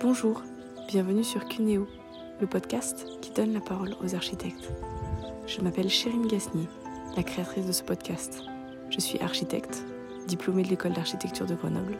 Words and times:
Bonjour, 0.00 0.44
bienvenue 0.86 1.24
sur 1.24 1.48
Cuneo, 1.48 1.88
le 2.40 2.46
podcast 2.46 3.04
qui 3.20 3.32
donne 3.32 3.52
la 3.52 3.60
parole 3.60 3.96
aux 4.00 4.14
architectes. 4.14 4.70
Je 5.48 5.60
m'appelle 5.60 5.88
Chérine 5.88 6.28
Gasnier, 6.28 6.68
la 7.16 7.24
créatrice 7.24 7.66
de 7.66 7.72
ce 7.72 7.82
podcast. 7.82 8.44
Je 8.90 9.00
suis 9.00 9.18
architecte, 9.18 9.84
diplômée 10.28 10.62
de 10.62 10.68
l'école 10.68 10.92
d'architecture 10.92 11.46
de 11.46 11.56
Grenoble, 11.56 11.98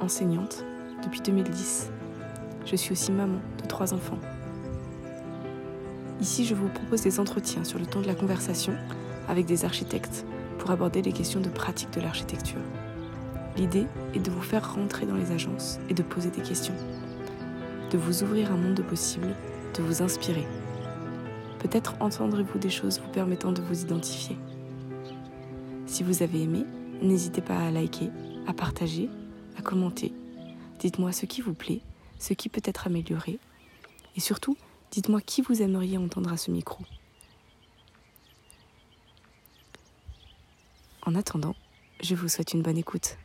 enseignante 0.00 0.64
depuis 1.04 1.20
2010. 1.20 1.92
Je 2.66 2.74
suis 2.74 2.90
aussi 2.90 3.12
maman 3.12 3.38
de 3.62 3.68
trois 3.68 3.94
enfants. 3.94 4.18
Ici, 6.20 6.44
je 6.44 6.56
vous 6.56 6.68
propose 6.70 7.02
des 7.02 7.20
entretiens 7.20 7.62
sur 7.62 7.78
le 7.78 7.86
temps 7.86 8.00
de 8.00 8.08
la 8.08 8.16
conversation 8.16 8.74
avec 9.28 9.46
des 9.46 9.64
architectes 9.64 10.26
pour 10.58 10.72
aborder 10.72 11.02
les 11.02 11.12
questions 11.12 11.40
de 11.40 11.48
pratique 11.48 11.92
de 11.92 12.00
l'architecture. 12.00 12.60
L'idée 13.56 13.86
est 14.14 14.18
de 14.18 14.30
vous 14.30 14.40
faire 14.40 14.74
rentrer 14.74 15.06
dans 15.06 15.14
les 15.14 15.30
agences 15.30 15.78
et 15.88 15.94
de 15.94 16.02
poser 16.02 16.30
des 16.30 16.40
questions, 16.40 16.74
de 17.92 17.98
vous 17.98 18.22
ouvrir 18.22 18.50
un 18.50 18.56
monde 18.56 18.74
de 18.74 18.82
possibles, 18.82 19.36
de 19.76 19.82
vous 19.82 20.00
inspirer. 20.00 20.46
Peut-être 21.58 21.94
entendrez-vous 22.00 22.58
des 22.58 22.70
choses 22.70 22.98
vous 22.98 23.10
permettant 23.10 23.52
de 23.52 23.60
vous 23.60 23.82
identifier. 23.82 24.38
Si 25.86 26.02
vous 26.02 26.22
avez 26.22 26.42
aimé, 26.42 26.64
n'hésitez 27.02 27.42
pas 27.42 27.58
à 27.58 27.70
liker, 27.70 28.08
à 28.46 28.54
partager, 28.54 29.10
à 29.58 29.62
commenter. 29.62 30.14
Dites-moi 30.78 31.12
ce 31.12 31.26
qui 31.26 31.42
vous 31.42 31.52
plaît, 31.52 31.82
ce 32.18 32.32
qui 32.32 32.48
peut 32.48 32.62
être 32.64 32.86
amélioré. 32.86 33.38
Et 34.16 34.20
surtout, 34.20 34.56
dites-moi 34.90 35.20
qui 35.20 35.42
vous 35.42 35.60
aimeriez 35.60 35.98
entendre 35.98 36.32
à 36.32 36.38
ce 36.38 36.50
micro. 36.50 36.82
En 41.04 41.14
attendant, 41.14 41.54
je 42.02 42.14
vous 42.14 42.28
souhaite 42.28 42.54
une 42.54 42.62
bonne 42.62 42.78
écoute. 42.78 43.18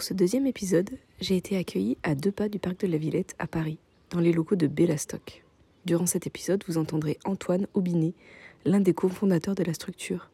Pour 0.00 0.06
ce 0.06 0.14
deuxième 0.14 0.46
épisode, 0.46 0.88
j'ai 1.20 1.36
été 1.36 1.58
accueillie 1.58 1.98
à 2.02 2.14
deux 2.14 2.32
pas 2.32 2.48
du 2.48 2.58
parc 2.58 2.80
de 2.80 2.86
la 2.86 2.96
Villette 2.96 3.34
à 3.38 3.46
Paris, 3.46 3.76
dans 4.08 4.18
les 4.18 4.32
locaux 4.32 4.56
de 4.56 4.66
Bellastock. 4.66 5.44
Durant 5.84 6.06
cet 6.06 6.26
épisode, 6.26 6.64
vous 6.66 6.78
entendrez 6.78 7.18
Antoine 7.26 7.66
Aubinet, 7.74 8.14
l'un 8.64 8.80
des 8.80 8.94
cofondateurs 8.94 9.54
de 9.54 9.62
la 9.62 9.74
structure. 9.74 10.30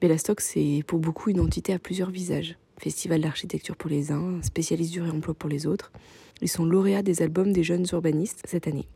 Bellastock, 0.00 0.40
c'est 0.40 0.82
pour 0.86 0.98
beaucoup 0.98 1.28
une 1.28 1.40
entité 1.40 1.74
à 1.74 1.78
plusieurs 1.78 2.08
visages. 2.08 2.56
Festival 2.78 3.20
d'architecture 3.20 3.76
pour 3.76 3.90
les 3.90 4.12
uns, 4.12 4.40
spécialiste 4.40 4.92
du 4.92 5.02
réemploi 5.02 5.34
pour 5.34 5.50
les 5.50 5.66
autres. 5.66 5.92
Ils 6.40 6.48
sont 6.48 6.64
lauréats 6.64 7.02
des 7.02 7.20
albums 7.20 7.52
des 7.52 7.64
jeunes 7.64 7.84
urbanistes 7.92 8.40
cette 8.46 8.66
année. 8.66 8.88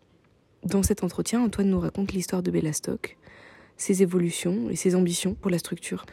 Dans 0.65 0.83
cet 0.83 1.05
entretien, 1.05 1.43
Antoine 1.43 1.69
nous 1.69 1.81
raconte 1.81 2.15
l'histoire 2.15 2.43
de 2.43 2.51
Bellastock, 2.51 3.19
ses 3.77 4.03
évolutions 4.03 4.71
et 4.71 4.77
ses 4.77 4.95
ambitions 4.95 5.35
pour 5.35 5.51
la 5.51 5.59
structure. 5.59 6.07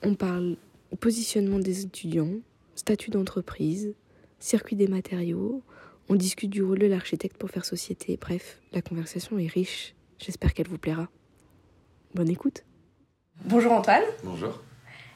On 0.00 0.14
parle 0.14 0.56
positionnement 0.98 1.58
des 1.58 1.82
étudiants, 1.82 2.32
statut 2.76 3.10
d'entreprise, 3.10 3.94
circuit 4.38 4.76
des 4.76 4.86
matériaux, 4.88 5.62
on 6.08 6.14
discute 6.14 6.50
du 6.50 6.62
rôle 6.62 6.78
de 6.78 6.86
l'architecte 6.86 7.36
pour 7.36 7.50
faire 7.50 7.64
société. 7.64 8.16
Bref, 8.20 8.60
la 8.72 8.80
conversation 8.80 9.38
est 9.38 9.48
riche. 9.48 9.94
J'espère 10.18 10.54
qu'elle 10.54 10.68
vous 10.68 10.78
plaira. 10.78 11.08
Bonne 12.14 12.28
écoute. 12.28 12.64
Bonjour 13.44 13.72
Antoine. 13.72 14.04
Bonjour. 14.22 14.62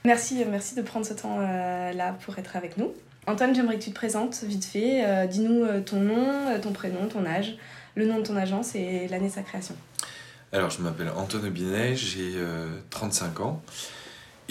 Merci, 0.05 0.45
merci 0.51 0.75
de 0.75 0.83
prendre 0.83 1.07
ce 1.07 1.15
temps-là 1.15 2.15
pour 2.25 2.39
être 2.39 2.57
avec 2.57 2.77
nous. 2.77 2.93
Antoine, 3.27 3.55
j'aimerais 3.55 3.79
que 3.79 3.85
tu 3.85 3.91
te 3.91 3.95
présentes 3.95 4.43
vite 4.43 4.65
fait. 4.65 5.05
Euh, 5.05 5.27
dis-nous 5.27 5.65
euh, 5.65 5.81
ton 5.81 6.01
nom, 6.01 6.49
euh, 6.49 6.59
ton 6.59 6.73
prénom, 6.73 7.07
ton 7.07 7.27
âge, 7.27 7.57
le 7.95 8.07
nom 8.07 8.19
de 8.19 8.23
ton 8.23 8.37
agence 8.37 8.75
et 8.75 9.09
l'année 9.09 9.29
de 9.29 9.33
sa 9.33 9.43
création. 9.43 9.77
Alors, 10.53 10.71
je 10.71 10.81
m'appelle 10.83 11.11
Antoine 11.17 11.49
Binet, 11.51 11.95
j'ai 11.95 12.35
35 12.91 13.41
ans. 13.41 13.63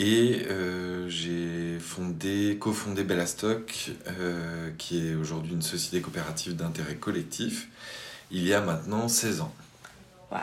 Et 0.02 0.44
euh, 0.50 1.10
j'ai 1.10 1.78
fondé, 1.80 2.56
cofondé 2.58 3.04
Bellastock, 3.04 3.92
euh, 4.08 4.70
qui 4.78 5.06
est 5.10 5.16
aujourd'hui 5.16 5.52
une 5.54 5.62
société 5.62 6.00
coopérative 6.00 6.56
d'intérêt 6.56 6.96
collectif, 6.96 7.68
il 8.32 8.48
y 8.48 8.54
a 8.54 8.62
maintenant 8.62 9.10
16 9.10 9.42
ans. 9.42 9.54
Wow. 10.32 10.38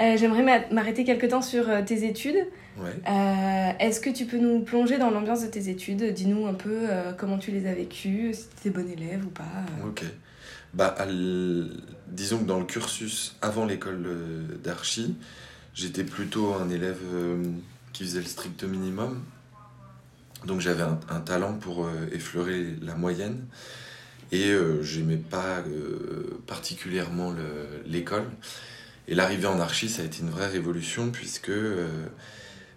Euh, 0.00 0.16
J'aimerais 0.16 0.66
m'arrêter 0.72 1.04
quelque 1.04 1.26
temps 1.26 1.42
sur 1.42 1.68
euh, 1.68 1.82
tes 1.82 2.04
études. 2.04 2.44
Ouais. 2.78 2.96
Est-ce 3.78 4.00
que 4.00 4.10
tu 4.10 4.24
peux 4.24 4.38
nous 4.38 4.60
plonger 4.60 4.98
dans 4.98 5.10
l'ambiance 5.10 5.42
de 5.42 5.46
tes 5.46 5.68
études? 5.68 6.12
Dis-nous 6.14 6.46
un 6.46 6.54
peu 6.54 6.88
comment 7.18 7.38
tu 7.38 7.50
les 7.52 7.68
as 7.68 7.74
vécues, 7.74 8.32
si 8.34 8.44
tu 8.48 8.68
étais 8.68 8.70
bon 8.70 8.90
élève 8.90 9.24
ou 9.24 9.28
pas. 9.30 9.44
Ok. 9.86 10.02
Bah, 10.72 10.96
l- 11.00 11.70
disons 12.08 12.38
que 12.38 12.44
dans 12.44 12.58
le 12.58 12.64
cursus 12.64 13.36
avant 13.42 13.66
l'école 13.66 14.06
d'archi, 14.64 15.14
j'étais 15.74 16.04
plutôt 16.04 16.54
un 16.54 16.68
élève 16.68 17.00
euh, 17.12 17.42
qui 17.92 18.04
faisait 18.04 18.20
le 18.20 18.26
strict 18.26 18.64
minimum. 18.64 19.22
Donc 20.46 20.60
j'avais 20.60 20.82
un, 20.82 21.20
talent 21.20 21.54
pour 21.54 21.84
euh, 21.84 21.90
effleurer 22.12 22.74
la 22.82 22.94
moyenne. 22.94 23.46
Et 24.32 24.50
euh, 24.50 24.82
j'aimais 24.82 25.16
pas 25.18 25.58
euh, 25.58 26.40
particulièrement 26.46 27.30
le- 27.30 27.82
l'école. 27.86 28.24
Et 29.08 29.14
l'arrivée 29.14 29.46
en 29.46 29.60
archi, 29.60 29.88
ça 29.88 30.02
a 30.02 30.04
été 30.04 30.22
une 30.22 30.30
vraie 30.30 30.48
révolution 30.48 31.10
puisque 31.10 31.50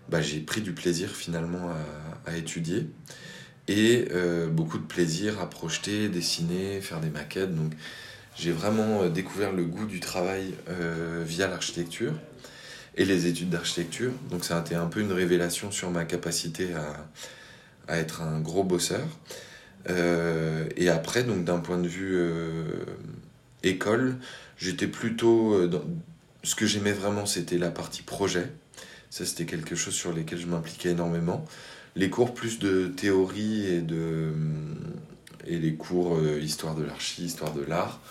bah, 0.09 0.21
j'ai 0.21 0.39
pris 0.39 0.61
du 0.61 0.73
plaisir 0.73 1.09
finalement 1.09 1.69
à, 2.25 2.35
étudier 2.35 2.89
et 3.67 4.07
beaucoup 4.49 4.79
de 4.79 4.83
plaisir 4.83 5.39
à 5.39 5.47
projeter, 5.47 6.09
dessiner, 6.09 6.81
faire 6.81 6.99
des 6.99 7.11
maquettes. 7.11 7.55
Donc 7.55 7.73
j'ai 8.35 8.51
vraiment 8.51 9.07
découvert 9.07 9.53
le 9.53 9.65
goût 9.65 9.85
du 9.85 9.99
travail 9.99 10.55
via 11.25 11.47
l'architecture 11.47 12.13
et 12.95 13.05
les 13.05 13.27
études 13.27 13.49
d'architecture. 13.49 14.11
Donc 14.31 14.45
ça 14.45 14.57
a 14.57 14.61
été 14.61 14.75
un 14.75 14.87
peu 14.87 15.01
une 15.01 15.11
révélation 15.11 15.71
sur 15.71 15.91
ma 15.91 16.05
capacité 16.05 16.73
à, 16.73 17.07
à 17.87 17.97
être 17.97 18.21
un 18.21 18.39
gros 18.39 18.63
bosseur. 18.63 19.07
Euh, 19.89 20.67
et 20.77 20.89
après, 20.89 21.23
donc 21.23 21.43
d'un 21.43 21.59
point 21.59 21.77
de 21.77 21.87
vue 21.87 22.15
euh, 22.15 22.63
école, 23.63 24.15
j'étais 24.57 24.87
plutôt 24.87 25.53
euh, 25.53 25.69
ce 26.43 26.55
que 26.55 26.65
j'aimais 26.65 26.93
vraiment, 26.93 27.25
c'était 27.25 27.57
la 27.57 27.71
partie 27.71 28.01
projet. 28.01 28.51
Ça, 29.09 29.25
c'était 29.25 29.45
quelque 29.45 29.75
chose 29.75 29.93
sur 29.93 30.13
lequel 30.13 30.39
je 30.39 30.47
m'impliquais 30.47 30.89
énormément. 30.89 31.45
Les 31.95 32.09
cours 32.09 32.33
plus 32.33 32.59
de 32.59 32.87
théorie 32.87 33.65
et 33.67 33.81
de 33.81 34.31
et 35.47 35.59
les 35.59 35.75
cours 35.75 36.19
histoire 36.41 36.73
de 36.73 36.83
l'archi, 36.83 37.25
histoire 37.25 37.53
de 37.53 37.61
l'art. 37.61 38.01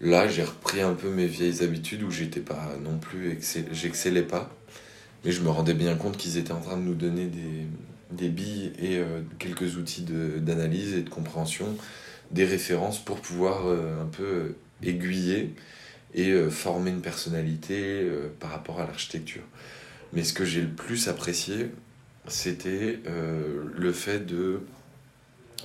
Là, 0.00 0.28
j'ai 0.28 0.44
repris 0.44 0.80
un 0.80 0.94
peu 0.94 1.10
mes 1.10 1.26
vieilles 1.26 1.62
habitudes 1.62 2.02
où 2.02 2.10
j'étais 2.10 2.40
pas 2.40 2.76
non 2.82 2.98
plus 2.98 3.32
excell... 3.32 3.66
j'excellais 3.72 4.22
pas, 4.22 4.54
mais 5.24 5.32
je 5.32 5.42
me 5.42 5.48
rendais 5.48 5.74
bien 5.74 5.96
compte 5.96 6.16
qu'ils 6.16 6.36
étaient 6.36 6.52
en 6.52 6.60
train 6.60 6.76
de 6.76 6.82
nous 6.82 6.94
donner 6.94 7.26
des, 7.26 7.66
des 8.12 8.28
billes 8.28 8.72
et 8.78 8.98
euh, 8.98 9.22
quelques 9.38 9.76
outils 9.76 10.02
d'analyse 10.02 10.94
et 10.94 11.02
de 11.02 11.10
compréhension, 11.10 11.76
des 12.30 12.44
références 12.44 13.04
pour 13.04 13.20
pouvoir 13.20 13.66
euh, 13.66 14.02
un 14.02 14.06
peu 14.06 14.54
aiguiller 14.82 15.54
et 16.14 16.30
euh, 16.30 16.48
former 16.48 16.90
une 16.90 17.00
personnalité 17.00 18.02
euh, 18.02 18.28
par 18.38 18.50
rapport 18.50 18.80
à 18.80 18.86
l'architecture. 18.86 19.42
Mais 20.12 20.22
ce 20.22 20.32
que 20.32 20.44
j'ai 20.44 20.62
le 20.62 20.68
plus 20.68 21.08
apprécié, 21.08 21.70
c'était 22.28 23.00
euh, 23.06 23.64
le 23.76 23.92
fait 23.92 24.24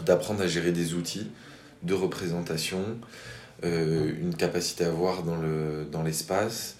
d'apprendre 0.06 0.42
à 0.42 0.48
gérer 0.48 0.72
des 0.72 0.96
outils 0.96 1.28
de 1.84 1.94
représentation, 1.94 2.80
euh, 2.80 2.94
une 3.62 4.36
capacité 4.36 4.86
à 4.86 4.90
voir 4.90 5.24
dans 5.24 5.36
le 5.38 5.88
dans 5.92 6.04
l'espace, 6.04 6.78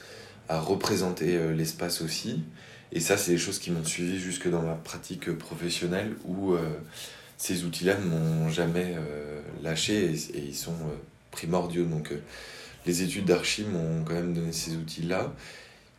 à 0.50 0.60
représenter 0.60 1.38
euh, 1.38 1.54
l'espace 1.54 2.02
aussi. 2.02 2.44
Et 2.92 3.00
ça, 3.00 3.18
c'est 3.18 3.32
des 3.32 3.38
choses 3.38 3.60
qui 3.60 3.72
m'ont 3.72 3.84
suivi 3.84 4.20
jusque 4.20 4.50
dans 4.50 4.62
ma 4.62 4.76
pratique 4.76 5.32
professionnelle 5.38 6.14
où 6.26 6.54
euh, 6.54 6.60
ces 7.38 7.64
outils-là 7.66 7.98
ne 7.98 8.06
m'ont 8.06 8.50
jamais 8.50 8.94
euh, 8.96 9.42
lâché 9.64 10.12
et, 10.14 10.40
ils 10.40 10.56
sont 10.56 10.74
euh, 10.74 10.96
primordiaux. 11.32 11.86
Donc, 11.86 12.12
euh, 12.12 12.22
les 12.86 13.02
études 13.02 13.26
d'archi 13.26 13.64
m'ont 13.64 14.04
quand 14.04 14.14
même 14.14 14.34
donné 14.34 14.52
ces 14.52 14.76
outils-là. 14.76 15.34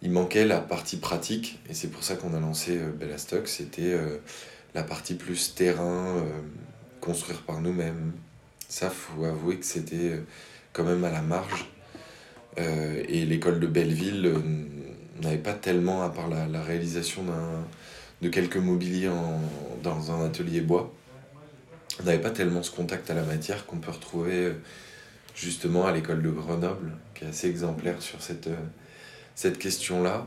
Il 0.03 0.11
manquait 0.12 0.44
la 0.44 0.61
partie 0.61 0.99
pratique 0.99 1.59
et 1.69 1.75
c'est 1.75 1.88
pour 1.88 2.05
ça 2.05 2.15
qu'on 2.15 2.35
a 2.35 2.41
lancé 2.41 2.79
euh, 2.79 2.91
Bellastock. 2.93 3.49
C'était 3.49 3.93
euh, 3.93 4.19
la 4.75 4.85
partie 4.85 5.15
plus 5.15 5.55
terrain, 5.55 6.19
euh, 6.19 6.23
construire 7.00 7.43
par 7.43 7.61
nous-mêmes. 7.61 8.12
Ça, 8.69 8.88
faut 8.91 9.25
avouer 9.25 9.59
que 9.59 9.67
c'était 9.67 10.12
euh, 10.12 10.20
quand 10.75 10.85
même 10.85 11.05
à 11.05 11.11
la 11.11 11.23
marge. 11.23 11.71
Euh, 12.59 13.03
et 13.09 13.25
l'école 13.25 13.59
de 13.59 13.67
Belleville 13.67 14.26
euh, 14.26 14.38
n'avait 15.23 15.38
pas 15.38 15.55
tellement, 15.55 16.03
à 16.03 16.11
part 16.11 16.29
la, 16.29 16.62
réalisation 16.62 17.25
de 18.21 18.29
quelques 18.29 18.59
mobiliers 18.59 19.11
dans 19.82 20.12
un 20.12 20.26
atelier 20.26 20.61
bois, 20.61 20.93
n'avait 22.05 22.21
pas 22.21 22.31
tellement 22.31 22.62
ce 22.62 22.71
contact 22.71 23.11
à 23.11 23.15
la 23.15 23.23
matière 23.23 23.65
qu'on 23.67 23.79
peut 23.79 23.91
retrouver 23.91 24.35
euh, 24.35 24.53
justement 25.35 25.87
à 25.87 25.93
l'école 25.93 26.23
de 26.23 26.31
Grenoble, 26.31 26.93
qui 27.15 27.25
est 27.25 27.29
assez 27.29 27.49
exemplaire 27.49 28.03
sur 28.03 28.20
cette, 28.20 28.50
cette 29.35 29.59
question-là. 29.59 30.27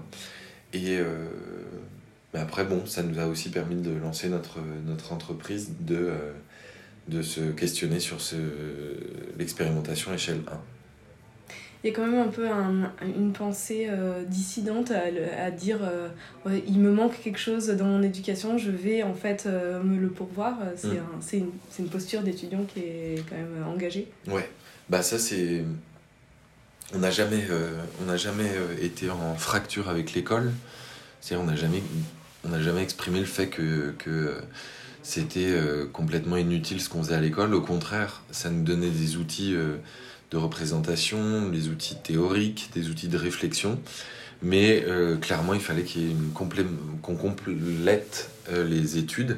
Et 0.73 1.00
mais 2.33 2.41
après, 2.41 2.65
bon, 2.65 2.85
ça 2.85 3.03
nous 3.03 3.19
a 3.19 3.25
aussi 3.25 3.50
permis 3.50 3.81
de 3.81 3.91
lancer 3.91 4.27
notre, 4.27 4.57
notre 4.85 5.13
entreprise, 5.13 5.71
de, 5.79 6.11
de 7.07 7.21
se 7.21 7.42
questionner 7.51 8.00
sur 8.00 8.21
ce, 8.21 8.36
l'expérimentation 9.38 10.13
échelle 10.13 10.42
1. 10.48 10.59
il 11.83 11.89
y 11.89 11.94
a 11.94 11.95
quand 11.95 12.06
même 12.06 12.19
un 12.19 12.27
peu 12.27 12.48
une 13.01 13.31
pensée 13.31 13.88
euh, 13.89 14.24
dissidente 14.24 14.92
à, 14.92 15.51
dire 15.51 15.80
euh, 15.83 16.09
il 16.68 16.80
me 16.80 16.92
manque 16.92 17.19
quelque 17.21 17.39
chose 17.39 17.68
dans 17.68 17.86
mon 17.86 18.04
éducation, 18.04 18.57
je 18.57 18.71
vais 18.71 19.04
en 19.04 19.13
fait 19.13 19.45
euh, 19.45 19.81
me 19.81 19.98
le 19.98 20.09
pourvoir. 20.09 20.57
C'est 20.75 20.88
mm. 20.88 21.33
une, 21.33 21.51
une, 21.80 21.89
posture 21.89 22.21
d'étudiant 22.21 22.65
qui 22.65 22.80
est 22.80 23.24
quand 23.30 23.36
même 23.36 23.65
engagée. 23.68 24.07
Ouais, 24.27 24.50
bah 24.89 25.01
ça 25.01 25.18
c'est. 25.18 25.63
On 26.94 27.00
n'a 27.00 27.12
jamais, 27.12 27.44
on 28.01 28.15
jamais 28.15 28.50
été 28.81 29.10
en 29.10 29.36
fracture 29.36 29.89
avec 29.89 30.13
l'école. 30.13 30.53
C'est-à-dire 31.19 31.44
on 31.44 31.50
n'a 31.50 31.57
jamais, 31.57 31.83
on 32.45 32.62
jamais 32.62 32.81
exprimé 32.81 33.19
le 33.19 33.25
fait 33.25 33.48
que, 33.48 33.94
que 33.98 34.42
c'était 35.07 35.56
complètement 35.94 36.36
inutile 36.36 36.81
ce 36.81 36.89
qu'on 36.89 37.01
faisait 37.01 37.15
à 37.15 37.21
l'école. 37.21 37.54
Au 37.54 37.62
contraire, 37.62 38.24
ça 38.31 38.50
nous 38.50 38.63
donnait 38.63 38.89
des 38.89 39.15
outils 39.15 39.56
de 40.31 40.38
représentation, 40.38 41.50
des 41.50 41.69
outils 41.69 41.95
théoriques, 41.95 42.69
des 42.74 42.89
outils 42.89 43.07
de 43.07 43.18
réflexion. 43.18 43.80
Mais 44.42 44.83
euh, 44.88 45.18
clairement, 45.18 45.54
il 45.54 45.62
fallait 45.62 45.86
qu'on 46.33 47.15
complète 47.15 48.30
euh, 48.50 48.68
les 48.68 48.98
études. 48.98 49.38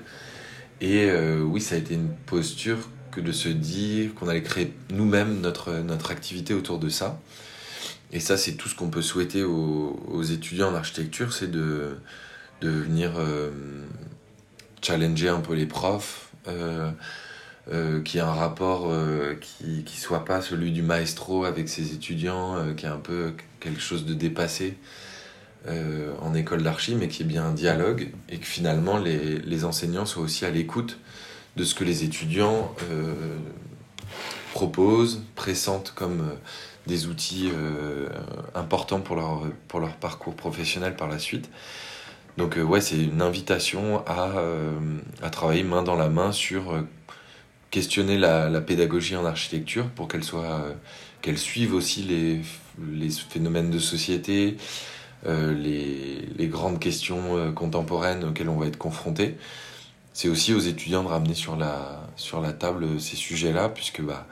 Et 0.82 1.06
euh, 1.10 1.42
oui, 1.42 1.62
ça 1.62 1.76
a 1.76 1.78
été 1.78 1.94
une 1.94 2.10
posture 2.26 2.90
que 3.12 3.22
de 3.22 3.32
se 3.32 3.50
dire 3.50 4.14
qu'on 4.14 4.28
allait 4.28 4.44
créer 4.44 4.74
nous-mêmes 4.92 5.40
notre, 5.42 5.74
notre 5.80 6.12
activité 6.12 6.54
autour 6.54 6.80
de 6.80 6.90
ça. 6.90 7.20
Et 8.12 8.20
ça, 8.20 8.38
c'est 8.38 8.54
tout 8.54 8.68
ce 8.68 8.76
qu'on 8.76 8.90
peut 8.90 9.02
souhaiter 9.02 9.44
aux, 9.44 10.00
aux 10.08 10.24
étudiants 10.24 10.70
en 10.70 10.76
architecture, 10.76 11.32
c'est 11.32 11.50
de, 11.50 11.98
de 12.62 12.70
venir 12.70 13.14
challenger 14.82 15.30
un 15.30 15.40
peu 15.40 15.54
les 15.54 15.66
profs, 15.66 16.30
euh, 17.72 18.02
qui 18.02 18.20
a 18.20 18.28
un 18.28 18.34
rapport 18.34 18.88
euh, 18.90 19.36
qui 19.40 19.84
qui 19.84 20.00
soit 20.00 20.26
pas 20.26 20.42
celui 20.42 20.72
du 20.72 20.82
maestro 20.82 21.46
avec 21.46 21.70
ses 21.70 21.94
étudiants, 21.94 22.56
euh, 22.56 22.74
qui 22.74 22.88
est 22.88 22.90
un 22.90 22.98
peu 22.98 23.34
quelque 23.60 23.80
chose 23.80 24.06
de 24.06 24.16
dépassé 24.16 24.76
en 26.22 26.34
école 26.34 26.64
d'archi, 26.64 26.96
mais 26.96 27.10
qui 27.10 27.22
est 27.22 27.26
bien 27.26 27.44
un 27.44 27.54
dialogue 27.54 28.12
et 28.30 28.38
que 28.38 28.46
finalement 28.46 28.98
les, 28.98 29.38
les 29.38 29.66
enseignants 29.66 30.06
soient 30.06 30.24
aussi 30.24 30.46
à 30.46 30.50
l'écoute 30.50 30.98
de 31.58 31.64
ce 31.64 31.76
que 31.76 31.84
les 31.84 32.04
étudiants 32.06 32.74
proposent, 34.54 35.22
pressentent 35.36 35.92
comme 35.96 36.32
des 36.88 37.08
outils 37.08 37.52
importants 38.56 39.02
pour 39.02 39.18
leur, 39.18 39.44
pour 39.68 39.82
leur 39.82 39.96
parcours 39.98 40.34
professionnel 40.34 40.96
par 40.96 41.10
la 41.10 41.20
suite. 41.20 41.50
Donc 42.40 42.58
ouais, 42.58 42.82
c'est 42.82 42.98
une 42.98 43.22
invitation 43.22 44.04
à, 44.08 44.32
à 45.22 45.30
travailler 45.30 45.62
main 45.64 45.84
dans 45.84 45.96
la 45.96 46.10
main 46.10 46.32
sur 46.32 46.74
questionner 47.72 48.18
la, 48.18 48.62
pédagogie 48.62 49.16
en 49.16 49.26
architecture 49.26 49.88
pour 49.90 50.08
qu'elle 50.08 50.24
soit 50.24 50.44
euh, 50.44 50.74
qu'elle 51.22 51.38
suive 51.38 51.74
aussi 51.74 52.04
les, 52.04 52.42
les, 52.92 53.10
phénomènes 53.10 53.70
de 53.70 53.80
société, 53.80 54.58
euh, 55.26 55.54
les, 55.54 56.28
les, 56.36 56.48
grandes 56.48 56.80
questions 56.80 57.38
euh, 57.38 57.52
contemporaines 57.52 58.24
auxquelles 58.24 58.50
on 58.50 58.58
va 58.58 58.68
être 58.68 58.78
confronté. 58.78 59.38
C'est 60.14 60.30
aussi 60.30 60.54
aux 60.54 60.60
étudiants 60.60 61.04
de 61.04 61.10
ramener 61.10 61.36
sur 61.36 61.56
la, 61.56 62.08
sur 62.16 62.42
la 62.42 62.54
table 62.54 63.00
ces 63.00 63.16
sujets-là, 63.16 63.70
puisque 63.70 64.02
bah, 64.02 64.26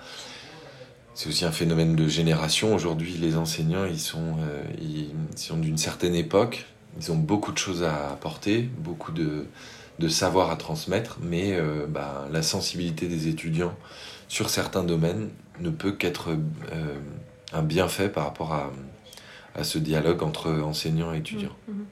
c'est 1.14 1.30
aussi 1.30 1.46
un 1.46 1.52
phénomène 1.52 1.96
de 1.96 2.08
génération. 2.08 2.74
Aujourd'hui, 2.74 3.14
les 3.14 3.38
enseignants, 3.38 3.86
ils 3.86 4.00
sont, 4.00 4.38
ils 4.82 5.12
sont 5.36 5.58
d'une 5.58 5.78
certaine 5.78 6.16
époque, 6.16 6.66
ils 7.00 7.12
ont 7.12 7.16
beaucoup 7.16 7.52
de 7.52 7.58
choses 7.58 7.84
à 7.84 8.12
apporter, 8.12 8.62
beaucoup 8.62 9.12
de, 9.12 9.46
de 10.00 10.08
savoir 10.08 10.52
à 10.52 10.56
transmettre, 10.56 11.20
mais 11.22 11.54
euh, 11.54 11.86
bah, 11.88 12.28
la 12.32 12.42
sensibilité 12.42 13.08
des 13.08 13.28
étudiants 13.28 13.76
sur 14.28 14.50
certains 14.50 14.84
domaines 14.84 15.30
ne 15.60 15.70
peut 15.70 15.92
qu'être 15.92 16.30
euh, 16.30 16.96
un 17.54 17.64
bienfait 17.64 18.10
par 18.10 18.26
rapport 18.26 18.54
à, 18.54 18.72
à, 19.56 19.64
ce 19.64 19.80
dialogue 19.80 20.22
entre 20.24 20.50
enseignants 20.50 21.14
et 21.14 21.18
étudiants. 21.18 21.56
Mmh, 21.68 21.72
mmh. 21.72 21.86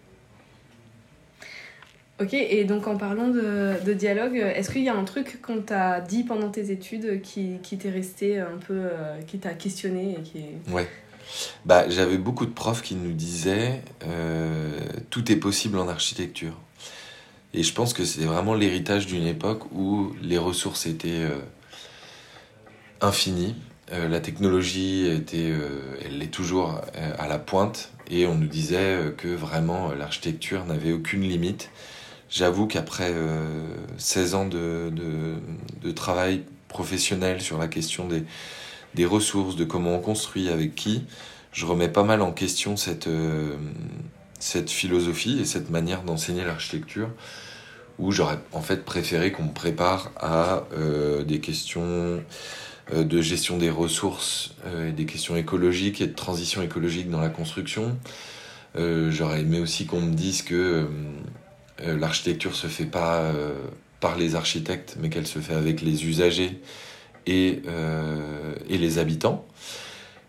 Ok, 2.22 2.34
et 2.34 2.64
donc 2.64 2.88
en 2.88 2.96
parlant 2.96 3.28
de, 3.28 3.74
de 3.86 3.94
dialogue, 3.94 4.38
est-ce 4.38 4.72
qu'il 4.72 4.84
y 4.84 4.90
a 4.90 4.96
un 4.96 5.04
truc 5.04 5.42
qu'on 5.42 5.60
t'a 5.60 6.00
dit 6.00 6.24
pendant 6.24 6.50
tes 6.50 6.72
études 6.72 7.22
qui, 7.22 7.58
qui 7.62 7.78
t'est 7.78 7.90
resté 7.90 8.40
un 8.40 8.58
peu, 8.66 8.74
euh, 8.74 9.20
qui 9.28 9.38
t'a 9.38 9.54
questionné 9.54 10.18
et 10.18 10.22
qui. 10.22 10.46
Ouais. 10.72 10.88
Bah, 11.66 11.90
j'avais 11.90 12.18
beaucoup 12.18 12.46
de 12.46 12.52
profs 12.52 12.82
qui 12.82 12.96
nous 12.96 13.14
disaient 13.14 13.84
tout 15.10 15.32
est 15.32 15.38
possible 15.38 15.78
en 15.80 15.88
architecture. 15.88 16.56
Et 17.56 17.64
je 17.64 17.74
pense 17.74 17.94
que 17.94 18.04
c'est 18.04 18.26
vraiment 18.26 18.54
l'héritage 18.54 19.08
d'une 19.08 19.26
époque 19.26 19.72
où 19.72 20.14
les 20.22 20.38
ressources 20.38 20.88
étaient 20.88 21.24
euh, 21.24 21.40
infinies. 23.00 23.56
Euh, 23.94 24.10
la 24.10 24.20
technologie 24.20 25.08
était, 25.08 25.52
euh, 25.52 25.98
elle 26.04 26.22
est 26.22 26.34
toujours 26.34 26.82
à 27.18 27.28
la 27.28 27.40
pointe 27.40 27.92
et 28.12 28.28
on 28.28 28.36
nous 28.36 28.48
disait 28.48 29.14
que 29.18 29.30
vraiment 29.30 29.94
l'architecture 29.94 30.66
n'avait 30.66 30.92
aucune 30.92 31.22
limite. 31.22 31.70
J'avoue 32.30 32.68
qu'après 32.68 33.14
16 33.98 34.36
ans 34.36 34.46
de, 34.46 34.92
de, 35.82 35.92
travail 35.92 36.44
professionnel 36.68 37.42
sur 37.42 37.58
la 37.58 37.68
question 37.68 38.08
des, 38.08 38.24
des 38.96 39.06
ressources, 39.06 39.56
de 39.56 39.66
comment 39.66 39.96
on 39.96 40.00
construit, 40.00 40.50
avec 40.50 40.76
qui, 40.76 41.04
je 41.52 41.66
remets 41.66 41.90
pas 41.90 42.04
mal 42.04 42.22
en 42.22 42.32
question 42.32 42.76
cette, 42.76 43.10
cette 44.40 44.70
philosophie 44.70 45.40
et 45.40 45.46
cette 45.46 45.70
manière 45.70 46.04
d'enseigner 46.04 46.44
l'architecture 46.44 47.10
où 48.00 48.12
j'aurais 48.12 48.40
en 48.52 48.62
fait 48.62 48.84
préféré 48.84 49.32
qu'on 49.32 49.44
me 49.44 49.54
prépare 49.54 50.12
à 50.18 50.64
euh, 50.74 51.24
des 51.24 51.40
questions 51.40 52.24
euh, 52.94 53.04
de 53.04 53.22
gestion 53.22 53.58
des 53.58 53.70
ressources 53.70 54.54
euh, 54.66 54.90
et 54.90 54.92
des 54.92 55.06
questions 55.06 55.36
écologiques 55.36 56.02
et 56.02 56.08
de 56.08 56.14
transition 56.14 56.62
écologique 56.62 57.10
dans 57.10 57.22
la 57.22 57.30
construction. 57.30 57.98
j'aurais 58.76 59.42
aimé 59.42 59.60
aussi 59.60 59.86
qu'on 59.86 60.02
me 60.02 60.14
dise 60.14 60.42
que 60.42 60.88
l'architecture 61.80 62.56
se 62.56 62.68
fait 62.68 62.86
pas 62.86 63.32
par 64.02 64.18
les 64.18 64.36
architectes, 64.36 64.98
mais 65.00 65.10
qu'elle 65.10 65.28
se 65.28 65.40
fait 65.40 65.54
avec 65.54 65.82
les 65.82 66.06
usagers 66.06 66.60
et, 67.28 67.62
et 68.70 68.78
les 68.78 68.98
habitants. 68.98 69.46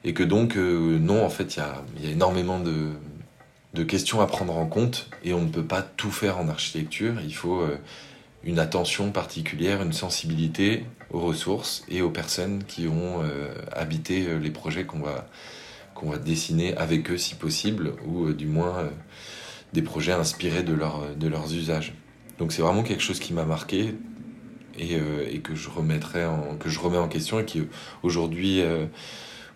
Et 0.05 0.15
que 0.15 0.23
donc, 0.23 0.57
non, 0.57 1.25
en 1.25 1.31
fait, 1.31 1.57
il 1.57 1.59
y 1.59 1.63
a, 1.63 2.13
énormément 2.13 2.61
de, 2.61 2.93
questions 3.85 4.21
à 4.21 4.27
prendre 4.27 4.57
en 4.57 4.67
compte 4.67 5.09
et 5.25 5.35
on 5.35 5.43
ne 5.43 5.49
peut 5.49 5.65
pas 5.65 5.83
tout 5.83 6.11
faire 6.11 6.39
en 6.39 6.49
architecture. 6.49 7.15
Il 7.25 7.35
faut 7.35 7.61
euh, 7.61 7.77
une 8.45 8.59
attention 8.59 9.11
particulière, 9.11 9.83
une 9.83 9.93
sensibilité 9.93 10.85
aux 11.11 11.21
ressources 11.21 11.85
et 11.89 12.03
aux 12.03 12.11
personnes 12.11 12.65
qui 12.65 12.89
ont 12.89 13.23
euh, 13.23 13.53
habité 13.73 14.27
euh, 14.27 14.39
les 14.39 14.51
projets 14.51 14.85
qu'on 14.85 15.01
va, 15.01 15.29
qu'on 15.95 16.11
va 16.11 16.19
dessiner 16.19 16.76
avec 16.76 17.11
eux 17.11 17.19
si 17.19 17.35
possible 17.35 17.93
ou 18.07 18.33
du 18.33 18.47
moins 18.47 18.88
des 19.73 19.83
projets 19.83 20.12
inspirés 20.12 20.62
de, 20.62 20.73
leur, 20.73 21.15
de 21.17 21.29
leurs 21.29 21.53
usages. 21.53 21.93
Donc 22.38 22.53
c'est 22.53 22.62
vraiment 22.62 22.83
quelque 22.83 23.03
chose 23.03 23.19
qui 23.19 23.33
m'a 23.33 23.45
marqué 23.45 23.95
et, 24.78 24.99
et, 25.30 25.40
que, 25.40 25.54
je 25.54 25.68
remettrai 25.68 26.25
en, 26.25 26.56
que 26.56 26.68
je 26.68 26.78
remets 26.78 26.99
en 26.99 27.09
question 27.09 27.40
et 27.40 27.45
qui 27.45 27.62
aujourd'hui 28.02 28.62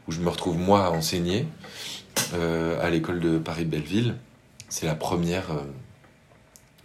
où 0.09 0.13
je 0.13 0.21
me 0.21 0.29
retrouve 0.29 0.59
moi 0.59 0.87
à 0.87 0.91
enseigner 0.91 1.47
euh, 2.35 2.81
à 2.81 2.91
l'école 2.91 3.21
de 3.21 3.39
Paris-Belleville. 3.39 4.15
C'est 4.69 4.87
la 4.87 4.95
première, 4.95 5.51
euh, 5.51 5.63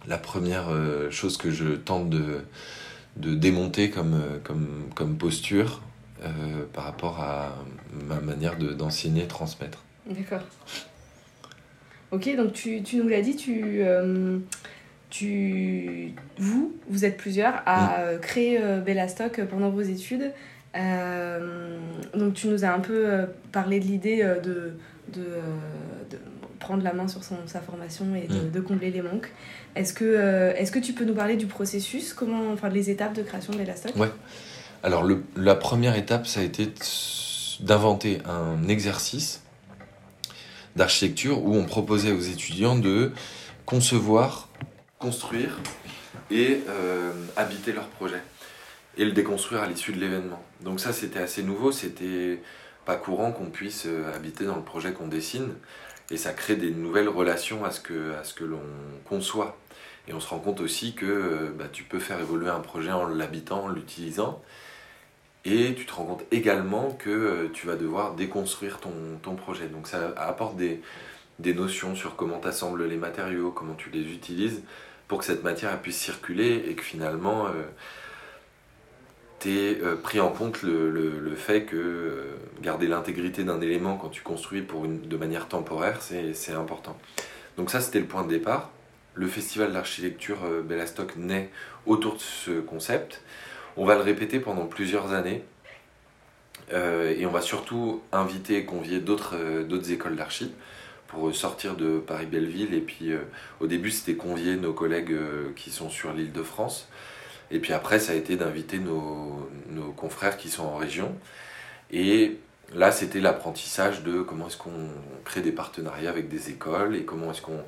la 0.06 0.18
première 0.18 0.68
euh, 0.70 1.10
chose 1.10 1.36
que 1.36 1.50
je 1.50 1.74
tente 1.74 2.10
de, 2.10 2.40
de 3.16 3.34
démonter 3.34 3.90
comme, 3.90 4.20
comme, 4.44 4.88
comme 4.94 5.16
posture 5.16 5.82
par 6.72 6.84
rapport 6.84 7.20
à 7.20 7.54
ma 8.08 8.18
manière 8.20 8.56
d'enseigner 8.56 9.24
et 9.24 9.26
transmettre. 9.28 9.84
D'accord. 10.08 10.40
Ok, 12.10 12.34
donc 12.36 12.54
tu, 12.54 12.82
tu 12.82 12.96
nous 12.96 13.06
l'as 13.06 13.20
dit, 13.20 13.36
tu, 13.36 13.84
tu, 15.10 16.12
vous, 16.38 16.74
vous 16.88 17.04
êtes 17.04 17.16
plusieurs 17.16 17.62
à 17.66 18.14
mm. 18.14 18.20
créer 18.20 18.58
Bellastock 18.84 19.40
pendant 19.44 19.70
vos 19.70 19.82
études. 19.82 20.32
donc 20.74 22.34
tu 22.34 22.48
nous 22.48 22.64
as 22.64 22.72
un 22.72 22.80
peu 22.80 23.26
parlé 23.52 23.80
de 23.80 23.84
l'idée 23.84 24.24
de 24.42 24.74
euh, 25.18 25.40
de, 26.10 26.18
prendre 26.58 26.82
la 26.82 26.94
main 26.94 27.06
sur 27.06 27.22
son, 27.22 27.36
sa 27.46 27.60
formation 27.60 28.06
et 28.16 28.26
de, 28.26 28.58
mm. 28.58 28.64
combler 28.64 28.90
les 28.90 29.02
manques. 29.02 29.30
Est-ce 29.76 29.92
que, 29.92 30.04
euh, 30.04 30.54
est-ce 30.56 30.72
que 30.72 30.78
tu 30.78 30.94
peux 30.94 31.04
nous 31.04 31.14
parler 31.14 31.36
du 31.36 31.46
processus, 31.46 32.14
comment, 32.14 32.50
enfin 32.52 32.70
les 32.70 32.90
étapes 32.90 33.12
de 33.12 33.22
création 33.22 33.52
de 33.52 33.58
l'Elastoc 33.58 33.94
Ouais. 33.94 34.10
Alors 34.82 35.04
le, 35.04 35.22
la 35.36 35.54
première 35.54 35.96
étape, 35.96 36.26
ça 36.26 36.40
a 36.40 36.42
été 36.42 36.72
d'inventer 37.60 38.18
un 38.24 38.68
exercice 38.68 39.42
d'architecture 40.76 41.44
où 41.44 41.54
on 41.54 41.64
proposait 41.64 42.12
aux 42.12 42.20
étudiants 42.20 42.76
de 42.76 43.12
concevoir, 43.66 44.45
construire 44.98 45.58
et 46.30 46.62
euh, 46.68 47.12
habiter 47.36 47.72
leur 47.72 47.86
projet 47.88 48.22
et 48.96 49.04
le 49.04 49.12
déconstruire 49.12 49.62
à 49.62 49.66
l'issue 49.66 49.92
de 49.92 50.00
l'événement. 50.00 50.42
Donc 50.62 50.80
ça 50.80 50.92
c'était 50.92 51.18
assez 51.18 51.42
nouveau, 51.42 51.70
c'était 51.70 52.42
pas 52.84 52.96
courant 52.96 53.32
qu'on 53.32 53.50
puisse 53.50 53.84
euh, 53.86 54.14
habiter 54.14 54.44
dans 54.44 54.56
le 54.56 54.62
projet 54.62 54.92
qu'on 54.92 55.08
dessine. 55.08 55.54
Et 56.10 56.16
ça 56.16 56.32
crée 56.32 56.54
des 56.54 56.70
nouvelles 56.70 57.08
relations 57.08 57.64
à 57.64 57.72
ce 57.72 57.80
que, 57.80 58.12
que 58.36 58.44
l'on 58.44 58.62
conçoit. 59.04 59.58
Et 60.06 60.12
on 60.12 60.20
se 60.20 60.28
rend 60.28 60.38
compte 60.38 60.60
aussi 60.60 60.94
que 60.94 61.04
euh, 61.04 61.50
bah, 61.58 61.64
tu 61.70 61.82
peux 61.82 61.98
faire 61.98 62.20
évoluer 62.20 62.48
un 62.48 62.60
projet 62.60 62.92
en 62.92 63.06
l'habitant, 63.08 63.64
en 63.64 63.68
l'utilisant. 63.68 64.40
Et 65.44 65.74
tu 65.74 65.84
te 65.84 65.92
rends 65.92 66.04
compte 66.04 66.24
également 66.30 66.92
que 66.92 67.48
tu 67.52 67.66
vas 67.66 67.76
devoir 67.76 68.14
déconstruire 68.14 68.78
ton, 68.78 68.92
ton 69.22 69.34
projet. 69.34 69.66
Donc 69.66 69.88
ça 69.88 70.12
apporte 70.16 70.56
des, 70.56 70.80
des 71.38 71.54
notions 71.54 71.94
sur 71.94 72.16
comment 72.16 72.40
tu 72.40 72.48
assembles 72.48 72.84
les 72.86 72.96
matériaux, 72.96 73.50
comment 73.50 73.74
tu 73.74 73.90
les 73.90 74.12
utilises, 74.12 74.62
pour 75.08 75.18
que 75.20 75.24
cette 75.24 75.44
matière 75.44 75.80
puisse 75.80 75.98
circuler 75.98 76.64
et 76.68 76.74
que 76.74 76.82
finalement, 76.82 77.46
euh, 77.46 77.50
tu 79.40 79.50
aies 79.50 79.80
euh, 79.82 79.96
pris 79.96 80.20
en 80.20 80.30
compte 80.30 80.62
le, 80.62 81.34
fait 81.36 81.64
que 81.64 81.76
euh, 81.76 82.36
garder 82.60 82.88
l'intégrité 82.88 83.44
d'un 83.44 83.60
élément 83.60 83.96
quand 83.96 84.08
tu 84.08 84.22
construis 84.22 84.62
pour 84.62 84.84
une, 84.84 85.02
de 85.02 85.16
manière 85.16 85.48
temporaire, 85.48 86.00
c'est 86.02 86.52
important. 86.52 86.96
Donc 87.56 87.70
ça, 87.70 87.80
c'était 87.80 88.00
le 88.00 88.06
point 88.06 88.24
de 88.24 88.28
départ. 88.28 88.70
Le 89.14 89.28
festival 89.28 89.72
d'architecture 89.72 90.38
Bellastock 90.64 91.16
naît 91.16 91.50
autour 91.86 92.14
de 92.14 92.20
ce 92.20 92.60
concept. 92.60 93.22
On 93.78 93.86
va 93.86 93.94
le 93.94 94.02
répéter 94.02 94.40
pendant 94.40 94.66
plusieurs 94.66 95.12
années. 95.12 95.42
et 96.70 97.24
on 97.24 97.30
va 97.30 97.40
surtout 97.40 98.02
inviter 98.12 98.58
et 98.58 98.64
convier 98.66 99.00
d'autres 99.00 99.90
écoles 99.90 100.16
d'archi 100.16 100.52
pour 101.08 101.34
sortir 101.34 101.76
de 101.76 101.98
Paris-Belleville. 101.98 102.74
Et 102.74 102.80
puis 102.80 103.12
euh, 103.12 103.20
au 103.60 103.66
début, 103.66 103.90
c'était 103.90 104.16
convier 104.16 104.56
nos 104.56 104.72
collègues 104.72 105.12
euh, 105.12 105.50
qui 105.56 105.70
sont 105.70 105.90
sur 105.90 106.12
l'île 106.12 106.32
de 106.32 106.42
France. 106.42 106.88
Et 107.50 107.58
puis 107.58 107.72
après, 107.72 107.98
ça 107.98 108.12
a 108.12 108.14
été 108.16 108.36
d'inviter 108.36 108.78
nos, 108.78 109.48
nos, 109.70 109.92
confrères 109.92 110.36
qui 110.36 110.48
sont 110.48 110.64
en 110.64 110.76
région. 110.76 111.14
Et 111.92 112.38
là, 112.74 112.90
c'était 112.90 113.20
l'apprentissage 113.20 114.02
de 114.02 114.22
comment 114.22 114.48
est-ce 114.48 114.56
qu'on 114.56 114.90
crée 115.24 115.42
des 115.42 115.52
partenariats 115.52 116.10
avec 116.10 116.28
des 116.28 116.50
écoles 116.50 116.96
et 116.96 117.04
comment 117.04 117.30
est-ce 117.30 117.42
qu'on 117.42 117.64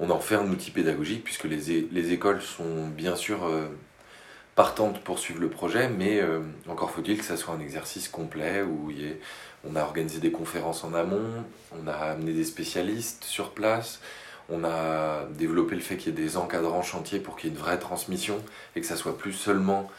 on 0.00 0.10
en 0.10 0.18
fait 0.18 0.34
un 0.34 0.48
outil 0.48 0.72
pédagogique, 0.72 1.22
puisque 1.22 1.44
les, 1.44 1.86
les 1.92 2.12
écoles 2.12 2.42
sont 2.42 2.88
bien 2.88 3.14
sûr 3.14 3.44
euh, 3.44 3.68
partantes 4.56 4.98
pour 5.04 5.20
suivre 5.20 5.40
le 5.40 5.48
projet, 5.48 5.88
mais 5.88 6.20
encore 6.68 6.90
faut-il 6.90 7.16
que 7.16 7.24
ça 7.24 7.36
soit 7.36 7.54
un 7.54 7.60
exercice 7.60 8.08
complet 8.08 8.62
où 8.62 8.90
il 8.90 9.00
y 9.00 9.06
ait 9.06 9.20
on 9.70 9.76
a 9.76 9.82
organisé 9.82 10.18
des 10.20 10.30
conférences 10.30 10.84
en 10.84 10.94
amont, 10.94 11.44
on 11.72 11.86
a 11.88 11.92
amené 11.92 12.32
des 12.32 12.44
spécialistes 12.44 13.24
sur 13.24 13.50
place, 13.50 14.00
on 14.48 14.64
a 14.64 15.24
développé 15.38 15.74
le 15.74 15.80
fait 15.80 15.96
qu'il 15.96 16.14
y 16.14 16.20
ait 16.20 16.24
des 16.24 16.36
encadrants 16.36 16.82
chantiers 16.82 17.18
pour 17.18 17.36
qu'il 17.36 17.50
y 17.50 17.52
ait 17.52 17.56
une 17.56 17.62
vraie 17.62 17.78
transmission 17.78 18.36
et 18.76 18.80
que 18.80 18.86
ça 18.86 18.96
soit 18.96 19.16
plus 19.16 19.32
seulement 19.32 19.90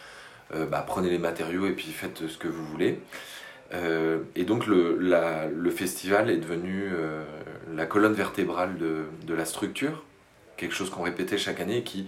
euh, 0.53 0.65
bah, 0.65 0.84
prenez 0.86 1.10
les 1.10 1.17
matériaux 1.17 1.65
et 1.65 1.72
puis 1.72 1.88
faites 1.88 2.27
ce 2.27 2.38
que 2.38 2.48
vous 2.48 2.65
voulez. 2.65 3.00
Euh, 3.74 4.19
et 4.36 4.43
donc 4.43 4.67
le, 4.67 5.69
festival 5.72 6.29
est 6.29 6.38
devenu 6.38 6.89
euh, 6.91 7.24
la 7.74 7.86
colonne 7.86 8.13
vertébrale 8.13 8.77
de, 8.77 9.05
de, 9.25 9.34
la 9.34 9.45
structure, 9.45 10.03
quelque 10.55 10.75
chose 10.75 10.89
qu'on 10.89 11.01
répétait 11.01 11.38
chaque 11.38 11.60
année 11.60 11.77
et 11.77 11.84
qui 11.84 12.07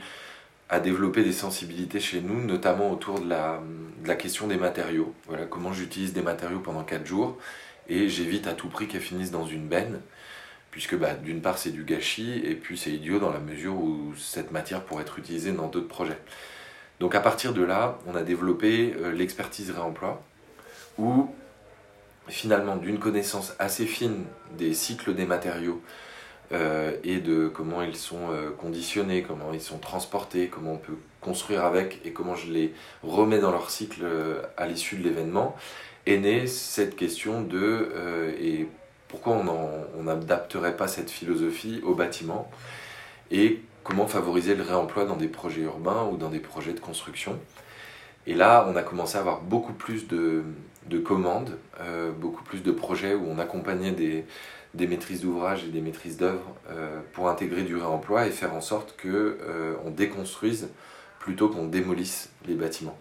à 0.69 0.79
développer 0.79 1.23
des 1.23 1.33
sensibilités 1.33 1.99
chez 1.99 2.21
nous, 2.21 2.43
notamment 2.43 2.91
autour 2.91 3.19
de 3.19 3.29
la, 3.29 3.61
question 4.15 4.47
des 4.47 4.57
matériaux. 4.57 5.13
Voilà, 5.27 5.45
comment 5.45 5.73
j'utilise 5.73 6.13
des 6.13 6.21
matériaux 6.21 6.59
pendant 6.59 6.83
4 6.83 7.05
jours 7.05 7.37
et 7.89 8.09
j'évite 8.09 8.47
à 8.47 8.53
tout 8.53 8.67
prix 8.67 8.87
qu'elles 8.87 9.01
finissent 9.01 9.31
dans 9.31 9.45
une 9.45 9.67
benne, 9.67 10.01
puisque 10.71 10.95
bah, 10.95 11.13
d'une 11.13 11.41
part 11.41 11.57
c'est 11.57 11.71
du 11.71 11.83
gâchis 11.83 12.41
et 12.43 12.55
puis 12.55 12.77
c'est 12.77 12.91
idiot 12.91 13.19
dans 13.19 13.31
la 13.31 13.39
mesure 13.39 13.75
où 13.75 14.13
cette 14.17 14.51
matière 14.51 14.83
pourrait 14.83 15.03
être 15.03 15.19
utilisée 15.19 15.53
dans 15.53 15.67
d'autres 15.67 15.87
projets. 15.87 16.19
Donc 16.99 17.15
à 17.15 17.19
partir 17.19 17.53
de 17.53 17.63
là, 17.63 17.99
on 18.07 18.15
a 18.15 18.23
développé 18.23 18.93
euh, 18.97 19.11
l'expertise 19.11 19.71
réemploi, 19.71 20.21
où 20.97 21.29
finalement 22.27 22.75
d'une 22.75 22.99
connaissance 22.99 23.53
assez 23.59 23.85
fine 23.85 24.25
des 24.57 24.73
cycles 24.73 25.13
des 25.13 25.25
matériaux, 25.25 25.81
euh, 26.53 26.95
et 27.03 27.17
de 27.17 27.49
comment 27.49 27.81
ils 27.81 27.97
sont 27.97 28.31
euh, 28.31 28.51
conditionnés, 28.51 29.21
comment 29.21 29.51
ils 29.53 29.61
sont 29.61 29.79
transportés, 29.79 30.47
comment 30.47 30.73
on 30.73 30.77
peut 30.77 30.95
construire 31.19 31.65
avec 31.65 31.99
et 32.05 32.11
comment 32.11 32.35
je 32.35 32.49
les 32.51 32.73
remets 33.03 33.39
dans 33.39 33.51
leur 33.51 33.69
cycle 33.69 34.01
euh, 34.03 34.41
à 34.55 34.65
l'issue 34.65 34.95
de 34.95 35.03
l'événement, 35.03 35.57
est 36.05 36.17
née 36.17 36.47
cette 36.47 36.95
question 36.95 37.41
de 37.41 37.89
pourquoi 39.09 39.37
on 39.97 40.03
n'adapterait 40.03 40.77
pas 40.77 40.87
cette 40.87 41.09
philosophie 41.09 41.81
au 41.83 41.95
bâtiment 41.95 42.49
et 43.29 43.61
comment 43.83 44.07
favoriser 44.07 44.55
le 44.55 44.63
réemploi 44.63 45.03
dans 45.03 45.17
des 45.17 45.27
projets 45.27 45.61
urbains 45.61 46.07
ou 46.09 46.15
dans 46.15 46.29
des 46.29 46.39
projets 46.39 46.73
de 46.73 46.79
construction. 46.79 47.37
Et 48.25 48.33
là, 48.33 48.65
on 48.69 48.75
a 48.77 48.83
commencé 48.83 49.17
à 49.17 49.19
avoir 49.21 49.41
beaucoup 49.41 49.73
plus 49.73 50.07
de 50.07 50.43
commandes, 51.03 51.57
beaucoup 52.19 52.43
plus 52.43 52.63
de 52.63 52.71
projets 52.71 53.13
où 53.13 53.25
on 53.29 53.39
accompagnait 53.39 53.91
des, 53.91 54.25
des 54.73 54.87
maîtrises 54.87 55.21
d'ouvrage 55.21 55.63
et 55.63 55.69
des 55.69 55.81
maîtrises 55.81 56.17
d'œuvre 56.17 56.55
euh, 56.69 56.99
pour 57.13 57.29
intégrer 57.29 57.63
du 57.63 57.75
réemploi 57.75 58.27
et 58.27 58.31
faire 58.31 58.53
en 58.53 58.61
sorte 58.61 58.95
qu'on 59.01 59.09
euh, 59.09 59.75
on 59.85 59.91
déconstruise 59.91 60.69
plutôt 61.19 61.49
qu'on 61.49 61.65
démolisse 61.65 62.29
les 62.45 62.55
bâtiments. 62.55 62.97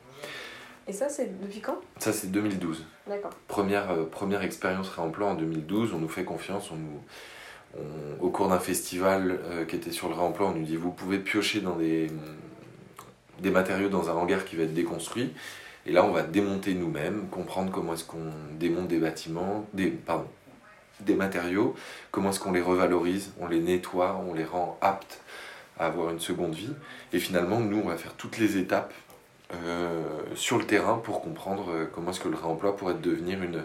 Et 0.88 0.92
ça, 0.92 1.08
c'est 1.08 1.40
depuis 1.40 1.60
quand? 1.60 1.78
Ça, 1.98 2.12
c'est 2.12 2.30
2012. 2.30 2.84
D'accord. 3.08 3.32
Première, 3.48 3.90
euh, 3.90 4.04
première 4.04 4.42
expérience 4.42 4.88
réemploi 4.88 5.28
en 5.28 5.34
2012, 5.34 5.92
on 5.92 5.98
nous 5.98 6.08
fait 6.08 6.24
confiance, 6.24 6.70
on 6.70 6.76
nous, 6.76 7.00
au 8.20 8.30
cours 8.30 8.48
d'un 8.48 8.58
festival 8.58 9.38
qui 9.68 9.76
était 9.76 9.90
sur 9.90 10.08
le 10.08 10.14
réemploi, 10.14 10.48
on 10.48 10.58
nous 10.58 10.64
dit 10.64 10.76
vous 10.76 10.92
pouvez 10.92 11.18
piocher 11.18 11.60
dans 11.60 11.76
des, 11.76 12.10
des 13.40 13.50
matériaux 13.50 13.90
dans 13.90 14.08
un 14.08 14.14
hangar 14.14 14.46
qui 14.46 14.56
va 14.56 14.62
être 14.62 14.72
déconstruit. 14.72 15.34
Et 15.84 15.92
là, 15.92 16.04
on 16.04 16.10
va 16.10 16.22
démonter 16.22 16.74
nous-mêmes, 16.74 17.28
comprendre 17.30 17.70
comment 17.70 17.92
est-ce 17.92 18.04
qu'on 18.04 18.30
démonte 18.58 18.88
des 18.88 18.98
bâtiments, 18.98 19.66
des, 19.72 19.88
pardon, 19.88 20.26
des 21.00 21.14
matériaux, 21.14 21.74
comment 22.10 22.30
est-ce 22.30 22.40
qu'on 22.40 22.52
les 22.52 22.62
revalorise, 22.62 23.32
on 23.40 23.46
les 23.46 23.60
nettoie, 23.60 24.22
on 24.28 24.34
les 24.34 24.44
rend 24.44 24.78
aptes 24.80 25.20
à 25.78 25.86
avoir 25.86 26.10
une 26.10 26.20
seconde 26.20 26.54
vie. 26.54 26.72
Et 27.12 27.18
finalement, 27.18 27.60
nous, 27.60 27.78
on 27.78 27.88
va 27.88 27.96
faire 27.96 28.14
toutes 28.14 28.38
les 28.38 28.56
étapes 28.56 28.94
euh, 29.54 30.02
sur 30.34 30.58
le 30.58 30.64
terrain 30.64 30.98
pour 30.98 31.20
comprendre 31.20 31.70
euh, 31.70 31.84
comment 31.92 32.10
est-ce 32.10 32.18
que 32.18 32.28
le 32.28 32.36
réemploi 32.36 32.76
pourrait 32.76 32.94
devenir 32.94 33.42
une 33.42 33.62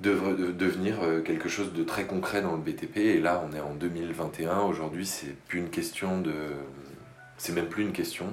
devenir 0.00 1.02
euh, 1.02 1.20
quelque 1.20 1.50
chose 1.50 1.74
de 1.74 1.84
très 1.84 2.04
concret 2.04 2.40
dans 2.40 2.52
le 2.52 2.58
BTP. 2.58 2.96
Et 2.96 3.20
là, 3.20 3.42
on 3.46 3.54
est 3.54 3.60
en 3.60 3.74
2021. 3.74 4.60
Aujourd'hui, 4.60 5.04
c'est 5.04 5.36
plus 5.46 5.58
une 5.58 5.68
question 5.68 6.20
de, 6.20 6.32
c'est 7.36 7.52
même 7.52 7.66
plus 7.66 7.82
une 7.82 7.92
question. 7.92 8.26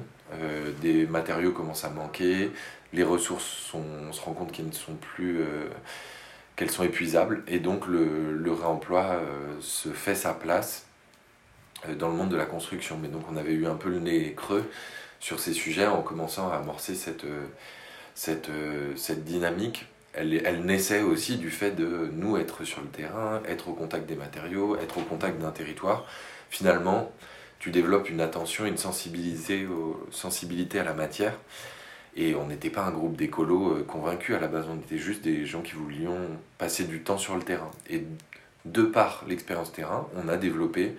des 0.82 1.06
matériaux 1.08 1.52
commencent 1.52 1.84
à 1.84 1.90
manquer, 1.90 2.52
les 2.94 3.04
ressources, 3.04 3.74
on 3.74 4.12
se 4.14 4.22
rend 4.22 4.34
compte 4.34 4.52
qu'elles 4.54 4.68
ne 4.68 4.72
sont 4.72 4.96
plus 4.96 5.42
qu'elles 6.58 6.72
sont 6.72 6.84
épuisables 6.84 7.44
et 7.48 7.60
donc 7.60 7.88
le, 7.88 8.52
réemploi 8.52 9.04
euh, 9.04 9.56
se 9.62 9.90
fait 9.90 10.16
sa 10.16 10.34
place 10.34 10.88
euh, 11.88 11.96
dans 11.96 12.10
le 12.10 12.16
monde 12.16 12.30
de 12.30 12.36
la 12.36 12.46
construction. 12.46 12.98
Mais 13.02 13.08
donc 13.08 13.24
on 13.32 13.38
avait 13.38 13.54
eu 13.54 13.68
un 13.68 13.76
peu 13.76 13.90
le 13.90 14.00
nez 14.00 14.34
creux 14.36 14.66
sur 15.20 15.40
ces 15.40 15.54
sujets 15.54 15.86
en 15.86 16.02
commençant 16.02 16.52
à 16.52 16.56
amorcer 16.56 16.96
cette, 16.96 17.26
euh, 18.50 19.14
dynamique. 19.18 19.86
Elle, 20.14 20.66
naissait 20.66 21.04
aussi 21.04 21.38
du 21.38 21.52
fait 21.52 21.72
de 21.72 22.10
nous 22.12 22.38
être 22.38 22.64
sur 22.64 22.82
le 22.82 22.88
terrain, 22.88 23.40
être 23.48 23.70
au 23.70 23.74
contact 23.74 24.08
des 24.08 24.16
matériaux, 24.16 24.76
être 24.78 24.98
au 24.98 25.02
contact 25.02 25.40
d'un 25.40 25.52
territoire. 25.52 26.08
Finalement, 26.50 27.12
tu 27.60 27.70
développes 27.70 28.10
une 28.10 28.22
attention, 28.22 28.66
une 28.66 28.78
sensibilité 28.78 29.60
à 30.80 30.84
la 30.84 30.94
matière 30.96 31.38
et 32.18 32.34
on 32.34 32.48
n'était 32.48 32.72
pas 32.72 32.84
un 32.84 32.92
groupe 32.92 33.16
d'écolos 33.16 33.78
euh, 33.78 33.84
convaincus 33.84 34.36
à 34.36 34.40
la 34.40 34.48
base, 34.48 34.66
on 34.70 34.78
était 34.78 34.98
juste 34.98 35.24
des 35.24 35.46
gens 35.46 35.62
qui 35.62 35.74
voulions 35.74 36.18
passer 36.58 36.86
du 36.86 37.02
temps 37.02 37.20
sur 37.20 37.36
le 37.36 37.44
terrain. 37.44 37.70
Et 37.90 38.04
de 38.66 38.82
par 38.82 39.24
l'expérience 39.28 39.72
terrain, 39.72 40.08
on 40.16 40.28
a 40.28 40.36
développé 40.36 40.98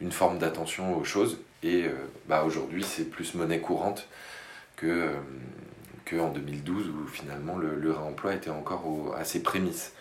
une 0.00 0.10
forme 0.10 0.38
d'attention 0.38 0.96
aux 0.96 1.04
choses. 1.04 1.38
Et 1.62 1.84
euh, 1.84 1.92
bah, 2.28 2.44
aujourd'hui, 2.44 2.82
c'est 2.82 3.04
plus 3.04 3.34
monnaie 3.34 3.60
courante 3.60 4.08
que, 4.76 4.86
euh, 4.86 5.12
que 6.06 6.16
en 6.16 6.30
2012, 6.30 6.88
où 6.88 7.06
finalement 7.08 7.58
le, 7.58 7.76
le 7.76 7.92
réemploi 7.92 8.34
était 8.34 8.50
encore 8.50 9.14
à 9.18 9.24
ses 9.24 9.42
prémices. 9.42 9.92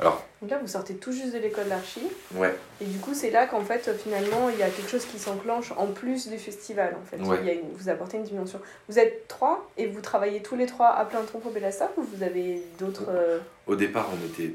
Alors, 0.00 0.24
Donc 0.40 0.50
là, 0.50 0.58
vous 0.58 0.68
sortez 0.68 0.94
tout 0.94 1.10
juste 1.10 1.34
de 1.34 1.38
l'école 1.38 1.68
d'archi. 1.68 2.02
Ouais. 2.34 2.54
Et 2.80 2.84
du 2.84 2.98
coup, 2.98 3.14
c'est 3.14 3.30
là 3.30 3.46
qu'en 3.46 3.62
fait, 3.62 3.90
finalement, 3.98 4.48
il 4.48 4.58
y 4.58 4.62
a 4.62 4.70
quelque 4.70 4.88
chose 4.88 5.04
qui 5.04 5.18
s'enclenche 5.18 5.72
en 5.76 5.86
plus 5.86 6.28
du 6.28 6.38
festival. 6.38 6.96
En 7.00 7.04
fait. 7.04 7.16
Il 7.16 7.46
y 7.46 7.50
a 7.50 7.54
vous 7.74 7.88
apportez 7.88 8.16
une 8.16 8.22
dimension. 8.22 8.60
Vous 8.88 8.98
êtes 8.98 9.26
trois 9.26 9.68
et 9.76 9.86
vous 9.86 10.00
travaillez 10.00 10.40
tous 10.40 10.54
les 10.54 10.66
trois 10.66 10.90
à 10.90 11.04
plein 11.04 11.22
temps 11.22 11.40
pour 11.40 11.50
Bellassa 11.50 11.90
ou 11.96 12.02
vous 12.02 12.22
avez 12.22 12.62
d'autres. 12.78 13.06
Euh, 13.08 13.38
Au 13.66 13.74
départ, 13.74 14.08
on 14.12 14.26
était. 14.26 14.54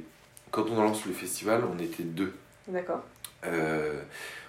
Quand 0.51 0.69
on 0.69 0.81
lance 0.81 1.05
le 1.05 1.13
festival, 1.13 1.63
on 1.65 1.81
était 1.81 2.03
deux. 2.03 2.33
D'accord. 2.69 3.01
Euh, 3.45 3.99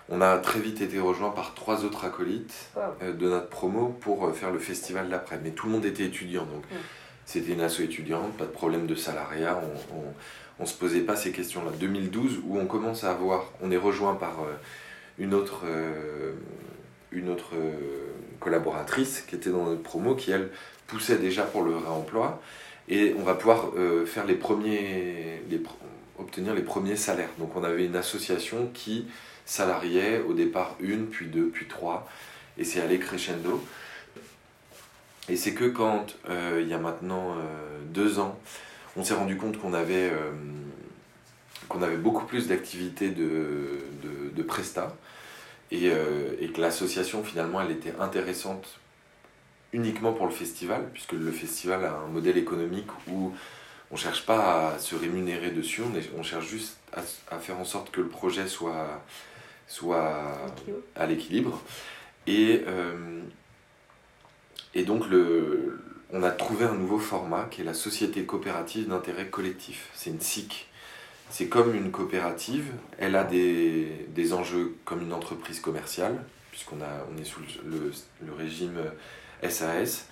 on 0.09 0.21
a 0.21 0.39
très 0.39 0.61
vite 0.61 0.81
été 0.81 1.01
rejoint 1.01 1.31
par 1.31 1.55
trois 1.55 1.85
autres 1.85 2.05
acolytes 2.05 2.55
euh, 2.77 3.13
de 3.13 3.29
notre 3.29 3.49
promo 3.49 3.89
pour 4.01 4.33
faire 4.37 4.53
le 4.53 4.61
festival 4.61 5.09
d'après. 5.09 5.41
Mais 5.43 5.51
tout 5.51 5.67
le 5.67 5.73
monde 5.73 5.87
était 5.87 6.05
étudiant, 6.05 6.45
donc 6.45 6.63
c'était 7.25 7.53
une 7.53 7.63
asso 7.63 7.81
étudiante, 7.81 8.37
pas 8.37 8.45
de 8.45 8.51
problème 8.51 8.87
de 8.87 8.95
salariat. 8.95 9.59
on 9.91 9.97
on 9.97 10.03
se 10.65 10.75
posait 10.75 11.01
pas 11.01 11.17
ces 11.17 11.33
questions-là. 11.33 11.73
2012, 11.79 12.41
où 12.47 12.59
on 12.59 12.67
commence 12.67 13.05
à 13.05 13.11
avoir, 13.11 13.51
on 13.61 13.71
est 13.71 13.77
rejoint 13.77 14.15
par 14.15 14.41
euh, 14.43 14.55
une 15.19 15.35
autre, 15.35 15.63
euh, 15.65 16.33
euh, 17.13 17.73
collaboratrice 18.41 19.23
qui 19.23 19.35
était 19.35 19.51
dans 19.51 19.65
notre 19.65 19.83
promo, 19.83 20.15
qui 20.15 20.31
elle 20.31 20.51
poussait 20.87 21.19
déjà 21.19 21.43
pour 21.43 21.63
le 21.63 21.77
réemploi, 21.77 22.41
et 22.89 23.15
on 23.19 23.23
va 23.23 23.35
pouvoir 23.35 23.71
faire 24.05 24.27
les 24.27 24.35
premiers, 24.35 25.41
obtenir 26.19 26.53
les 26.55 26.63
premiers 26.63 26.97
salaires. 26.97 27.31
Donc 27.39 27.57
on 27.57 27.65
avait 27.65 27.87
une 27.87 27.97
association 27.97 28.69
qui 28.75 29.07
salariait 29.47 30.21
au 30.21 30.35
départ 30.35 30.77
une, 30.81 31.07
puis 31.07 31.27
deux, 31.27 31.49
puis 31.49 31.67
trois, 31.67 32.07
et 32.59 32.65
c'est 32.65 32.83
allé 32.83 32.99
crescendo. 32.99 33.65
Et 35.31 35.37
c'est 35.37 35.55
que 35.55 35.65
quand, 35.65 36.15
il 36.29 36.69
y 36.69 36.75
a 36.75 36.79
maintenant 36.79 37.37
deux 37.87 38.19
ans, 38.19 38.39
on 38.97 39.05
s'est 39.05 39.15
rendu 39.15 39.37
compte 39.37 39.59
qu'on 39.59 39.75
avait, 39.75 40.13
qu'on 41.69 41.83
avait 41.83 41.97
beaucoup 41.97 42.25
plus 42.27 42.49
d'activités 42.49 43.11
de, 43.11 43.81
de, 44.03 44.31
de 44.35 44.43
Presta, 44.43 44.97
et, 45.71 45.91
et 46.41 46.49
que 46.49 46.61
l'association, 46.61 47.25
finalement, 47.25 47.61
elle 47.61 47.73
était 47.73 47.95
intéressante 47.99 48.79
uniquement 49.75 50.13
pour 50.13 50.27
le 50.27 50.33
festival, 50.33 50.89
puisque 50.93 51.13
le 51.13 51.33
festival 51.33 51.85
a 51.85 51.93
un 51.93 52.07
modèle 52.07 52.39
économique 52.39 52.89
où 53.09 53.33
on 53.91 53.95
ne 53.95 54.01
cherche 54.01 54.25
pas 54.25 54.71
à 54.75 54.79
se 54.79 54.95
rémunérer 54.95 55.51
dessus, 55.51 55.83
on, 55.83 56.19
on 56.19 56.23
cherche 56.23 56.47
juste 56.47 56.79
à, 56.93 57.39
faire 57.39 57.59
en 57.59 57.65
sorte 57.65 57.91
que 57.91 58.01
le 58.01 58.09
projet 58.09 58.47
soit, 58.49 59.03
soit 59.67 60.23
à 60.97 61.07
l'équilibre. 61.07 61.61
Et, 62.27 62.63
euh, 62.67 63.21
et 64.75 64.85
donc, 64.85 65.09
le, 65.09 65.84
on 66.15 66.23
a 66.23 66.31
trouvé 66.31 66.65
un 66.65 66.75
nouveau 66.75 66.99
format 66.99 67.47
qui 67.51 67.61
est 67.61 67.65
la 67.65 67.75
Société 67.75 68.25
coopérative 68.25 68.89
d'intérêt 68.89 69.27
collectif. 69.27 69.91
C'est 69.95 70.11
une 70.11 70.21
SIC. 70.21 70.69
C'est 71.29 71.49
comme 71.49 71.75
une 71.75 71.91
coopérative, 71.91 72.71
elle 72.99 73.17
a 73.17 73.25
des, 73.25 74.07
des, 74.11 74.33
enjeux 74.33 74.77
comme 74.85 75.03
une 75.03 75.13
entreprise 75.13 75.59
commerciale, 75.59 76.23
puisqu'on 76.53 76.77
on 76.77 77.21
est 77.21 77.25
sous 77.25 77.41
le, 77.67 78.33
régime 78.33 78.79
SAS. 79.49 80.07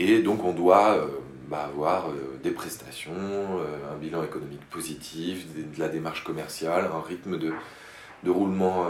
Et 0.00 0.20
donc 0.22 0.44
on 0.44 0.52
doit 0.52 0.96
euh, 0.96 1.06
bah, 1.48 1.66
avoir 1.66 2.08
euh, 2.08 2.40
des 2.42 2.50
prestations, 2.50 3.12
euh, 3.14 3.94
un 3.94 3.96
bilan 3.96 4.24
économique 4.24 4.68
positif, 4.68 5.46
de 5.54 5.78
la 5.78 5.88
démarche 5.88 6.24
commerciale, 6.24 6.90
un 6.92 7.00
rythme 7.00 7.38
de, 7.38 7.52
de 8.24 8.30
roulement 8.30 8.88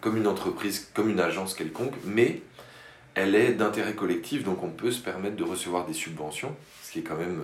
comme 0.00 0.16
une 0.16 0.26
entreprise, 0.26 0.90
comme 0.94 1.08
une 1.08 1.20
agence 1.20 1.54
quelconque, 1.54 1.94
mais 2.04 2.42
elle 3.14 3.34
est 3.34 3.52
d'intérêt 3.52 3.94
collectif, 3.94 4.44
donc 4.44 4.62
on 4.62 4.70
peut 4.70 4.90
se 4.90 5.00
permettre 5.00 5.36
de 5.36 5.44
recevoir 5.44 5.86
des 5.86 5.92
subventions, 5.92 6.54
ce 6.82 6.92
qui 6.92 7.00
est 7.00 7.02
quand 7.02 7.16
même 7.16 7.40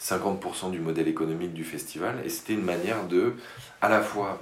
50% 0.00 0.70
du 0.70 0.80
modèle 0.80 1.08
économique 1.08 1.52
du 1.52 1.64
festival, 1.64 2.16
et 2.24 2.28
c'était 2.28 2.54
une 2.54 2.64
manière 2.64 3.06
de 3.06 3.34
à 3.80 3.88
la 3.88 4.00
fois 4.00 4.40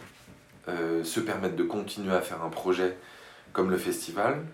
se 0.66 1.20
permettre 1.20 1.54
de 1.54 1.62
continuer 1.62 2.12
à 2.12 2.20
faire 2.20 2.42
un 2.42 2.48
projet 2.48 2.96
comme 3.52 3.70
le 3.70 3.78
festival, 3.78 4.44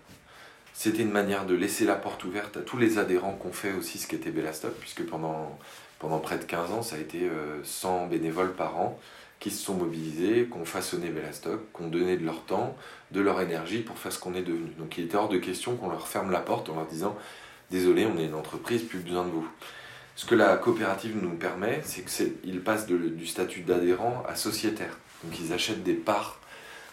c'était 0.74 1.02
une 1.02 1.10
manière 1.10 1.44
de 1.44 1.54
laisser 1.54 1.84
la 1.84 1.94
porte 1.94 2.24
ouverte 2.24 2.56
à 2.56 2.60
tous 2.60 2.78
les 2.78 2.98
adhérents 2.98 3.32
qu'on 3.32 3.52
fait 3.52 3.72
aussi 3.72 3.98
ce 3.98 4.06
qu'était 4.06 4.30
Bellastock, 4.30 4.72
puisque 4.80 5.04
pendant, 5.04 5.58
pendant 5.98 6.18
près 6.18 6.38
de 6.38 6.44
15 6.44 6.72
ans, 6.72 6.82
ça 6.82 6.96
a 6.96 6.98
été 6.98 7.30
100 7.62 8.04
euh, 8.04 8.06
bénévoles 8.06 8.52
par 8.52 8.78
an 8.78 8.98
qui 9.42 9.50
se 9.50 9.64
sont 9.64 9.74
mobilisés, 9.74 10.48
qui 10.48 10.56
ont 10.56 10.64
façonné 10.64 11.08
Bellastock, 11.08 11.60
qui 11.76 11.82
ont 11.82 11.88
donné 11.88 12.16
de 12.16 12.24
leur 12.24 12.44
temps, 12.44 12.76
de 13.10 13.20
leur 13.20 13.40
énergie 13.40 13.80
pour 13.80 13.98
faire 13.98 14.12
ce 14.12 14.20
qu'on 14.20 14.34
est 14.34 14.42
devenu. 14.42 14.70
Donc 14.78 14.96
il 14.98 15.04
était 15.04 15.16
hors 15.16 15.28
de 15.28 15.38
question 15.38 15.74
qu'on 15.74 15.90
leur 15.90 16.06
ferme 16.06 16.30
la 16.30 16.38
porte 16.38 16.68
en 16.68 16.76
leur 16.76 16.86
disant 16.86 17.18
Désolé, 17.72 18.06
on 18.06 18.16
est 18.18 18.26
une 18.26 18.34
entreprise, 18.34 18.82
plus 18.82 19.00
besoin 19.00 19.24
de 19.24 19.30
vous. 19.30 19.48
Ce 20.14 20.26
que 20.26 20.36
la 20.36 20.56
coopérative 20.58 21.20
nous 21.20 21.34
permet, 21.34 21.80
c'est 21.84 22.04
qu'ils 22.04 22.60
passent 22.60 22.86
du 22.86 23.26
statut 23.26 23.62
d'adhérent 23.62 24.22
à 24.28 24.36
sociétaire. 24.36 24.96
Donc 25.24 25.40
ils 25.40 25.52
achètent 25.52 25.82
des 25.82 25.94
parts 25.94 26.38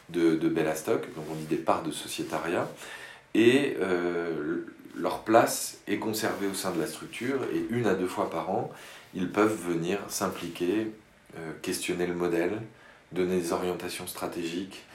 de, 0.10 0.34
de 0.36 0.50
donc 0.50 1.26
on 1.30 1.36
dit 1.36 1.46
des 1.46 1.56
parts 1.56 1.84
de 1.84 1.92
sociétariat, 1.92 2.68
et 3.36 3.78
euh, 3.80 4.66
leur 4.96 5.20
place 5.20 5.78
est 5.88 6.00
conservée 6.00 6.48
au 6.48 6.56
sein 6.56 6.72
de 6.72 6.80
la 6.80 6.88
structure 6.88 7.44
et 7.54 7.64
une 7.70 7.86
à 7.86 7.94
deux 7.94 8.08
fois 8.08 8.32
par 8.32 8.50
an, 8.50 8.72
ils 9.14 9.30
peuvent 9.30 9.56
venir 9.68 10.00
s'impliquer, 10.08 10.92
questionner 11.62 12.08
le 12.08 12.16
modèle, 12.16 12.62
donner 13.12 13.38
des 13.38 13.54
orientations 13.54 14.08
stratégiques, 14.08 14.86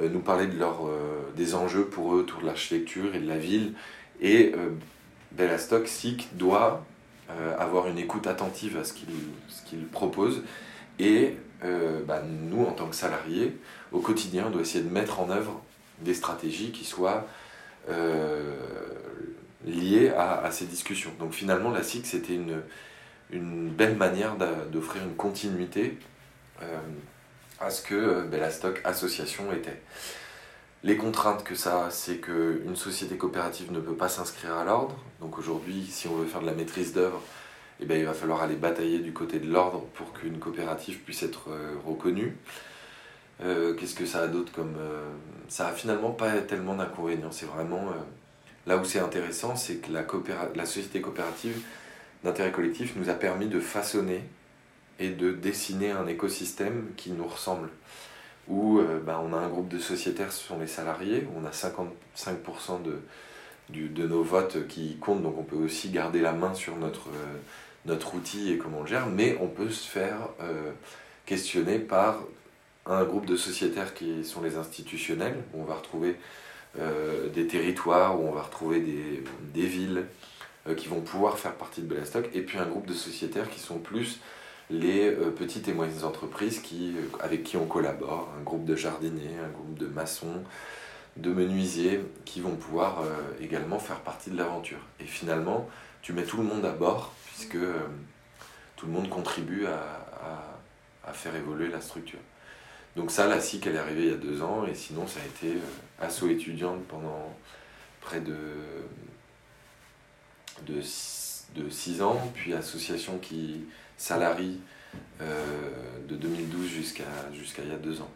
euh, 0.00 0.08
nous 0.08 0.20
parler 0.20 0.46
de 0.46 0.58
leur, 0.58 0.88
des 1.36 1.54
enjeux 1.54 1.84
pour 1.84 2.14
eux 2.14 2.20
autour 2.20 2.40
de 2.40 2.46
l'architecture 2.46 3.14
et 3.14 3.20
de 3.20 3.28
la 3.28 3.38
ville. 3.38 3.74
Et 4.20 4.52
Bellastock, 5.32 5.86
SIC, 5.86 6.36
doit 6.36 6.84
avoir 7.58 7.86
une 7.86 7.98
écoute 7.98 8.26
attentive 8.26 8.76
à 8.76 8.84
ce 8.84 8.92
qu'ils 8.92 9.86
proposent. 9.86 10.42
Et 10.98 11.36
bah, 12.06 12.22
nous, 12.26 12.64
en 12.64 12.72
tant 12.72 12.88
que 12.88 12.96
salariés, 12.96 13.56
au 13.92 14.00
quotidien, 14.00 14.46
on 14.48 14.50
doit 14.50 14.62
essayer 14.62 14.82
de 14.82 14.90
mettre 14.90 15.20
en 15.20 15.30
œuvre 15.30 15.62
des 16.00 16.14
stratégies 16.14 16.72
qui 16.72 16.84
soient 16.84 17.26
euh, 17.90 18.54
liées 19.64 20.10
à, 20.10 20.50
ces 20.50 20.66
discussions. 20.66 21.10
Donc 21.18 21.32
finalement, 21.32 21.70
la 21.70 21.82
SIC, 21.82 22.06
c'était 22.06 22.34
une, 22.34 22.62
une 23.30 23.68
belle 23.68 23.96
manière 23.96 24.36
d'offrir 24.70 25.02
une 25.02 25.14
continuité 25.14 25.98
euh, 26.62 26.78
à 27.60 27.70
ce 27.70 27.82
que 27.82 27.94
euh, 27.94 28.22
Bellastock 28.24 28.80
Association 28.84 29.52
était. 29.52 29.80
Les 30.84 30.96
contraintes 30.96 31.44
que 31.44 31.54
ça 31.54 31.88
c'est 31.90 32.18
qu'une 32.18 32.76
société 32.76 33.16
coopérative 33.16 33.72
ne 33.72 33.80
peut 33.80 33.94
pas 33.96 34.08
s'inscrire 34.08 34.56
à 34.56 34.64
l'ordre. 34.64 34.96
Donc 35.20 35.38
aujourd'hui, 35.38 35.86
si 35.90 36.08
on 36.08 36.14
veut 36.16 36.26
faire 36.26 36.40
de 36.40 36.46
la 36.46 36.52
maîtrise 36.52 36.92
d'œuvre, 36.92 37.20
eh 37.80 37.86
bien, 37.86 37.96
il 37.96 38.04
va 38.04 38.14
falloir 38.14 38.42
aller 38.42 38.56
batailler 38.56 38.98
du 38.98 39.12
côté 39.12 39.38
de 39.38 39.50
l'ordre 39.50 39.84
pour 39.94 40.12
qu'une 40.12 40.38
coopérative 40.38 40.98
puisse 41.00 41.22
être 41.22 41.48
reconnue. 41.86 42.36
Euh, 43.40 43.74
qu'est-ce 43.74 43.94
que 43.94 44.06
ça 44.06 44.22
a 44.22 44.26
d'autre 44.26 44.52
comme. 44.52 44.74
Ça 45.48 45.68
a 45.68 45.72
finalement 45.72 46.10
pas 46.10 46.32
tellement 46.40 46.74
d'inconvénients. 46.74 47.30
C'est 47.30 47.46
vraiment. 47.46 47.92
Là 48.66 48.76
où 48.78 48.84
c'est 48.84 48.98
intéressant, 48.98 49.54
c'est 49.56 49.76
que 49.76 49.92
la, 49.92 50.04
la 50.54 50.66
société 50.66 51.00
coopérative 51.00 51.62
d'intérêt 52.24 52.52
collectif 52.52 52.94
nous 52.96 53.10
a 53.10 53.14
permis 53.14 53.46
de 53.46 53.60
façonner 53.60 54.22
et 54.98 55.10
de 55.10 55.32
dessiner 55.32 55.90
un 55.90 56.06
écosystème 56.06 56.90
qui 56.96 57.10
nous 57.10 57.26
ressemble. 57.26 57.68
Où 58.48 58.80
bah, 59.04 59.22
on 59.22 59.34
a 59.34 59.36
un 59.36 59.48
groupe 59.48 59.68
de 59.68 59.78
sociétaires, 59.78 60.32
ce 60.32 60.42
sont 60.42 60.58
les 60.58 60.66
salariés, 60.66 61.28
on 61.36 61.44
a 61.44 61.50
55% 61.50 62.80
de, 62.82 64.06
nos 64.06 64.22
votes 64.22 64.66
qui 64.68 64.96
comptent, 64.96 65.22
donc 65.22 65.36
on 65.38 65.42
peut 65.42 65.56
aussi 65.56 65.90
garder 65.90 66.20
la 66.22 66.32
main 66.32 66.54
sur 66.54 66.76
notre, 66.76 67.08
notre 67.84 68.14
outil 68.14 68.50
et 68.50 68.56
comment 68.56 68.78
on 68.78 68.82
le 68.84 68.88
gère, 68.88 69.06
mais 69.06 69.36
on 69.42 69.48
peut 69.48 69.68
se 69.68 69.86
faire 69.86 70.30
questionner 71.26 71.78
par 71.78 72.20
un 72.88 73.04
groupe 73.04 73.26
de 73.26 73.36
sociétaires 73.36 73.94
qui 73.94 74.24
sont 74.24 74.42
les 74.42 74.56
institutionnels, 74.56 75.36
où 75.52 75.60
on 75.60 75.64
va 75.64 75.74
retrouver 75.74 76.16
euh, 76.78 77.28
des 77.28 77.46
territoires, 77.46 78.18
où 78.20 78.26
on 78.26 78.32
va 78.32 78.42
retrouver 78.42 78.80
des, 78.80 79.66
villes. 79.66 80.04
euh, 80.04 80.37
qui 80.74 80.88
vont 80.88 81.00
pouvoir 81.00 81.38
faire 81.38 81.54
partie 81.54 81.82
de 81.82 81.86
Bellastock, 81.86 82.28
et 82.34 82.42
puis 82.42 82.58
un 82.58 82.66
groupe 82.66 82.86
de 82.86 82.94
sociétaires 82.94 83.50
qui 83.50 83.60
sont 83.60 83.78
plus 83.78 84.20
les 84.70 85.08
euh, 85.08 85.30
petites 85.30 85.68
et 85.68 85.72
moyennes 85.72 86.04
entreprises 86.04 86.60
qui, 86.60 86.94
avec 87.20 87.42
qui 87.42 87.56
on 87.56 87.66
collabore, 87.66 88.28
un 88.38 88.42
groupe 88.42 88.64
de 88.64 88.76
jardiniers, 88.76 89.38
un 89.44 89.50
groupe 89.50 89.78
de 89.78 89.86
maçons, 89.86 90.42
de 91.16 91.32
menuisiers, 91.32 92.00
qui 92.24 92.40
vont 92.40 92.54
pouvoir 92.54 93.02
également 93.40 93.80
faire 93.80 94.00
partie 94.00 94.30
de 94.30 94.36
l'aventure. 94.36 94.78
Et 95.00 95.04
finalement, 95.04 95.68
tu 96.00 96.12
mets 96.12 96.22
tout 96.22 96.36
le 96.36 96.44
monde 96.44 96.64
à 96.64 96.70
bord, 96.70 97.12
puisque 97.26 97.58
tout 98.76 98.86
le 98.86 98.92
monde 98.92 99.08
contribue 99.08 99.66
à, 99.66 100.06
à, 101.04 101.12
faire 101.12 101.34
évoluer 101.34 101.68
la 101.68 101.80
structure. 101.80 102.20
Donc 102.94 103.10
ça, 103.10 103.26
la 103.26 103.40
SIC, 103.40 103.66
elle 103.66 103.74
est 103.76 103.78
arrivée 103.78 104.02
il 104.02 104.10
y 104.10 104.14
a 104.14 104.16
deux 104.16 104.42
ans, 104.42 104.66
et 104.66 104.74
sinon, 104.74 105.06
ça 105.06 105.20
a 105.20 105.26
été 105.26 105.56
euh, 105.56 106.06
asso 106.06 106.24
étudiante 106.28 106.84
pendant 106.86 107.34
près 108.00 108.20
de, 108.20 108.36
de, 110.66 110.80
de 111.60 111.70
six 111.70 112.02
ans, 112.02 112.16
puis 112.34 112.54
association 112.54 113.18
qui 113.18 113.66
salarie 113.96 114.60
euh, 115.20 115.70
de 116.08 116.14
2012 116.14 116.68
jusqu'à 116.68 117.04
jusqu'à 117.32 117.62
il 117.62 117.70
y 117.70 117.74
a 117.74 117.78
deux 117.78 118.00
ans. 118.00 118.10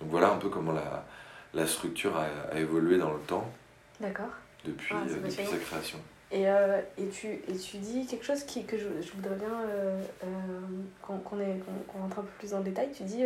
Donc 0.00 0.10
voilà 0.10 0.30
un 0.30 0.36
peu 0.36 0.48
comment 0.48 0.72
la, 0.72 1.06
la 1.54 1.66
structure 1.66 2.16
a, 2.16 2.58
évolué 2.58 2.98
dans 2.98 3.12
le 3.12 3.20
temps. 3.20 3.48
D'accord. 4.00 4.30
Depuis, 4.64 4.94
ah, 4.96 5.04
euh, 5.08 5.16
depuis 5.16 5.46
sa 5.46 5.56
création. 5.56 5.98
Et, 6.30 6.42
et, 6.42 7.08
tu, 7.08 7.26
et 7.26 7.56
tu 7.56 7.78
dis 7.78 8.06
quelque 8.06 8.24
chose 8.26 8.44
qui, 8.44 8.66
que 8.66 8.76
je, 8.76 8.84
je 9.00 9.12
voudrais 9.12 9.36
bien 9.36 9.48
qu'on 11.00 11.14
rentre 11.14 12.18
un 12.18 12.22
peu 12.22 12.28
plus 12.38 12.50
dans 12.50 12.58
le 12.58 12.64
détail. 12.64 12.90
Tu 12.94 13.04
dis 13.04 13.24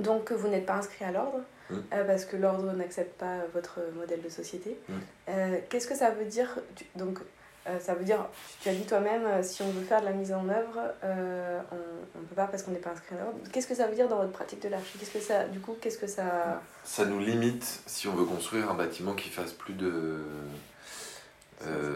donc 0.00 0.32
vous 0.32 0.48
n'êtes 0.48 0.66
pas 0.66 0.74
inscrit 0.74 1.04
à 1.04 1.12
l'ordre 1.12 1.40
mmh. 1.70 1.74
euh, 1.94 2.04
parce 2.04 2.24
que 2.24 2.36
l'ordre 2.36 2.72
n'accepte 2.72 3.18
pas 3.18 3.38
votre 3.54 3.80
modèle 3.96 4.22
de 4.22 4.28
société. 4.28 4.76
Mmh. 4.88 4.94
Euh, 5.28 5.58
qu'est-ce 5.68 5.86
que 5.86 5.94
ça 5.96 6.10
veut 6.10 6.24
dire? 6.24 6.58
Donc 6.96 7.18
euh, 7.66 7.78
ça 7.80 7.94
veut 7.94 8.04
dire, 8.04 8.26
tu 8.60 8.68
as 8.68 8.74
dit 8.74 8.84
toi-même, 8.84 9.42
si 9.42 9.62
on 9.62 9.70
veut 9.70 9.84
faire 9.84 10.00
de 10.00 10.06
la 10.06 10.12
mise 10.12 10.32
en 10.32 10.48
œuvre, 10.48 10.80
on 11.02 12.18
ne 12.18 12.24
peut 12.24 12.34
pas 12.34 12.46
parce 12.46 12.62
qu'on 12.62 12.72
n'est 12.72 12.78
pas 12.78 12.90
inscrit 12.90 13.16
à 13.16 13.22
l'ordre. 13.22 13.38
Qu'est-ce 13.52 13.66
que 13.66 13.74
ça 13.74 13.86
veut 13.86 13.94
dire 13.94 14.08
dans 14.08 14.16
votre 14.16 14.32
pratique 14.32 14.62
de 14.62 14.68
l'archi? 14.68 14.98
Qu'est-ce 14.98 15.12
que 15.12 15.20
ça, 15.20 15.44
du 15.44 15.60
coup, 15.60 15.76
qu'est-ce 15.80 15.98
que 15.98 16.06
ça 16.06 16.60
Ça 16.84 17.04
nous 17.04 17.20
limite 17.20 17.82
si 17.86 18.08
on 18.08 18.14
veut 18.14 18.24
construire 18.24 18.70
un 18.70 18.74
bâtiment 18.74 19.14
qui 19.14 19.28
fasse 19.28 19.52
plus 19.52 19.74
de 19.74 20.18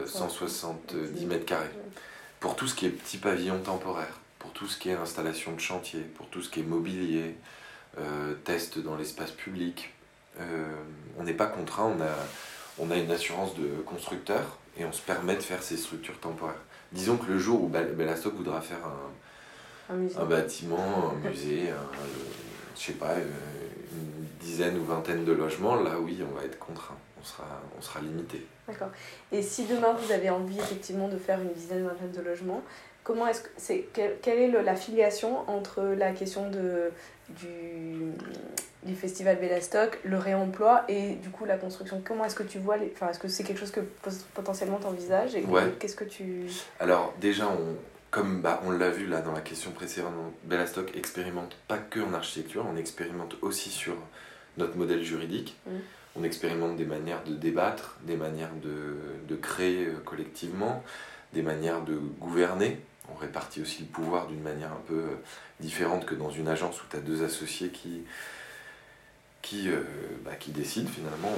170 0.07 1.27
mètres 1.27 1.47
carrés. 1.47 1.71
Pour 2.39 2.55
tout 2.55 2.69
ce 2.69 2.75
qui 2.75 2.87
est 2.87 2.91
petit 2.91 3.19
pavillon 3.19 3.59
temporaire, 3.59 4.21
pour 4.39 4.53
tout 4.53 4.69
ce 4.69 4.79
qui 4.79 4.91
est 4.91 4.95
installation 4.95 5.53
de 5.53 5.61
chantier, 5.61 6.01
pour 6.01 6.29
tout 6.29 6.43
ce 6.43 6.51
qui 6.51 6.61
est 6.61 6.65
mobilier, 6.65 7.35
euh, 7.99 8.35
test 8.45 8.79
dans 8.79 8.95
l'espace 8.95 9.31
public. 9.31 9.91
Euh, 10.39 10.75
on 11.19 11.25
n'est 11.25 11.33
pas 11.33 11.47
contraint, 11.47 11.95
on 11.97 12.01
a, 12.03 12.15
on 12.79 12.91
a 12.91 12.97
une 12.97 13.11
assurance 13.11 13.55
de 13.55 13.69
constructeur 13.87 14.59
et 14.79 14.85
on 14.85 14.93
se 14.93 15.03
permet 15.03 15.37
de 15.37 15.43
faire 15.43 15.63
ces 15.63 15.77
structures 15.77 16.19
temporaires. 16.19 16.61
Disons 16.93 17.17
que 17.17 17.31
le 17.31 17.39
jour 17.39 17.65
où 17.65 17.69
Bellastock 17.69 18.35
voudra 18.35 18.61
faire 18.61 18.79
un, 19.91 19.95
un, 19.95 20.25
bâtiment, 20.25 21.13
un 21.13 21.29
musée, 21.29 21.71
je 22.77 22.81
sais 22.81 22.93
pas, 22.93 23.15
une 23.17 24.27
dizaine 24.41 24.79
ou 24.79 24.85
vingtaine 24.85 25.25
de 25.25 25.33
logements, 25.33 25.77
là 25.77 25.99
oui, 26.01 26.19
on 26.29 26.39
va 26.39 26.45
être 26.45 26.59
contraint, 26.59 26.97
on 27.21 27.25
sera, 27.25 27.45
on 27.77 27.83
sera 27.83 28.01
limité. 28.01 28.47
D'accord. 28.69 28.91
Et 29.33 29.43
si 29.43 29.65
demain 29.65 29.93
vous 29.93 30.13
avez 30.13 30.31
envie 30.31 30.59
effectivement 30.59 31.09
de 31.09 31.17
faire 31.17 31.41
une 31.41 31.53
dizaine 31.53 31.85
ou 31.85 31.89
vingtaine 31.89 32.13
de 32.13 32.21
logements, 32.21 32.63
comment 33.05 33.27
est-ce 33.29 33.43
que 33.43 33.49
c'est 33.57 33.89
quelle 33.93 34.39
est 34.39 34.63
la 34.63 34.75
filiation 34.75 35.49
entre 35.49 35.83
la 35.83 36.13
question 36.13 36.51
de 36.51 36.91
du, 37.31 38.13
du 38.85 38.95
festival 38.95 39.37
Bellastock, 39.37 39.99
le 40.05 40.19
réemploi 40.19 40.85
et 40.89 41.15
du 41.17 41.31
coup 41.31 41.45
la 41.45 41.57
construction 41.57 42.03
Comment 42.07 42.25
est-ce 42.25 42.35
que 42.35 42.43
tu 42.43 42.59
vois 42.59 42.77
les... 42.77 42.93
Enfin, 42.95 43.11
est-ce 43.11 43.19
que 43.19 43.29
c'est 43.29 43.45
quelque 43.45 43.61
chose 43.61 43.71
que 43.71 43.81
potentiellement 44.35 44.79
tu 44.79 44.87
envisages 44.87 45.35
et 45.35 45.45
qu'est-ce 45.79 45.97
que 45.97 46.05
tu... 46.05 46.47
Alors 46.81 47.15
déjà, 47.21 47.49
on, 47.49 47.77
comme 48.11 48.41
bah, 48.41 48.63
on 48.65 48.71
l'a 48.71 48.91
vu 48.91 49.07
là 49.07 49.21
dans 49.21 49.33
la 49.33 49.41
question 49.41 49.73
précédente, 49.73 50.13
Bellastock 50.45 50.97
expérimente 50.97 51.57
pas 51.69 51.79
que 51.79 52.01
en 52.01 52.15
architecture, 52.15 52.65
on 52.73 52.77
expérimente 52.77 53.37
aussi 53.43 53.71
sur 53.71 53.95
notre 54.57 54.77
modèle 54.77 55.03
juridique. 55.03 55.57
Mmh. 55.67 55.71
On 56.19 56.25
expérimente 56.25 56.77
des 56.77 56.87
manières 56.87 57.23
de 57.25 57.35
débattre, 57.35 57.99
des 58.05 58.17
manières 58.17 58.55
de, 58.63 58.97
de 59.29 59.37
créer 59.37 59.87
euh, 59.87 60.01
collectivement, 60.03 60.83
des 61.35 61.43
manières 61.43 61.83
de 61.83 61.97
gouverner 62.19 62.81
on 63.13 63.19
répartit 63.19 63.63
aussi 63.63 63.81
le 63.83 63.87
pouvoir 63.87 64.27
d'une 64.27 64.43
manière 64.43 64.73
un 64.73 64.83
peu 64.87 64.95
euh, 64.95 65.15
différente 65.61 66.07
que 66.07 66.15
dans 66.15 66.31
une 66.31 66.49
agence 66.49 66.83
où 66.83 66.85
tu 66.91 66.97
as 66.97 67.01
deux 67.01 67.25
associés 67.25 67.71
euh, 69.55 69.83
bah, 70.25 70.35
qui 70.35 70.51
décident 70.51 70.91
finalement. 70.91 71.33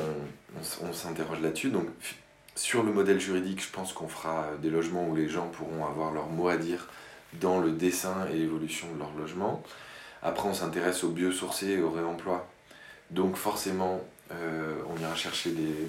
On, 0.83 0.93
s'interroge 0.93 1.41
là-dessus. 1.41 1.73
Sur 2.55 2.83
le 2.83 2.93
modèle 2.93 3.21
juridique, 3.21 3.63
je 3.63 3.71
pense 3.71 3.93
qu'on 3.93 4.09
fera 4.09 4.49
des 4.61 4.71
logements 4.71 5.07
où 5.07 5.15
les 5.15 5.29
gens 5.29 5.49
pourront 5.49 5.87
avoir 5.87 6.13
leur 6.13 6.29
mot 6.29 6.49
à 6.49 6.57
dire 6.57 6.89
dans 7.35 7.61
le 7.61 7.71
dessin 7.71 8.27
et 8.33 8.39
l'évolution 8.39 8.87
de 8.95 8.99
leur 8.99 9.13
logement. 9.15 9.63
Après, 10.23 10.49
on 10.49 10.55
s'intéresse 10.55 11.05
au 11.05 11.11
biosourcé 11.11 11.69
et 11.69 11.81
au 11.81 11.91
réemploi. 11.91 12.49
Donc, 13.11 13.37
forcément, 13.37 14.01
euh, 14.33 14.75
on 14.89 15.01
ira 15.01 15.15
chercher 15.15 15.51
des 15.53 15.89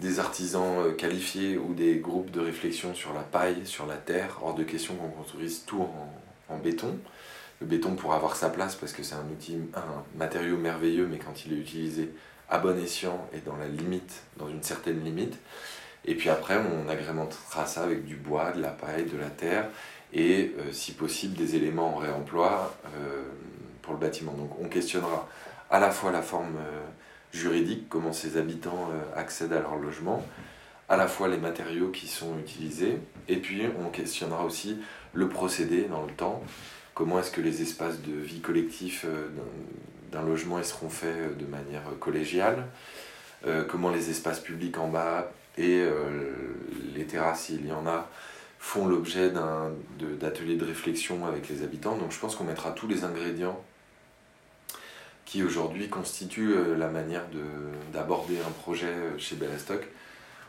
des 0.00 0.20
artisans 0.20 0.78
euh, 0.78 0.92
qualifiés 0.92 1.56
ou 1.56 1.74
des 1.74 1.96
groupes 1.96 2.30
de 2.30 2.40
réflexion 2.40 2.94
sur 2.94 3.12
la 3.12 3.22
paille, 3.22 3.64
sur 3.64 3.86
la 3.86 3.96
terre. 3.96 4.38
Hors 4.42 4.54
de 4.54 4.64
question 4.64 4.94
qu'on 4.94 5.08
construise 5.08 5.64
tout 5.64 5.86
en, 6.48 6.58
béton. 6.58 6.98
Le 7.60 7.66
béton 7.66 7.94
pourra 7.94 8.16
avoir 8.16 8.36
sa 8.36 8.50
place 8.50 8.76
parce 8.76 8.92
que 8.92 9.02
c'est 9.02 9.14
un 9.14 9.26
outil, 9.32 9.56
un 9.74 10.04
matériau 10.18 10.56
merveilleux, 10.56 11.06
mais 11.10 11.18
quand 11.18 11.46
il 11.46 11.54
est 11.54 11.56
utilisé 11.56 12.10
à 12.48 12.58
bon 12.58 12.78
escient 12.78 13.28
et 13.32 13.40
dans 13.40 13.56
la 13.56 13.66
limite, 13.66 14.22
dans 14.36 14.48
une 14.48 14.62
certaine 14.62 15.02
limite. 15.02 15.38
Et 16.04 16.14
puis 16.14 16.28
après, 16.28 16.56
on 16.56 16.88
agrémentera 16.88 17.66
ça 17.66 17.82
avec 17.82 18.04
du 18.04 18.14
bois, 18.16 18.52
de 18.52 18.60
la 18.60 18.68
paille, 18.68 19.06
de 19.06 19.18
la 19.18 19.30
terre 19.30 19.68
et 20.12 20.54
euh, 20.58 20.72
si 20.72 20.92
possible 20.92 21.34
des 21.34 21.56
éléments 21.56 21.96
en 21.96 21.98
réemploi 21.98 22.74
euh, 22.96 23.22
pour 23.82 23.94
le 23.94 23.98
bâtiment. 23.98 24.32
Donc 24.32 24.50
on 24.60 24.68
questionnera 24.68 25.28
à 25.70 25.80
la 25.80 25.90
fois 25.90 26.12
la 26.12 26.22
forme 26.22 26.56
juridique, 27.36 27.88
comment 27.88 28.12
ces 28.12 28.36
habitants 28.36 28.90
euh, 28.92 29.20
accèdent 29.20 29.52
à 29.52 29.60
leur 29.60 29.76
logement, 29.76 30.26
à 30.88 30.96
la 30.96 31.06
fois 31.06 31.28
les 31.28 31.36
matériaux 31.36 31.90
qui 31.90 32.08
sont 32.08 32.38
utilisés, 32.38 32.98
et 33.28 33.36
puis 33.36 33.62
on 33.84 33.90
questionnera 33.90 34.44
aussi 34.44 34.78
le 35.14 35.28
procédé 35.28 35.82
dans 35.82 36.04
le 36.04 36.12
temps, 36.12 36.42
comment 36.94 37.18
est-ce 37.20 37.30
que 37.30 37.40
les 37.40 37.62
espaces 37.62 38.00
de 38.00 38.12
vie 38.12 38.40
collectif 38.40 39.04
euh, 39.04 39.28
d'un 40.12 40.22
logement 40.22 40.62
seront 40.62 40.88
faits 40.88 41.16
euh, 41.16 41.34
de 41.34 41.46
manière 41.46 41.82
collégiale, 42.00 42.66
comment 43.68 43.90
les 43.90 44.10
espaces 44.10 44.40
publics 44.40 44.76
en 44.76 44.88
bas 44.88 45.30
et 45.56 45.84
les 46.96 47.04
terrasses, 47.04 47.42
s'il 47.42 47.64
y 47.64 47.70
en 47.70 47.86
a, 47.86 48.10
font 48.58 48.88
l'objet 48.88 49.30
d'ateliers 50.18 50.56
de, 50.56 50.60
de 50.62 50.64
réflexion 50.64 51.24
avec 51.24 51.48
les 51.48 51.62
habitants. 51.62 51.96
Donc 51.96 52.10
je 52.10 52.18
pense 52.18 52.34
qu'on 52.34 52.42
mettra 52.42 52.72
tous 52.72 52.88
les 52.88 53.04
ingrédients 53.04 53.62
qui 55.26 55.42
aujourd'hui 55.42 55.88
constitue 55.88 56.54
euh, 56.54 56.76
la 56.78 56.88
manière 56.88 57.24
d'aborder 57.92 58.38
un 58.38 58.50
projet 58.62 58.86
euh, 58.86 59.18
chez 59.18 59.34
Bellastock 59.34 59.82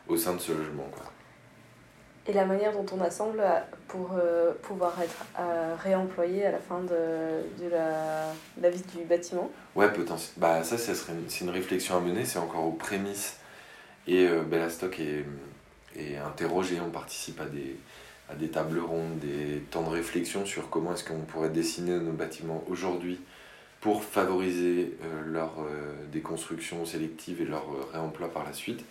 au 0.07 0.15
sein 0.15 0.35
de 0.35 0.39
ce 0.39 0.53
logement. 0.53 0.87
Quoi. 0.91 1.03
Et 2.27 2.33
la 2.33 2.45
manière 2.45 2.71
dont 2.71 2.85
on 2.95 3.01
assemble 3.01 3.41
euh, 3.41 3.59
pour 3.87 4.11
pouvoir 4.61 5.01
être 5.01 5.25
réemployé 5.81 6.45
à 6.45 6.51
la 6.51 6.59
fin 6.59 6.79
de, 6.81 7.63
de 7.63 7.69
la, 7.69 8.31
la, 8.61 8.69
vie 8.69 8.83
du 8.95 9.03
bâtiment 9.03 9.49
Ouais, 9.75 9.91
potentiellement. 9.91 10.37
Bah, 10.37 10.63
ça, 10.63 10.77
ça 10.77 10.93
serait 10.93 11.13
c'est 11.27 11.43
une 11.43 11.49
réflexion 11.49 11.97
à 11.97 11.99
mener, 11.99 12.23
c'est 12.23 12.39
encore 12.39 12.65
aux 12.65 12.71
prémices. 12.71 13.37
Et 14.07 14.27
Bellastock 14.27 14.99
est, 14.99 15.25
est 15.97 16.17
interrogé, 16.17 16.79
on 16.85 16.89
participe 16.89 17.41
à 17.41 17.45
des, 17.45 17.77
à 18.29 18.35
des 18.35 18.49
tables 18.49 18.79
rondes, 18.79 19.19
des 19.19 19.59
temps 19.71 19.83
de 19.83 19.89
réflexion 19.89 20.45
sur 20.45 20.69
comment 20.69 20.93
est-ce 20.93 21.03
qu'on 21.03 21.19
pourrait 21.21 21.49
dessiner 21.49 21.97
nos 21.99 22.13
bâtiments 22.13 22.63
aujourd'hui 22.69 23.19
pour 23.81 24.03
favoriser 24.03 24.97
euh, 25.03 25.21
leur 25.25 25.59
euh, 25.59 25.93
déconstruction 26.11 26.85
sélective 26.85 27.41
et 27.41 27.45
leur 27.45 27.63
euh, 27.63 27.87
réemploi 27.93 28.31
par 28.31 28.43
la 28.43 28.53
suite. 28.53 28.83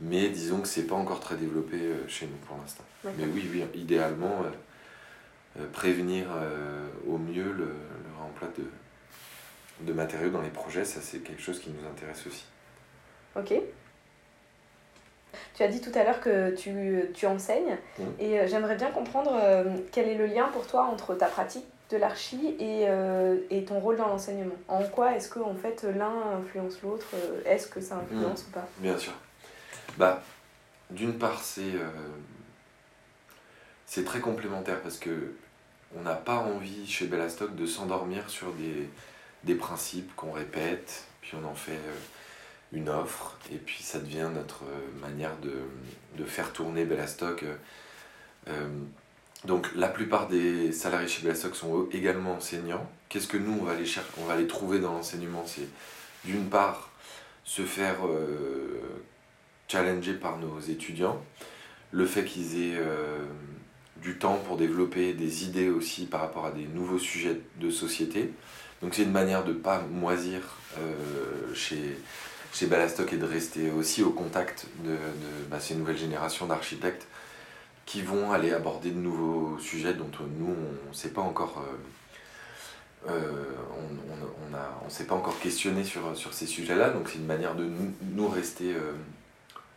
Mais 0.00 0.28
disons 0.28 0.60
que 0.60 0.68
c'est 0.68 0.86
pas 0.86 0.94
encore 0.94 1.20
très 1.20 1.36
développé 1.36 1.78
chez 2.08 2.26
nous 2.26 2.36
pour 2.48 2.56
l'instant. 2.56 2.82
Mais 3.04 3.26
oui, 3.32 3.48
oui, 3.52 3.64
idéalement, 3.74 4.44
prévenir 5.72 6.26
au 7.06 7.16
mieux 7.16 7.52
le, 7.52 7.76
réemploi 8.18 8.48
de, 8.58 9.86
de 9.86 9.92
matériaux 9.92 10.30
dans 10.30 10.42
les 10.42 10.48
projets, 10.48 10.84
ça 10.84 11.00
c'est 11.00 11.18
quelque 11.18 11.40
chose 11.40 11.60
qui 11.60 11.70
nous 11.70 11.88
intéresse 11.88 12.26
aussi. 12.26 12.44
Ok. 13.36 13.54
Tu 15.54 15.62
as 15.62 15.68
dit 15.68 15.80
tout 15.80 15.96
à 15.96 16.02
l'heure 16.02 16.20
que 16.20 16.56
tu, 16.56 17.04
tu 17.14 17.26
enseignes 17.26 17.78
mmh. 18.00 18.02
et 18.18 18.48
j'aimerais 18.48 18.74
bien 18.74 18.90
comprendre 18.90 19.40
quel 19.92 20.08
est 20.08 20.16
le 20.16 20.26
lien 20.26 20.48
pour 20.48 20.66
toi 20.66 20.86
entre 20.86 21.14
ta 21.14 21.26
pratique 21.26 21.66
de 21.90 21.96
l'archi 21.96 22.56
et, 22.58 22.86
euh, 22.88 23.38
et, 23.50 23.64
ton 23.64 23.78
rôle 23.78 23.96
dans 23.96 24.08
l'enseignement 24.08 24.54
En 24.68 24.82
quoi 24.84 25.16
est-ce 25.16 25.28
que 25.28 25.38
en 25.38 25.54
fait 25.54 25.84
l'un 25.84 26.38
influence 26.38 26.80
l'autre? 26.82 27.06
Est-ce 27.44 27.68
que 27.68 27.80
ça 27.80 27.96
influence 27.96 28.44
mmh. 28.44 28.48
ou 28.48 28.52
pas? 28.52 28.68
Bien 28.78 28.98
sûr. 28.98 29.12
Bah, 29.98 30.22
d'une 30.90 31.18
part, 31.18 31.42
c'est 31.42 31.74
euh, 31.74 31.88
c'est 33.86 34.04
très 34.04 34.20
complémentaire 34.20 34.80
parce 34.80 34.98
que 34.98 35.34
on 35.96 36.02
n'a 36.02 36.14
pas 36.14 36.38
envie 36.38 36.86
chez 36.86 37.06
Bellastock 37.06 37.54
de 37.54 37.66
s'endormir 37.66 38.28
sur 38.28 38.52
des, 38.54 38.88
des 39.44 39.54
principes 39.54 40.14
qu'on 40.16 40.32
répète, 40.32 41.04
puis 41.20 41.36
on 41.40 41.46
en 41.46 41.54
fait 41.54 41.72
euh, 41.72 41.98
une 42.72 42.88
offre, 42.88 43.38
et 43.52 43.58
puis 43.58 43.82
ça 43.84 44.00
devient 44.00 44.28
notre 44.34 44.64
manière 45.00 45.36
de, 45.36 45.52
de 46.16 46.24
faire 46.24 46.52
tourner 46.52 46.84
Bellastock. 46.84 47.44
Donc 49.44 49.68
la 49.74 49.88
plupart 49.88 50.28
des 50.28 50.72
salariés 50.72 51.08
chez 51.08 51.22
Bellastock 51.22 51.54
sont 51.54 51.86
également 51.92 52.34
enseignants. 52.34 52.88
Qu'est-ce 53.08 53.28
que 53.28 53.36
nous, 53.36 53.58
on 53.60 53.64
va 53.64 53.72
aller, 53.72 53.84
chercher, 53.84 54.10
on 54.18 54.24
va 54.24 54.34
aller 54.34 54.46
trouver 54.46 54.78
dans 54.78 54.92
l'enseignement? 54.92 55.44
C'est 55.46 55.68
d'une 56.24 56.46
part 56.46 56.90
se 57.44 57.62
faire 57.62 58.06
euh, 58.06 58.80
challenger 59.68 60.14
par 60.14 60.38
nos 60.38 60.58
étudiants, 60.60 61.22
le 61.92 62.06
fait 62.06 62.24
qu'ils 62.24 62.56
aient 62.56 62.78
euh, 62.78 63.18
du 63.98 64.16
temps 64.16 64.36
pour 64.46 64.56
développer 64.56 65.12
des 65.12 65.44
idées 65.44 65.68
aussi 65.68 66.06
par 66.06 66.20
rapport 66.20 66.46
à 66.46 66.50
des 66.50 66.66
nouveaux 66.66 66.98
sujets 66.98 67.40
de 67.60 67.70
société. 67.70 68.32
Donc 68.80 68.94
c'est 68.94 69.02
une 69.02 69.12
manière 69.12 69.44
de 69.44 69.52
ne 69.52 69.58
pas 69.58 69.80
moisir 69.82 70.40
euh, 70.78 71.54
chez, 71.54 71.98
chez 72.52 72.66
et 72.66 73.16
de 73.16 73.26
rester 73.26 73.70
aussi 73.70 74.02
au 74.02 74.10
contact 74.10 74.66
de, 74.84 74.96
bah, 75.50 75.60
ces 75.60 75.74
nouvelles 75.74 75.98
générations 75.98 76.46
d'architectes 76.46 77.06
qui 77.86 78.02
vont 78.02 78.32
aller 78.32 78.52
aborder 78.52 78.90
de 78.90 78.98
nouveaux 78.98 79.58
sujets 79.58 79.94
dont 79.94 80.10
nous, 80.38 80.54
on 80.86 80.88
ne 80.88 80.94
sait 80.94 81.10
pas 81.10 81.20
encore... 81.20 81.62
Euh, 81.62 83.10
euh, 83.10 83.44
on 83.76 84.86
on, 84.86 84.90
s'est 84.90 85.04
pas 85.04 85.14
encore 85.14 85.38
questionné 85.40 85.82
sur, 85.84 86.16
sur 86.16 86.32
ces 86.32 86.46
sujets-là, 86.46 86.90
donc 86.90 87.08
c'est 87.08 87.18
une 87.18 87.26
manière 87.26 87.54
de 87.54 87.68
nous, 88.12 88.28
rester, 88.28 88.72
euh, 88.72 88.92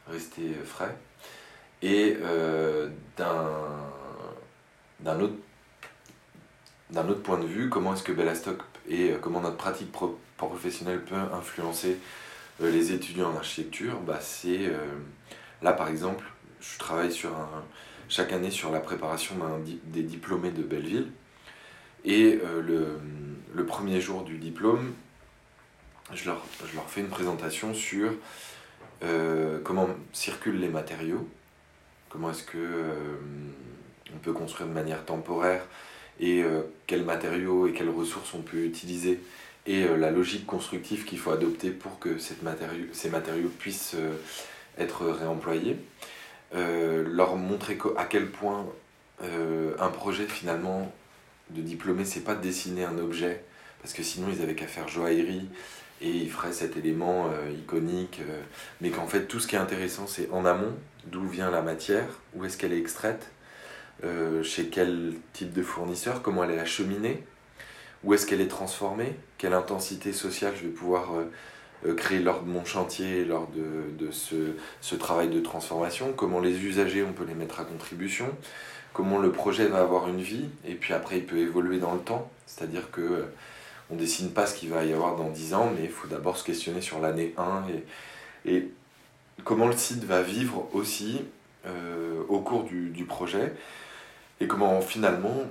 rester 0.08 0.54
frais. 0.66 0.96
Et 1.82 2.18
d'un 3.18 3.34
autre, 5.20 5.34
autre 6.96 7.22
point 7.24 7.40
de 7.40 7.48
vue, 7.48 7.70
comment 7.70 7.94
est-ce 7.94 8.04
que 8.04 8.12
Bellastock 8.12 8.60
et 8.88 9.14
comment 9.22 9.42
notre 9.42 9.58
pratique 9.58 9.92
professionnelle 10.38 11.04
peut 11.04 11.16
influencer 11.34 11.98
les 12.60 12.92
étudiants 12.92 13.32
en 13.32 13.38
architecture? 13.38 14.00
Bah, 14.02 14.20
C'est 14.22 14.72
là 15.62 15.74
par 15.74 15.90
exemple, 15.90 16.26
je 16.62 16.78
travaille 16.78 17.12
sur 17.12 17.36
un, 17.36 17.64
chaque 18.10 18.32
année 18.34 18.52
sur 18.52 18.72
la 18.72 18.80
préparation 18.80 19.36
des 19.86 20.04
diplômés 20.04 20.52
de 20.52 20.64
Belleville. 20.64 21.12
Et 22.06 22.40
euh, 22.44 23.00
le, 23.54 23.66
premier 23.66 24.00
jour 24.00 24.24
du 24.24 24.38
diplôme, 24.38 24.94
je 26.14 26.26
leur, 26.26 26.44
je 26.66 26.76
leur 26.76 26.90
fais 26.90 27.02
une 27.02 27.10
présentation 27.10 27.74
sur 27.74 28.14
euh, 29.04 29.60
comment 29.64 29.90
circulent 30.14 30.60
les 30.60 30.70
matériaux, 30.70 31.28
comment 32.08 32.32
est-ce 32.32 32.44
que 32.44 32.58
euh, 32.58 33.18
on 34.16 34.18
peut 34.20 34.32
construire 34.32 34.70
de 34.70 34.74
manière 34.74 35.04
temporaire 35.04 35.66
et 36.20 36.44
quels 36.88 37.04
matériaux 37.04 37.68
et 37.68 37.74
quelles 37.74 37.92
ressources 37.92 38.34
on 38.34 38.42
peut 38.42 38.64
utiliser 38.64 39.20
et 39.68 39.86
la 39.86 40.10
logique 40.10 40.48
constructive 40.48 41.06
qu'il 41.06 41.20
faut 41.20 41.30
adopter 41.30 41.70
pour 41.70 42.00
que 42.00 42.18
ces 42.18 43.10
matériaux 43.10 43.50
puissent 43.60 43.96
être 44.80 45.06
réemployés. 45.06 45.78
Euh, 46.56 47.04
leur 47.08 47.36
montrer 47.36 47.78
à 47.98 48.06
quel 48.06 48.32
point 48.32 48.66
euh, 49.22 49.76
un 49.80 49.90
projet 49.90 50.26
finalement 50.26 50.94
de 51.50 51.62
diplômé, 51.62 52.06
c'est 52.06 52.22
pas 52.22 52.36
dessiner 52.36 52.86
un 52.86 52.98
objet, 52.98 53.44
parce 53.82 53.94
que 53.94 54.04
sinon 54.04 54.28
ils 54.32 54.42
avaient 54.42 54.56
qu'à 54.56 54.68
faire 54.68 54.88
joaillerie 54.88 55.50
et 56.02 56.10
il 56.10 56.30
ferait 56.30 56.54
cet 56.54 56.78
élément 56.78 57.30
iconique, 57.58 58.22
mais 58.82 58.90
qu'en 58.90 59.08
fait 59.08 59.26
tout 59.28 59.40
ce 59.40 59.48
qui 59.48 59.56
est 59.56 59.60
intéressant 59.60 60.08
c'est 60.08 60.30
en 60.32 60.46
amont, 60.46 60.76
d'où 61.06 61.26
vient 61.26 61.50
la 61.50 61.62
matière, 61.62 62.06
où 62.36 62.44
est-ce 62.44 62.58
qu'elle 62.58 62.74
est 62.74 62.78
extraite, 62.78 63.32
chez 64.44 64.68
quel 64.68 65.14
type 65.32 65.54
de 65.54 65.64
fournisseur, 65.64 66.22
comment 66.22 66.44
elle 66.44 66.52
est 66.52 66.60
acheminée, 66.60 67.24
où 68.04 68.14
est-ce 68.14 68.26
qu'elle 68.26 68.42
est 68.42 68.50
transformée, 68.50 69.16
quelle 69.38 69.54
intensité 69.54 70.12
sociale 70.12 70.54
je 70.56 70.64
vais 70.64 70.74
pouvoir 70.74 71.12
euh, 71.86 71.94
créer 71.94 72.20
lors 72.20 72.42
de 72.42 72.50
mon 72.50 72.66
chantier, 72.66 73.24
lors 73.24 73.48
de, 73.48 74.06
de 74.06 74.12
ce, 74.12 74.54
ce, 74.82 74.96
travail 74.96 75.30
de 75.30 75.40
transformation, 75.40 76.12
comment 76.14 76.40
les 76.40 76.66
usagers, 76.66 77.04
on 77.04 77.14
peut 77.14 77.26
les 77.26 77.36
mettre 77.36 77.60
à 77.60 77.66
contribution, 77.66 78.26
comment 78.94 79.20
le 79.20 79.32
projet 79.32 79.68
va 79.68 79.82
avoir 79.82 80.08
une 80.10 80.22
vie, 80.22 80.46
et 80.66 80.74
puis 80.74 80.94
après 80.94 81.18
il 81.18 81.26
peut 81.26 81.38
évoluer 81.38 81.78
dans 81.78 81.94
le 81.94 82.00
temps, 82.00 82.32
c'est-à-dire 82.48 82.90
que 82.90 83.02
euh, 83.02 83.26
on 83.92 83.96
dessine 83.96 84.32
pas 84.32 84.48
ce 84.48 84.56
qu'il 84.56 84.70
va 84.70 84.86
y 84.86 84.94
avoir 84.94 85.16
dans 85.16 85.30
10 85.30 85.54
ans, 85.54 85.72
mais 85.76 85.84
il 85.86 85.92
faut 85.92 86.08
d'abord 86.08 86.38
se 86.38 86.44
questionner 86.44 86.82
sur 86.82 87.00
l'année 87.00 87.34
1 87.38 87.64
et, 88.46 88.56
et, 88.56 88.72
comment 89.44 89.68
le 89.68 89.78
site 89.78 90.04
va 90.04 90.24
vivre 90.24 90.68
aussi 90.74 91.22
euh, 91.68 92.24
au 92.28 92.40
cours 92.40 92.64
du, 92.64 92.90
du, 92.90 93.06
projet, 93.06 93.54
et 94.42 94.48
comment 94.48 94.82
finalement 94.82 95.44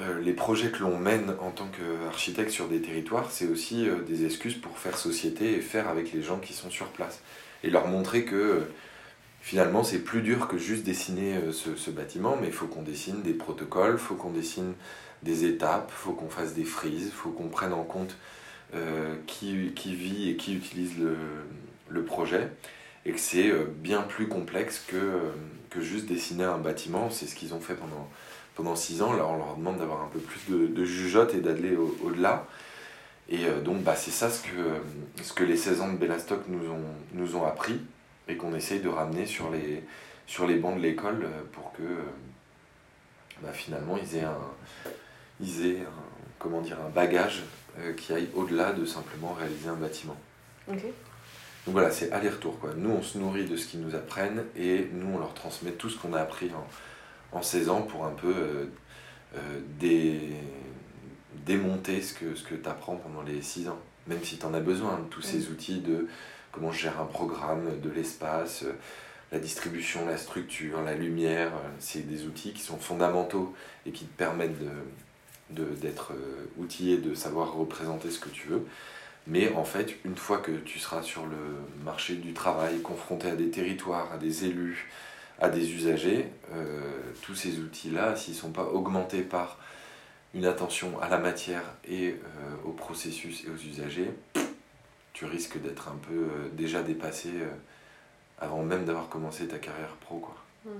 euh, 0.00 0.20
les 0.20 0.32
projets 0.32 0.70
que 0.70 0.78
l'on 0.82 0.98
mène 0.98 1.34
en 1.40 1.50
tant 1.50 1.68
qu'architecte 1.68 2.50
sur 2.50 2.68
des 2.68 2.80
territoires, 2.80 3.30
c'est 3.30 3.46
aussi 3.46 3.88
euh, 3.88 4.02
des 4.02 4.24
excuses 4.24 4.54
pour 4.54 4.78
faire 4.78 4.96
société 4.96 5.52
et 5.52 5.60
faire 5.60 5.88
avec 5.88 6.12
les 6.12 6.22
gens 6.22 6.38
qui 6.38 6.52
sont 6.52 6.70
sur 6.70 6.86
place. 6.88 7.20
Et 7.64 7.70
leur 7.70 7.86
montrer 7.86 8.24
que 8.24 8.34
euh, 8.34 8.60
finalement 9.40 9.84
c'est 9.84 9.98
plus 9.98 10.22
dur 10.22 10.48
que 10.48 10.58
juste 10.58 10.84
dessiner 10.84 11.34
ce, 11.52 11.90
bâtiment, 11.90 12.36
mais 12.40 12.48
il 12.48 12.52
faut 12.52 12.66
qu'on 12.66 12.82
dessine 12.82 13.22
des 13.22 13.32
protocoles, 13.32 13.94
il 13.94 13.98
faut 13.98 14.14
qu'on 14.14 14.30
dessine 14.30 14.74
des 15.22 15.44
étapes, 15.44 15.90
il 15.92 15.98
faut 15.98 16.12
qu'on 16.12 16.30
fasse 16.30 16.54
des 16.54 16.64
frises, 16.64 17.06
il 17.06 17.12
faut 17.12 17.30
qu'on 17.30 17.48
prenne 17.48 17.72
en 17.72 17.84
compte 17.84 18.16
qui, 19.26 19.72
vit 19.94 20.30
et 20.30 20.36
qui 20.36 20.54
utilise 20.54 20.98
le, 20.98 21.16
le 21.88 22.04
projet, 22.04 22.48
et 23.04 23.12
que 23.12 23.18
c'est 23.18 23.50
bien 23.78 24.02
plus 24.02 24.28
complexe 24.28 24.84
que, 24.86 25.18
que 25.70 25.80
juste 25.80 26.06
dessiner 26.06 26.44
un 26.44 26.58
bâtiment, 26.58 27.10
c'est 27.10 27.26
ce 27.26 27.34
qu'ils 27.34 27.54
ont 27.54 27.60
fait 27.60 27.74
pendant 27.74 28.08
pendant 28.54 28.76
six 28.76 29.02
ans. 29.02 29.12
Là, 29.12 29.26
on 29.26 29.36
leur 29.36 29.56
demande 29.56 29.78
d'avoir 29.78 30.02
un 30.02 30.08
peu 30.08 30.18
plus 30.18 30.40
de, 30.48 30.66
de 30.66 30.84
jugeote 30.84 31.34
et 31.34 31.40
d'aller 31.40 31.76
au-delà. 31.76 32.46
et 33.28 33.46
euh, 33.46 33.60
donc, 33.60 33.82
bah, 33.82 33.96
c'est 33.96 34.10
ça 34.10 34.30
ce 34.30 34.42
que, 34.42 35.22
ce 35.22 35.32
que 35.32 35.44
les 35.44 35.56
16 35.56 35.80
ans 35.80 35.92
de 35.92 35.96
Bellastock 35.96 36.42
nous 36.48 36.70
ont, 36.70 36.84
nous 37.14 37.36
ont 37.36 37.44
appris 37.44 37.80
et 38.28 38.36
qu'on 38.36 38.54
essaye 38.54 38.80
de 38.80 38.88
ramener 38.88 39.26
sur 39.26 39.50
les, 39.50 39.82
sur 40.26 40.46
les 40.46 40.56
bancs 40.56 40.76
de 40.76 40.82
l'école 40.82 41.24
euh, 41.24 41.42
pour 41.52 41.72
que 41.72 41.82
euh, 41.82 42.02
bah, 43.42 43.52
finalement 43.52 43.96
ils 43.96 44.16
aient 44.16 44.24
un, 44.24 44.90
ils 45.40 45.66
aient 45.66 45.78
comment 46.38 46.60
dire, 46.60 46.76
un 46.84 46.90
bagage 46.90 47.42
qui 47.96 48.12
aille 48.12 48.28
au-delà 48.34 48.72
de 48.72 48.84
simplement 48.84 49.32
réaliser 49.32 49.68
un 49.68 49.74
bâtiment. 49.76 50.16
Donc 51.66 51.74
voilà, 51.74 51.90
c'est 51.90 52.10
aller-retour. 52.10 52.58
Nous, 52.76 52.90
on 52.90 53.02
se 53.02 53.16
nourrit 53.16 53.44
de 53.44 53.56
ce 53.56 53.66
qu'ils 53.66 53.80
nous 53.80 53.94
apprennent 53.94 54.44
et 54.56 54.88
nous, 54.92 55.14
on 55.14 55.18
leur 55.18 55.34
transmet 55.34 55.70
tout 55.70 55.88
ce 55.88 55.96
qu'on 55.96 56.12
a 56.12 56.20
appris 56.20 56.50
en, 56.54 56.66
en 57.32 57.42
16 57.42 57.68
ans 57.68 57.82
pour 57.82 58.04
un 58.04 58.10
peu 58.10 58.34
euh, 58.36 58.64
euh, 59.34 60.30
démonter 61.46 62.02
ce 62.02 62.14
que, 62.14 62.34
ce 62.34 62.44
que 62.44 62.54
tu 62.54 62.68
apprends 62.68 62.96
pendant 62.96 63.22
les 63.22 63.42
6 63.42 63.68
ans. 63.68 63.78
Même 64.06 64.22
si 64.24 64.38
tu 64.38 64.46
en 64.46 64.54
as 64.54 64.60
besoin 64.60 65.00
tous 65.10 65.22
ces 65.22 65.48
outils 65.48 65.80
de 65.80 66.08
comment 66.52 66.72
je 66.72 66.80
gère 66.80 67.00
un 67.00 67.06
programme, 67.06 67.80
de 67.80 67.90
l'espace, 67.90 68.64
euh, 68.64 68.72
la 69.32 69.38
distribution, 69.38 70.06
la 70.06 70.16
structure, 70.16 70.82
la 70.82 70.94
lumière, 70.94 71.52
c'est 71.78 72.08
des 72.08 72.26
outils 72.26 72.52
qui 72.52 72.62
sont 72.62 72.78
fondamentaux 72.78 73.54
et 73.86 73.92
qui 73.92 74.04
te 74.04 74.16
permettent 74.16 74.58
de, 75.50 75.64
d'être 75.80 76.14
outillé, 76.58 76.96
de 76.96 77.14
savoir 77.14 77.54
représenter 77.54 78.10
ce 78.10 78.18
que 78.18 78.28
tu 78.28 78.48
veux. 78.48 78.66
Mais 79.28 79.52
en 79.52 79.62
fait, 79.62 79.94
une 80.04 80.16
fois 80.16 80.38
que 80.38 80.50
tu 80.50 80.80
seras 80.80 81.02
sur 81.02 81.26
le 81.26 81.36
marché 81.84 82.16
du 82.16 82.32
travail, 82.32 82.80
confronté 82.82 83.28
à 83.30 83.36
des 83.36 83.50
territoires, 83.50 84.10
à 84.12 84.18
des 84.18 84.46
élus, 84.46 84.88
à 85.40 85.48
des 85.48 85.72
usagers, 85.72 86.30
euh, 86.54 86.80
tous 87.22 87.34
ces 87.34 87.58
outils-là, 87.58 88.14
s'ils 88.14 88.34
ne 88.34 88.38
sont 88.38 88.50
pas 88.50 88.64
augmentés 88.64 89.22
par 89.22 89.58
une 90.34 90.44
attention 90.44 91.00
à 91.00 91.08
la 91.08 91.18
matière 91.18 91.62
et 91.88 92.10
euh, 92.10 92.16
au 92.64 92.72
processus 92.72 93.44
et 93.44 93.50
aux 93.50 93.56
usagers, 93.56 94.10
tu 95.12 95.24
risques 95.24 95.60
d'être 95.60 95.88
un 95.88 95.96
peu 95.96 96.14
euh, 96.14 96.48
déjà 96.52 96.82
dépassé 96.82 97.30
avant 98.38 98.62
même 98.62 98.84
d'avoir 98.84 99.08
commencé 99.08 99.48
ta 99.48 99.58
carrière 99.58 99.96
pro. 100.00 100.18
Quoi. 100.18 100.36
Mhm. 100.66 100.72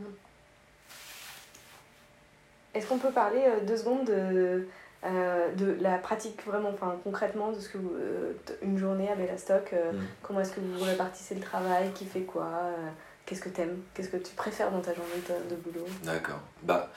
Est-ce 2.75 2.87
qu'on 2.87 2.99
peut 2.99 3.11
parler 3.11 3.42
deux 3.66 3.77
secondes 3.77 4.05
de, 4.05 4.68
de 5.03 5.77
la 5.81 5.99
pratique 5.99 6.46
vraiment, 6.46 6.70
enfin 6.70 6.96
concrètement, 7.03 7.51
de 7.51 7.59
ce 7.59 7.68
que 7.70 7.79
une 8.62 8.79
journée 8.79 9.11
à 9.11 9.16
Bellastock, 9.16 9.73
mhm. 9.73 10.01
comment 10.23 10.40
est-ce 10.40 10.53
que 10.53 10.61
vous 10.61 10.85
répartissez 10.85 11.35
le 11.35 11.40
travail, 11.40 11.90
qui 11.94 12.05
fait 12.05 12.20
quoi 12.20 12.73
Qu'est-ce 13.31 13.43
que 13.43 13.49
tu 13.49 13.61
aimes 13.61 13.81
Qu'est-ce 13.95 14.09
que 14.09 14.16
tu 14.16 14.35
préfères 14.35 14.73
dans 14.73 14.81
ta 14.81 14.93
journée 14.93 15.23
de, 15.49 15.55
boulot? 15.55 15.87
D'accord. 16.03 16.40
Bah, 16.64 16.90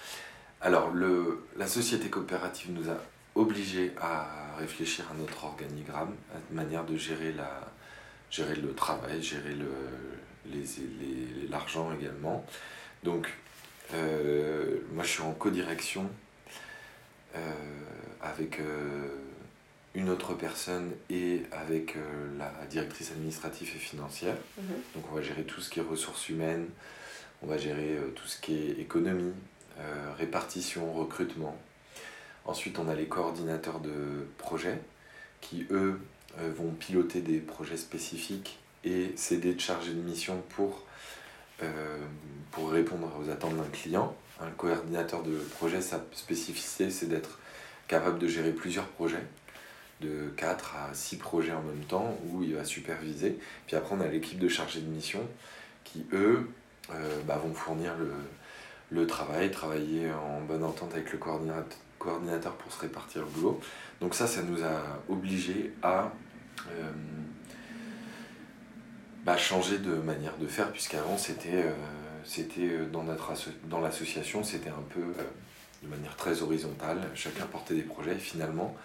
alors, 0.62 0.89
le, 0.89 1.46
la 1.58 1.67
société 1.67 2.10
coopérative 2.10 2.72
nous 2.72 2.89
a 2.89 2.98
obligés 3.36 3.93
à 4.02 4.56
réfléchir 4.58 5.06
à 5.12 5.13
notre 5.13 5.43
organigramme, 5.46 6.15
à 6.34 6.38
une 6.50 6.56
manière 6.56 6.86
de 6.86 6.98
gérer, 6.98 7.34
la, 7.34 7.72
gérer 8.32 8.56
le 8.56 8.74
travail, 8.74 9.22
gérer 9.22 9.56
l'argent 11.52 11.91
les, 11.91 11.98
également. 12.02 12.43
Donc, 13.04 13.32
euh, 13.93 14.80
moi, 14.91 15.04
je 15.04 15.10
suis 15.10 15.22
en 15.22 15.34
codirection 15.34 16.10
euh, 17.36 17.39
avec 18.24 18.60
euh, 18.60 19.08
une 19.95 20.10
autre 20.10 20.34
personne 20.34 20.91
et 21.10 21.43
avec 21.51 21.95
euh, 21.95 22.38
la 22.38 22.51
directrice 22.65 23.12
administrative 23.12 23.71
et 23.75 23.79
financière. 23.79 24.36
Mhm. 24.58 24.75
Donc 24.95 25.03
on 25.12 25.15
va 25.15 25.21
gérer 25.21 25.43
tout 25.43 25.62
ce 25.62 25.69
qui 25.69 25.79
est 25.79 25.84
ressources 25.84 26.29
humaines, 26.29 26.67
on 27.41 27.47
va 27.47 27.58
gérer 27.58 27.97
euh, 27.97 28.10
tout 28.15 28.27
ce 28.27 28.39
qui 28.39 28.56
est 28.56 28.79
économie, 28.79 29.34
euh, 29.79 30.12
répartition, 30.17 30.91
recrutement. 30.93 31.58
Ensuite 32.45 32.79
on 32.79 32.89
a 32.89 32.95
les 32.95 33.06
coordinateurs 33.06 33.79
de 33.79 34.27
projets 34.38 34.79
qui 35.41 35.65
eux 35.71 35.99
vont 36.38 36.71
piloter 36.71 37.21
des 37.21 37.39
projets 37.39 37.77
spécifiques 37.77 38.60
et 38.84 39.13
s'aider 39.15 39.53
de 39.53 39.60
charger 39.60 39.91
de 39.91 40.01
mission 40.01 40.41
pour, 40.49 40.84
pour 42.51 42.71
répondre 42.71 43.10
aux 43.21 43.29
attentes 43.29 43.56
d'un 43.56 43.69
client. 43.71 44.15
Un 44.41 44.49
coordinateur 44.49 45.21
de 45.21 45.38
projet, 45.38 45.79
sa 45.79 46.03
spécificité 46.13 46.89
c'est 46.89 47.06
d'être 47.06 47.39
capable 47.88 48.19
de 48.19 48.27
gérer 48.27 48.51
plusieurs 48.51 48.88
projets 48.88 49.23
de 50.03 50.29
4 50.37 50.75
à 50.75 50.93
6 50.93 51.17
projets 51.17 51.53
en 51.53 51.61
même 51.61 51.83
temps 51.85 52.17
où 52.29 52.43
il 52.43 52.55
va 52.55 52.63
superviser. 52.63 53.37
Puis 53.67 53.75
après, 53.75 53.95
on 53.95 54.01
a 54.01 54.07
l'équipe 54.07 54.39
de 54.39 54.47
chargés 54.47 54.81
de 54.81 54.87
mission 54.87 55.21
qui, 55.83 56.05
eux, 56.13 56.49
euh, 56.91 57.21
bah, 57.25 57.39
vont 57.43 57.53
fournir 57.53 57.93
le, 58.91 59.07
travail, 59.07 59.51
travailler 59.51 60.11
en 60.11 60.41
bonne 60.41 60.63
entente 60.63 60.93
avec 60.93 61.11
le 61.11 61.17
coordinateur, 61.17 62.53
pour 62.55 62.71
se 62.71 62.81
répartir 62.81 63.21
le 63.21 63.27
boulot. 63.27 63.59
Donc 64.01 64.13
ça, 64.13 64.27
ça 64.27 64.43
nous 64.43 64.63
a 64.63 65.01
obligés 65.09 65.73
à 65.81 66.11
euh, 66.69 66.91
bah, 69.23 69.37
changer 69.37 69.79
de 69.79 69.95
manière 69.95 70.37
de 70.37 70.47
faire, 70.47 70.71
puisqu'avant, 70.71 71.17
c'était 71.17 71.63
euh, 71.63 71.71
c'était 72.25 72.77
dans, 72.91 73.03
notre 73.03 73.33
dans 73.65 73.81
l'association, 73.81 74.43
c'était 74.43 74.69
un 74.69 74.83
peu 74.89 75.01
de 75.83 75.87
manière 75.89 76.15
très 76.15 76.41
horizontale, 76.41 76.99
chacun 77.15 77.45
portait 77.45 77.75
des 77.75 77.81
projets, 77.81 78.13
et 78.13 78.19
finalement, 78.19 78.75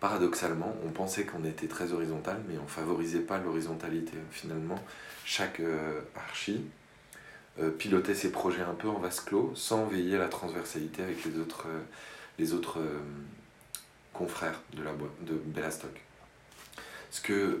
paradoxalement, 0.00 0.74
on 0.84 0.90
pensait 0.90 1.24
qu'on 1.24 1.44
était 1.44 1.68
très 1.68 1.92
horizontal, 1.92 2.40
mais 2.48 2.58
on 2.58 2.66
favorisait 2.66 3.20
pas 3.20 3.38
l'horizontalité. 3.38 4.12
Finalement, 4.30 4.78
chaque 5.24 5.60
euh, 5.60 6.00
archi 6.14 6.64
euh, 7.60 7.70
pilotait 7.70 8.14
ses 8.14 8.30
projets 8.30 8.62
un 8.62 8.74
peu 8.74 8.88
en 8.88 8.98
vase 8.98 9.20
clos, 9.20 9.52
sans 9.54 9.86
veiller 9.86 10.16
à 10.16 10.18
la 10.18 10.28
transversalité 10.28 11.02
avec 11.02 11.24
les 11.24 11.38
autres, 11.38 11.66
euh, 11.68 11.80
les 12.38 12.52
autres 12.52 12.78
confrères 14.12 14.60
de 14.74 14.82
la 14.82 14.92
de 14.92 15.34
Bellastock. 15.34 16.00
Ce 17.10 17.20
que 17.20 17.60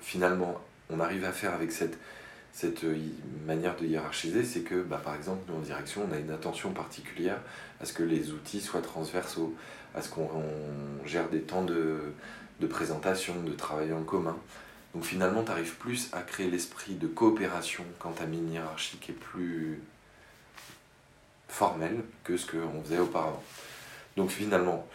finalement 0.00 0.60
on 0.90 1.00
arrive 1.00 1.24
à 1.24 1.32
faire 1.32 1.52
avec 1.52 1.72
cette, 1.72 1.98
cette 2.52 2.84
manière 3.46 3.76
de 3.76 3.84
hiérarchiser, 3.86 4.44
c'est 4.44 4.60
que 4.60 4.82
bah, 4.82 5.00
par 5.02 5.14
exemple, 5.14 5.42
nous 5.48 5.56
en 5.56 5.60
direction, 5.60 6.06
on 6.08 6.14
a 6.14 6.18
une 6.18 6.30
attention 6.30 6.72
particulière 6.72 7.40
à 7.80 7.84
ce 7.84 7.92
que 7.92 8.02
les 8.02 8.32
outils 8.32 8.60
soient 8.60 8.82
transversaux, 8.82 9.54
à 9.96 10.08
qu'on 10.08 10.28
gère 11.04 11.28
des 11.28 11.40
temps 11.40 11.64
de, 11.64 12.12
présentation, 12.68 13.34
de 13.42 13.52
travail 13.52 13.92
en 13.92 14.02
commun. 14.02 14.36
Donc 14.94 15.04
finalement, 15.04 15.42
tu 15.42 15.50
arrives 15.50 15.76
plus 15.76 16.10
à 16.12 16.20
créer 16.20 16.50
l'esprit 16.50 16.94
de 16.94 17.06
coopération 17.06 17.84
quand 17.98 18.20
une 18.34 18.52
hiérarchie 18.52 18.98
qui 18.98 19.12
est 19.12 19.14
plus 19.14 19.80
formelle 21.48 22.02
que 22.24 22.36
ce 22.36 22.50
qu'on 22.50 22.82
faisait 22.82 22.98
auparavant. 22.98 23.42
Donc 24.16 24.30
finalement, 24.30 24.86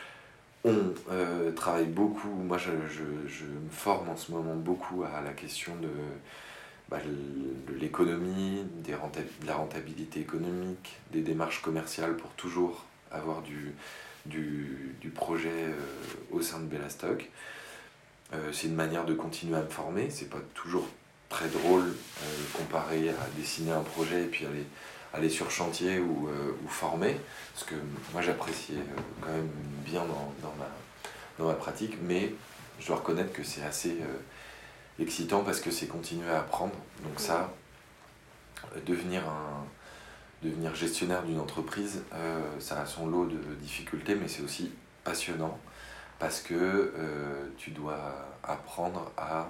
on 0.63 0.93
euh, 1.11 1.51
travaille 1.51 1.85
beaucoup, 1.85 2.29
moi 2.29 2.57
je, 2.57 2.71
me 2.71 3.69
forme 3.71 4.09
en 4.09 4.17
ce 4.17 4.31
moment 4.31 4.55
beaucoup 4.55 5.03
à 5.03 5.21
la 5.21 5.31
question 5.31 5.75
de, 5.77 5.89
bah, 6.89 6.99
de 7.67 7.79
l'économie, 7.79 8.63
de 8.85 9.47
la 9.47 9.55
rentabilité 9.55 10.19
économique, 10.19 10.99
des 11.11 11.21
démarches 11.21 11.61
commerciales 11.63 12.15
pour 12.15 12.29
toujours 12.31 12.85
avoir 13.11 13.41
du, 13.41 13.73
du, 14.25 14.95
du 15.01 15.10
projet 15.10 15.49
euh, 15.49 15.75
au 16.31 16.41
sein 16.41 16.60
de 16.60 16.65
Bellastock. 16.65 17.29
c'est 18.53 18.67
une 18.67 18.75
manière 18.75 19.05
de 19.05 19.13
continuer 19.13 19.57
à 19.57 19.62
me 19.62 19.69
former. 19.69 20.10
C'est 20.10 20.29
pas 20.29 20.41
toujours 20.53 20.88
très 21.29 21.47
drôle 21.49 21.95
comparé 22.53 23.10
à 23.10 23.27
dessiner 23.38 23.71
un 23.71 23.81
projet 23.81 24.23
et 24.23 24.27
puis 24.27 24.45
aller, 24.45 24.65
aller 25.13 25.29
sur 25.29 25.51
chantier 25.51 25.99
ou, 25.99 26.29
ou 26.63 26.67
former. 26.67 27.17
Parce 27.53 27.65
que 27.65 27.75
moi 28.13 28.21
j'appréciais 28.21 28.84
quand 29.21 29.31
même 29.31 29.49
bien 29.86 30.01
dans, 30.01 30.34
dans, 30.41 30.55
ma, 30.57 30.69
dans 31.39 31.47
ma 31.47 31.55
pratique, 31.55 31.97
mais 32.01 32.34
je 32.79 32.88
dois 32.88 32.97
reconnaître 32.97 33.34
que 33.34 33.43
c'est 33.43 33.63
assez 33.63 33.97
excitant 34.97 35.43
parce 35.43 35.60
que 35.60 35.71
c'est 35.71 35.88
continuer 35.88 36.29
à 36.29 36.39
apprendre. 36.39 36.75
Donc 37.03 37.19
ça, 37.19 37.53
devenir 38.86 39.23
un 39.27 39.65
devenir 40.41 40.73
gestionnaire 40.75 41.23
d'une 41.23 41.39
entreprise, 41.39 42.01
euh, 42.13 42.41
ça 42.60 42.82
a 42.82 42.86
son 42.86 43.08
lot 43.08 43.25
de 43.25 43.38
difficultés, 43.62 44.15
mais 44.15 44.27
c'est 44.27 44.41
aussi 44.41 44.71
passionnant 45.04 45.58
parce 46.19 46.41
que 46.41 46.54
euh, 46.54 47.47
tu 47.58 47.71
dois 47.71 47.99
apprendre 48.43 49.12
à 49.17 49.49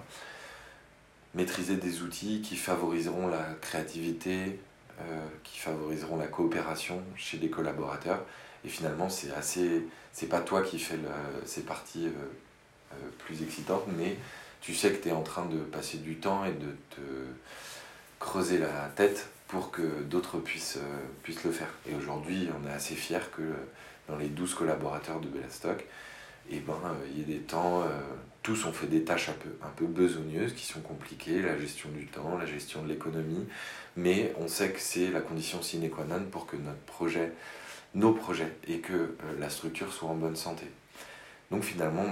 maîtriser 1.34 1.78
des 1.78 2.02
outils 2.02 2.42
qui 2.42 2.56
favoriseront 2.56 3.28
la 3.28 3.44
créativité, 3.62 4.60
euh, 5.00 5.04
qui 5.44 5.60
favoriseront 5.60 6.18
la 6.18 6.28
coopération 6.28 7.02
chez 7.16 7.38
les 7.38 7.50
collaborateurs. 7.50 8.24
Et 8.64 8.70
finalement, 8.70 9.10
c'est 9.10 9.34
assez, 9.34 9.88
c'est 10.14 10.28
pas 10.28 10.40
toi 10.40 10.62
qui 10.62 10.80
fais 10.80 10.98
le, 10.98 11.10
ces 11.46 11.62
parties 11.62 12.10
plus 13.20 13.42
excitantes, 13.42 13.86
mais 13.98 14.18
tu 14.60 14.76
sais 14.76 14.92
que 14.92 15.02
tu 15.02 15.10
es 15.10 15.14
en 15.14 15.24
train 15.24 15.46
de 15.46 15.58
passer 15.58 15.98
du 15.98 16.18
temps 16.18 16.46
et 16.46 16.52
de 16.52 16.76
te 16.90 17.02
creuser 18.20 18.60
la 18.60 18.90
tête 18.96 19.30
pour 19.52 19.70
que 19.70 19.82
d'autres 20.04 20.40
puissent, 20.40 20.78
euh, 20.78 21.00
puissent 21.24 21.44
le 21.44 21.52
faire. 21.52 21.68
Et 21.88 21.94
aujourd'hui, 21.94 22.48
on 22.58 22.68
est 22.68 22.72
assez 22.72 22.96
fiers 22.96 23.20
que 23.36 23.44
dans 24.08 24.16
les 24.16 24.30
12 24.30 24.56
collaborateurs 24.56 25.20
de 25.20 25.28
Bellastock, 25.28 25.82
et 26.50 26.56
eh 26.56 26.60
ben, 26.60 26.74
euh, 26.86 27.08
il 27.12 27.20
y 27.20 27.22
ait 27.22 27.38
des 27.38 27.42
temps, 27.42 27.82
euh, 27.82 27.88
tous 28.44 28.66
ont 28.66 28.72
fait 28.72 28.88
des 28.88 29.04
tâches 29.04 29.28
un 29.28 29.34
peu, 29.34 29.50
un 29.62 29.70
peu 29.70 29.86
besogneuses 29.86 30.54
qui 30.54 30.66
sont 30.66 30.80
compliquées, 30.80 31.42
la 31.42 31.58
gestion 31.58 31.90
du 31.90 32.08
temps, 32.08 32.38
la 32.38 32.46
gestion 32.46 32.82
de 32.82 32.88
l'économie, 32.88 33.46
mais 33.98 34.34
on 34.40 34.48
sait 34.48 34.72
que 34.72 34.80
c'est 34.80 35.12
la 35.12 35.20
condition 35.20 35.62
sine 35.62 35.90
qua 35.90 36.06
non 36.06 36.24
pour 36.32 36.48
que 36.48 36.56
notre 36.56 36.80
projet, 36.80 37.34
nos 37.94 38.14
projets, 38.14 38.54
et 38.70 38.80
que 38.80 39.16
la 39.38 39.50
structure 39.50 39.92
soit 39.92 40.10
en 40.10 40.16
bonne 40.16 40.38
santé. 40.38 40.66
Donc 41.52 41.64
finalement, 41.64 42.06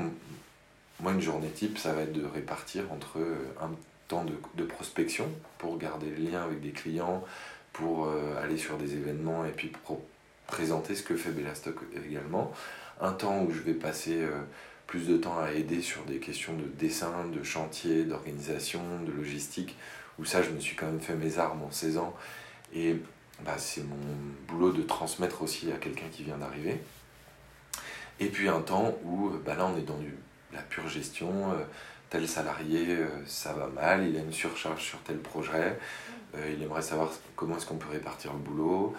moi, 0.99 1.13
une 1.13 1.21
journée 1.21 1.49
type, 1.49 1.78
ça 1.78 1.93
va 1.93 2.02
être 2.02 2.13
de 2.13 2.25
répartir 2.25 2.91
entre 2.91 3.17
un 3.62 3.71
temps 4.10 4.26
de, 4.26 4.63
prospection 4.65 5.32
pour 5.58 5.78
garder 5.78 6.08
le 6.10 6.32
lien 6.32 6.43
avec 6.43 6.60
des 6.60 6.72
clients, 6.72 7.24
pour 7.72 8.08
euh, 8.08 8.43
aller 8.43 8.58
sur 8.58 8.78
des 8.78 8.95
événements 8.95 9.45
et 9.45 9.52
puis 9.52 9.72
présenter 10.48 10.95
ce 10.95 11.04
que 11.04 11.15
fait 11.15 11.30
Bellastock 11.30 11.78
également. 12.06 12.52
Un 13.00 13.13
temps 13.13 13.43
où 13.43 13.52
je 13.52 13.62
vais 13.62 13.74
passer 13.74 14.22
euh, 14.22 14.41
plus 14.88 15.08
de 15.08 15.15
temps 15.15 15.39
à 15.39 15.52
aider 15.52 15.82
sur 15.82 16.04
des 16.04 16.17
questions 16.17 16.54
de 16.54 16.63
dessin, 16.63 17.28
de 17.34 17.43
chantier, 17.43 18.04
d'organisation, 18.04 18.82
de 19.06 19.12
logistique, 19.12 19.78
où 20.17 20.26
ça 20.26 20.41
je 20.41 20.50
me 20.50 20.60
suis 20.60 20.76
quand 20.76 20.88
même 20.88 21.00
fait 21.00 21.15
mes 21.15 21.38
armes 21.38 21.62
en 21.62 21.72
16 21.72 21.98
ans. 21.98 22.15
Et 22.74 22.98
bah, 23.45 23.58
c'est 23.58 23.84
mon 23.84 23.95
boulot 24.48 24.72
de 24.72 24.82
transmettre 24.82 25.43
aussi 25.43 25.72
à 25.72 25.78
quelqu'un 25.78 26.08
qui 26.12 26.24
vient 26.24 26.38
d'arriver. 26.38 26.82
Et 28.19 28.28
puis 28.28 28.50
un 28.50 28.62
temps 28.62 28.98
où 29.06 29.30
bah, 29.45 29.56
là 29.56 29.67
on 29.67 29.78
est 29.78 29.86
dans 29.86 29.98
du, 29.98 30.13
la 30.52 30.62
pure 30.62 30.89
gestion. 30.89 31.52
Euh, 31.54 31.63
tel 32.10 32.28
salarié, 32.28 32.88
euh, 32.89 33.08
ça 33.26 33.54
va 33.54 33.67
mal, 33.67 34.08
il 34.08 34.17
a 34.17 34.19
une 34.19 34.34
surcharge 34.34 34.84
sur 34.84 35.00
tel 35.00 35.17
projet, 35.17 35.78
euh, 36.36 36.54
il 36.56 36.62
aimerait 36.63 36.82
savoir 36.82 37.12
comment 37.36 37.58
est-ce 37.58 37.65
qu'on 37.65 37.78
peut 37.78 37.89
répartir 37.89 38.34
le 38.34 38.39
boulot, 38.39 38.95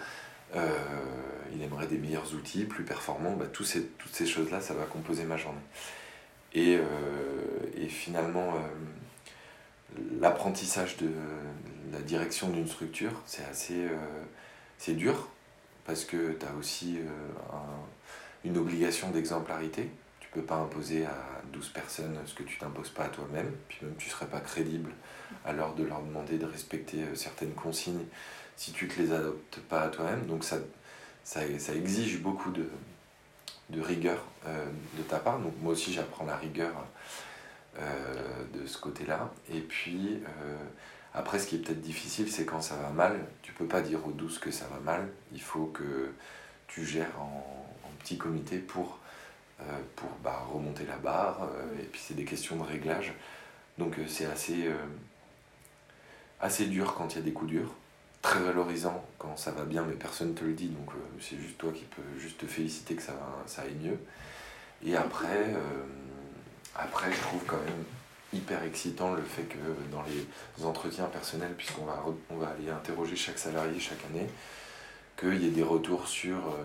euh, 0.55 0.69
il 1.53 1.61
aimerait 1.61 1.87
des 1.87 1.97
meilleurs 1.97 2.33
outils, 2.33 2.63
plus 2.63 2.83
performants, 2.83 3.35
bah, 3.35 3.45
toutes 3.51 3.67
ces 3.67 4.25
choses-là, 4.25 4.61
ça 4.61 4.73
va 4.73 4.85
composer 4.85 5.23
ma 5.25 5.37
journée. 5.37 5.59
Et, 6.53 6.77
et 7.77 7.87
finalement, 7.87 8.55
l'apprentissage 10.19 10.97
de 10.97 11.09
la 11.93 11.99
direction 11.99 12.49
d'une 12.49 12.67
structure, 12.67 13.13
c'est 13.25 13.45
assez 13.45 13.87
c'est 14.77 14.95
dur, 14.95 15.29
parce 15.85 16.03
que 16.03 16.33
tu 16.33 16.45
as 16.45 16.53
aussi 16.59 16.99
une 18.43 18.57
obligation 18.57 19.11
d'exemplarité 19.11 19.89
peux 20.31 20.41
pas 20.41 20.55
imposer 20.55 21.05
à 21.05 21.41
12 21.51 21.69
personnes 21.69 22.17
ce 22.25 22.33
que 22.33 22.43
tu 22.43 22.57
t'imposes 22.57 22.89
pas 22.89 23.05
à 23.05 23.09
toi-même, 23.09 23.51
puis 23.67 23.79
même 23.81 23.95
tu 23.97 24.09
serais 24.09 24.27
pas 24.27 24.39
crédible 24.39 24.91
à 25.45 25.53
l'heure 25.53 25.75
de 25.75 25.83
leur 25.83 26.01
demander 26.01 26.37
de 26.37 26.45
respecter 26.45 27.03
euh, 27.03 27.15
certaines 27.15 27.53
consignes 27.53 28.05
si 28.55 28.71
tu 28.71 28.87
te 28.87 29.01
les 29.01 29.11
adoptes 29.11 29.59
pas 29.69 29.81
à 29.81 29.89
toi-même. 29.89 30.25
Donc 30.25 30.43
ça, 30.43 30.57
ça, 31.23 31.41
ça, 31.59 31.73
exige 31.73 32.21
beaucoup 32.21 32.51
de, 32.51 32.69
de 33.69 33.81
rigueur 33.81 34.23
euh, 34.47 34.65
de 34.97 35.03
ta 35.03 35.19
part. 35.19 35.39
Donc 35.39 35.53
moi 35.61 35.73
aussi 35.73 35.93
j'apprends 35.93 36.25
la 36.25 36.37
rigueur 36.37 36.73
euh, 37.79 38.43
de 38.53 38.65
ce 38.65 38.77
côté-là. 38.77 39.31
Et 39.53 39.61
puis 39.61 40.21
après 41.13 41.39
ce 41.39 41.47
qui 41.47 41.55
est 41.55 41.59
peut-être 41.59 41.81
difficile 41.81 42.31
c'est 42.31 42.45
quand 42.45 42.61
ça 42.61 42.75
va 42.75 42.89
mal, 42.89 43.25
tu 43.41 43.51
peux 43.53 43.67
pas 43.67 43.81
dire 43.81 44.05
aux 44.07 44.11
12 44.11 44.39
que 44.39 44.51
ça 44.51 44.65
va 44.67 44.79
mal, 44.79 45.09
il 45.33 45.41
faut 45.41 45.65
que 45.65 46.13
tu 46.67 46.85
gères 46.85 47.19
en, 47.19 47.43
petit 47.99 48.17
comité 48.17 48.57
pour 48.57 48.99
pour 49.95 50.09
bah, 50.23 50.45
remonter 50.51 50.85
la 50.85 50.97
barre. 50.97 51.43
Euh, 51.43 51.81
et 51.81 51.85
puis 51.85 52.01
c'est 52.03 52.13
des 52.13 52.25
questions 52.25 52.57
de 52.57 52.63
réglage. 52.63 53.13
Donc 53.77 53.97
euh, 53.97 54.03
c'est 54.07 54.25
assez, 54.25 54.69
assez 56.39 56.65
dur 56.65 56.93
quand 56.95 57.13
il 57.13 57.19
y 57.19 57.21
a 57.21 57.23
des 57.23 57.33
coups 57.33 57.51
durs. 57.51 57.73
Très 58.21 58.39
valorisant 58.39 59.03
quand 59.17 59.35
ça 59.35 59.51
va 59.51 59.63
bien, 59.63 59.83
mais 59.83 59.93
personne 59.93 60.29
ne 60.29 60.33
te 60.33 60.43
le 60.43 60.53
dit. 60.53 60.67
Donc 60.67 60.91
c'est 61.19 61.37
juste 61.37 61.57
toi 61.57 61.71
qui 61.71 61.85
peux 61.85 62.19
juste 62.19 62.39
te 62.39 62.45
féliciter 62.45 62.95
que 62.95 63.01
ça, 63.01 63.13
va, 63.13 63.43
ça 63.47 63.63
aille 63.63 63.75
mieux. 63.81 63.97
Et 64.85 64.95
après, 64.95 65.55
après, 66.75 67.11
je 67.11 67.19
trouve 67.19 67.43
quand 67.47 67.57
même 67.57 67.83
hyper 68.31 68.61
excitant 68.63 69.13
le 69.13 69.23
fait 69.23 69.43
que 69.43 69.57
dans 69.91 70.03
les 70.03 70.63
entretiens 70.63 71.05
personnels, 71.05 71.53
puisqu'on 71.57 71.85
va, 71.85 72.05
on 72.29 72.35
va 72.35 72.49
aller 72.49 72.69
interroger 72.69 73.15
chaque 73.15 73.39
salarié 73.39 73.79
chaque 73.79 74.05
année, 74.13 74.27
qu'il 75.19 75.43
y 75.43 75.47
ait 75.47 75.51
des 75.51 75.63
retours 75.63 76.07
sur 76.07 76.55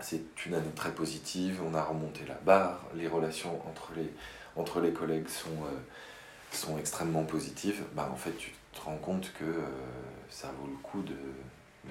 c'est 0.00 0.22
une 0.46 0.54
année 0.54 0.70
très 0.74 0.92
positive, 0.92 1.60
on 1.64 1.74
a 1.74 1.82
remonté 1.82 2.24
la 2.26 2.34
barre, 2.34 2.80
les 2.94 3.08
relations 3.08 3.60
entre 4.56 4.80
les, 4.80 4.92
collègues 4.92 5.28
sont, 5.28 5.48
euh, 5.48 5.78
sont 6.52 6.78
extrêmement 6.78 7.24
positives. 7.24 7.82
Bah, 7.94 8.08
en 8.12 8.16
fait, 8.16 8.32
tu 8.36 8.52
te 8.72 8.80
rends 8.80 8.96
compte 8.96 9.32
que 9.38 9.44
euh, 9.44 9.66
ça 10.30 10.48
vaut 10.58 10.66
le 10.66 10.76
coup 10.82 11.02
de, 11.02 11.16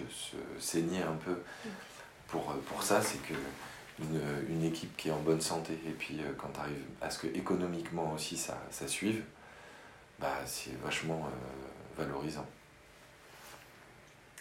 se 0.10 0.36
saigner 0.60 1.02
un 1.02 1.16
peu. 1.16 1.42
Pour, 2.28 2.52
euh, 2.52 2.82
ça, 2.82 3.02
c'est 3.02 3.22
que 3.22 3.34
une, 4.00 4.20
une, 4.50 4.64
équipe 4.64 4.96
qui 4.98 5.08
est 5.08 5.12
en 5.12 5.22
bonne 5.22 5.40
santé, 5.40 5.74
et 5.88 5.92
puis 5.92 6.20
quand 6.38 6.50
tu 6.54 6.60
arrives 6.60 6.84
à 7.02 7.10
ce 7.10 7.20
que 7.20 7.28
économiquement 7.28 8.12
aussi 8.14 8.36
ça, 8.36 8.62
ça 8.70 8.90
suive, 8.90 9.24
bah, 10.20 10.38
c'est 10.46 10.78
vachement 10.82 11.30
valorisant. 11.98 12.46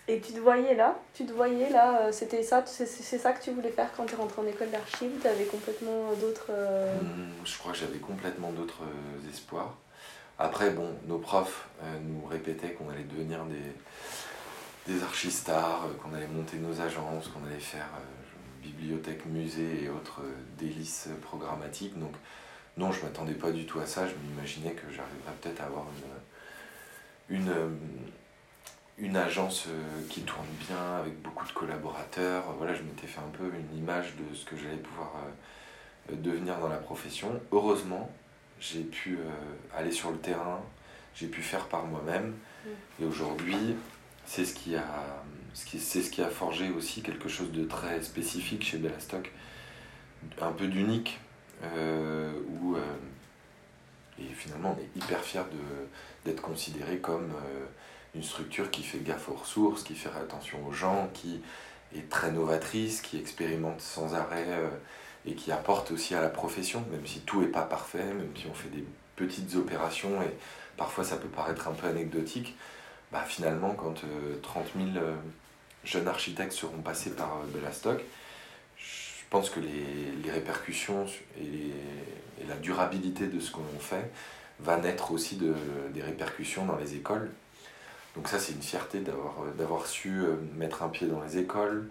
Et 0.06 0.20
tu 0.20 0.32
te 0.32 0.38
voyais 0.38 0.74
là 0.74 0.98
Tu 1.14 1.24
te 1.24 1.32
voyais 1.32 1.70
là 1.70 2.02
euh, 2.02 2.12
C'était 2.12 2.42
ça 2.42 2.62
C'est 2.66 2.86
ça 2.86 3.32
que 3.32 3.42
tu 3.42 3.50
voulais 3.52 3.70
faire 3.70 3.90
quand 3.96 4.04
tu 4.04 4.14
es 4.14 4.16
rentré 4.16 4.42
en 4.42 4.46
école 4.46 4.70
d'archives 4.70 5.12
Tu 5.20 5.26
avais 5.26 5.44
complètement 5.44 6.12
d'autres. 6.20 6.48
Euh, 6.50 6.94
hmm, 7.00 7.44
je 7.44 7.58
crois 7.58 7.72
que 7.72 7.78
j'avais 7.78 7.98
complètement 7.98 8.52
d'autres 8.52 8.82
euh, 8.82 9.30
espoirs. 9.30 9.76
Après, 10.38 10.70
bon, 10.70 10.88
nos 11.06 11.18
profs 11.18 11.68
nous 12.02 12.26
répétaient 12.26 12.72
qu'on 12.72 12.90
allait 12.90 13.04
devenir 13.04 13.44
des, 13.44 14.92
des 14.92 15.00
archistars, 15.04 15.86
qu'on 16.02 16.12
allait 16.12 16.26
monter 16.26 16.56
nos 16.56 16.80
agences, 16.80 17.28
qu'on 17.28 17.46
allait 17.46 17.60
faire 17.60 17.86
bibliothèque, 18.60 19.24
musée 19.26 19.84
et 19.84 19.88
autres 19.88 20.22
délices 20.58 21.08
programmatiques. 21.22 21.96
Donc, 22.00 22.14
non, 22.76 22.90
je 22.90 23.00
m'attendais 23.04 23.34
pas 23.34 23.52
du 23.52 23.64
tout 23.64 23.78
à 23.78 23.86
ça. 23.86 24.08
Je 24.08 24.14
m'imaginais 24.26 24.72
que 24.72 24.90
j'arriverais 24.90 25.34
peut-être 25.40 25.60
à 25.60 25.66
avoir 25.66 25.86
une 27.30 27.54
une 28.98 29.16
agence 29.16 29.66
euh, 29.68 30.02
qui 30.08 30.22
tourne 30.22 30.46
bien 30.68 30.98
avec 31.00 31.20
beaucoup 31.22 31.46
de 31.46 31.52
collaborateurs. 31.52 32.44
Voilà, 32.58 32.74
je 32.74 32.82
m'étais 32.82 33.06
fait 33.06 33.20
un 33.20 33.36
peu 33.36 33.50
une 33.54 33.78
image 33.78 34.14
de 34.16 34.34
ce 34.34 34.44
que 34.44 34.56
j'allais 34.56 34.76
pouvoir 34.76 35.12
euh, 36.12 36.16
devenir 36.16 36.58
dans 36.58 36.68
la 36.68 36.76
profession. 36.76 37.40
Heureusement, 37.50 38.10
j'ai 38.60 38.82
pu 38.82 39.16
euh, 39.16 39.76
aller 39.76 39.90
sur 39.90 40.10
le 40.10 40.18
terrain, 40.18 40.62
j'ai 41.14 41.26
pu 41.26 41.42
faire 41.42 41.66
par 41.66 41.86
moi-même. 41.86 42.34
Mm. 42.64 42.68
Et 43.02 43.06
aujourd'hui, 43.06 43.76
c'est 44.26 44.44
ce 44.44 44.54
qui 44.54 44.76
a 44.76 44.84
c'est 45.56 46.02
ce 46.02 46.10
qui 46.10 46.20
a 46.20 46.30
forgé 46.30 46.70
aussi 46.70 47.00
quelque 47.00 47.28
chose 47.28 47.52
de 47.52 47.64
très 47.64 48.02
spécifique 48.02 48.64
chez 48.64 48.76
Bellastock, 48.76 49.30
un 50.40 50.50
peu 50.50 50.66
d'unique, 50.66 51.20
où 51.62 52.76
et 54.18 54.24
finalement 54.34 54.76
on 54.76 54.82
est 54.82 55.00
hyper 55.00 55.20
fier 55.20 55.44
d'être 56.24 56.42
considéré 56.42 56.98
comme 56.98 57.30
une 58.14 58.22
structure 58.22 58.70
qui 58.70 58.82
fait 58.82 58.98
gaffe 58.98 59.28
aux 59.28 59.34
ressources, 59.34 59.82
qui 59.82 59.94
fait 59.94 60.10
attention 60.10 60.64
aux 60.66 60.72
gens, 60.72 61.10
qui 61.14 61.40
est 61.96 62.08
très 62.08 62.30
novatrice, 62.30 63.00
qui 63.00 63.18
expérimente 63.18 63.80
sans 63.80 64.14
arrêt 64.14 64.46
euh, 64.48 64.68
et 65.26 65.34
qui 65.34 65.52
apporte 65.52 65.90
aussi 65.90 66.14
à 66.14 66.20
la 66.20 66.28
profession, 66.28 66.84
même 66.90 67.06
si 67.06 67.20
tout 67.20 67.40
n'est 67.40 67.48
pas 67.48 67.62
parfait, 67.62 68.04
même 68.04 68.30
si 68.36 68.46
on 68.50 68.54
fait 68.54 68.68
des 68.68 68.84
petites 69.16 69.54
opérations 69.56 70.22
et 70.22 70.30
parfois 70.76 71.04
ça 71.04 71.16
peut 71.16 71.28
paraître 71.28 71.68
un 71.68 71.72
peu 71.72 71.86
anecdotique, 71.86 72.56
bah 73.12 73.24
finalement 73.26 73.74
quand 73.74 74.02
30 74.42 74.64
euh, 74.76 74.92
000 74.92 75.04
euh, 75.04 75.14
jeunes 75.84 76.08
architectes 76.08 76.52
seront 76.52 76.82
passés 76.82 77.14
par 77.14 77.42
Bellastock, 77.54 78.00
je 78.76 79.22
pense 79.30 79.50
que 79.50 79.60
les, 79.60 80.30
répercussions 80.30 81.06
et, 81.38 81.72
la 82.48 82.56
durabilité 82.56 83.26
de 83.26 83.40
ce 83.40 83.50
qu'on 83.50 83.62
fait 83.80 84.10
va 84.60 84.76
naître 84.76 85.12
aussi 85.12 85.36
de, 85.36 85.54
des 85.92 86.02
répercussions 86.02 86.66
dans 86.66 86.76
les 86.76 86.94
écoles. 86.94 87.30
Donc 88.14 88.28
ça, 88.28 88.38
c'est 88.38 88.52
une 88.52 88.62
fierté 88.62 89.00
d'avoir 89.00 89.86
su 89.86 90.20
euh, 90.20 90.36
mettre 90.54 90.82
un 90.82 90.88
pied 90.88 91.06
dans 91.08 91.20
les 91.22 91.38
écoles, 91.38 91.88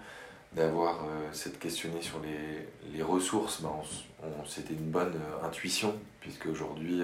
d'avoir 0.53 1.03
euh, 1.03 1.33
s'être 1.33 1.59
questionné 1.59 2.01
sur 2.01 2.19
les, 2.21 2.95
les 2.95 3.03
ressources. 3.03 3.61
Ben, 3.61 3.71
C'était 4.47 4.73
une 4.73 4.89
bonne 4.89 5.15
euh, 5.15 5.45
intuition, 5.45 5.95
puisque 6.21 6.45
aujourd'hui, 6.45 7.01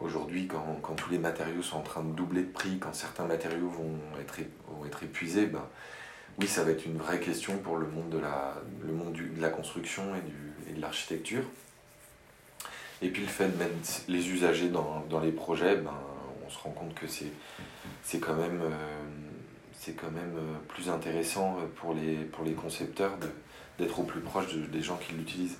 aujourd'hui 0.00 0.46
quand, 0.46 0.78
quand, 0.82 0.94
tous 0.94 1.10
les 1.10 1.18
matériaux 1.18 1.62
sont 1.62 1.78
en 1.78 1.82
train 1.82 2.02
de 2.02 2.12
doubler 2.12 2.42
de 2.42 2.52
prix, 2.52 2.78
quand 2.78 2.94
certains 2.94 3.24
matériaux 3.24 3.68
vont 3.68 3.96
être, 4.20 4.40
vont 4.68 4.84
être 4.84 5.02
épuisés, 5.02 5.46
ben, 5.46 5.66
oui, 6.38 6.46
ça 6.46 6.64
va 6.64 6.72
être 6.72 6.84
une 6.84 6.98
vraie 6.98 7.20
question 7.20 7.56
pour 7.58 7.76
le 7.76 7.86
monde 7.86 8.10
de 8.10 8.18
la, 8.18 8.56
le 8.84 8.92
monde 8.92 9.14
de 9.14 9.40
la 9.40 9.48
construction 9.48 10.14
et, 10.14 10.20
du, 10.20 10.70
et 10.70 10.74
de 10.74 10.80
l'architecture. 10.80 11.44
Et 13.00 13.08
puis 13.08 13.22
le 13.22 13.28
fait 13.28 13.48
de 13.48 13.56
mettre 13.56 13.72
les 14.08 14.28
usagers 14.30 14.68
dans, 14.68 15.04
dans 15.08 15.20
les 15.20 15.32
projets, 15.32 15.76
ben, 15.76 15.92
on 15.92 16.13
se 16.54 16.62
rend 16.62 16.70
compte 16.70 16.94
que 16.94 17.06
c'est, 17.06 17.32
c'est 18.02 18.18
quand 18.18 18.34
même, 18.34 18.60
euh, 18.62 18.70
c'est 19.72 19.92
quand 19.92 20.10
même 20.10 20.36
euh, 20.36 20.58
plus 20.68 20.88
intéressant 20.88 21.58
pour 21.76 21.94
les, 21.94 22.16
pour 22.16 22.44
les 22.44 22.52
concepteurs 22.52 23.12
d'être 23.78 24.00
au 24.00 24.04
plus 24.04 24.20
proche 24.20 24.54
des 24.54 24.82
gens 24.82 24.96
qui 24.96 25.12
l'utilisent. 25.12 25.58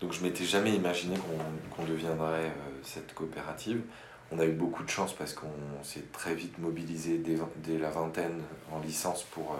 Donc 0.00 0.12
je 0.12 0.22
m'étais 0.22 0.44
jamais 0.44 0.74
imaginé 0.74 1.16
qu'on, 1.16 1.76
qu'on 1.76 1.88
deviendrait 1.88 2.46
euh, 2.46 2.80
cette 2.82 3.14
coopérative. 3.14 3.82
On 4.32 4.38
a 4.38 4.44
eu 4.44 4.52
beaucoup 4.52 4.82
de 4.82 4.88
chance 4.88 5.12
parce 5.12 5.34
qu'on 5.34 5.46
s'est 5.82 6.04
très 6.12 6.34
vite 6.34 6.58
mobilisé 6.58 7.18
dès, 7.18 7.78
la 7.78 7.90
vingtaine 7.90 8.40
en 8.72 8.80
licence 8.80 9.24
pour 9.24 9.56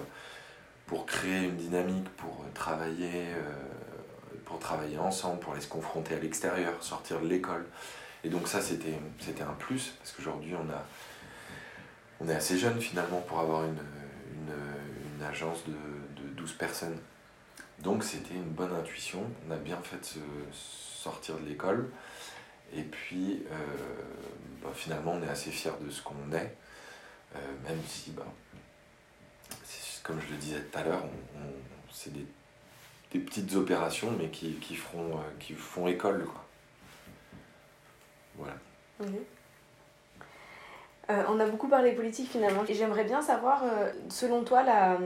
pour 0.93 1.07
créer 1.07 1.45
une 1.45 1.57
dynamique, 1.57 2.07
pour 2.19 2.45
travailler, 2.53 3.09
euh, 3.15 3.55
pour 4.45 4.59
travailler 4.59 4.99
ensemble, 4.99 5.41
pour 5.41 5.55
aller 5.55 5.63
se 5.63 5.69
confronter 5.69 6.15
à 6.15 6.19
l'extérieur, 6.19 6.75
sortir 6.83 7.19
de 7.21 7.29
l'école. 7.29 7.65
Et 8.25 8.29
donc 8.29 8.47
ça, 8.49 8.61
c'était, 8.61 8.99
un 9.41 9.55
plus, 9.55 9.95
parce 9.99 10.13
qu'aujourd'hui, 10.13 10.55
on, 10.55 10.67
on 12.25 12.29
est 12.29 12.35
assez 12.35 12.59
jeune 12.59 12.81
finalement 12.81 13.21
pour 13.21 13.41
avoir 13.41 13.65
une, 13.65 13.71
une, 13.71 14.55
une 15.17 15.23
agence 15.25 15.65
de, 15.67 16.23
de, 16.23 16.29
12 16.35 16.53
personnes. 16.53 16.99
Donc 17.81 18.05
c'était 18.05 18.35
une 18.35 18.51
bonne 18.51 18.73
intuition, 18.73 19.25
on 19.49 19.53
a 19.53 19.57
bien 19.57 19.79
fait 19.83 19.99
de 19.99 20.05
se 20.05 20.21
sortir 21.03 21.37
de 21.39 21.47
l'école. 21.47 21.91
Et 22.75 22.83
puis, 22.83 23.45
euh, 23.51 23.57
bah, 24.63 24.71
finalement, 24.75 25.13
on 25.13 25.23
est 25.23 25.29
assez 25.29 25.51
fiers 25.51 25.73
de 25.81 25.91
ce 25.91 26.01
qu'on 26.03 26.33
est, 26.33 26.57
euh, 27.35 27.39
même 27.69 27.81
si 27.87 28.13
bah, 28.13 28.25
comme 30.03 30.21
je 30.21 30.33
le 30.33 30.37
disais 30.39 30.61
tout 30.61 30.79
à 30.79 30.83
l'heure, 30.83 31.05
c'est 31.93 32.13
des, 32.13 32.27
petites 33.11 33.55
opérations, 33.55 34.11
mais 34.19 34.31
qui, 34.31 34.55
qui, 34.55 34.75
euh, 34.95 35.17
qui 35.39 35.53
font 35.53 35.87
école. 35.87 36.25
Quoi. 36.25 36.45
Voilà. 38.37 38.55
Euh, 41.11 41.23
on 41.29 41.41
a 41.41 41.47
beaucoup 41.47 41.69
parlé 41.69 41.93
politique 41.93 42.31
finalement, 42.31 42.65
et 42.69 42.75
j'aimerais 42.75 43.05
bien 43.05 43.21
savoir, 43.21 43.63
euh, 43.65 43.91
selon 44.09 44.45
toi, 44.45 44.63
la, 44.63 44.99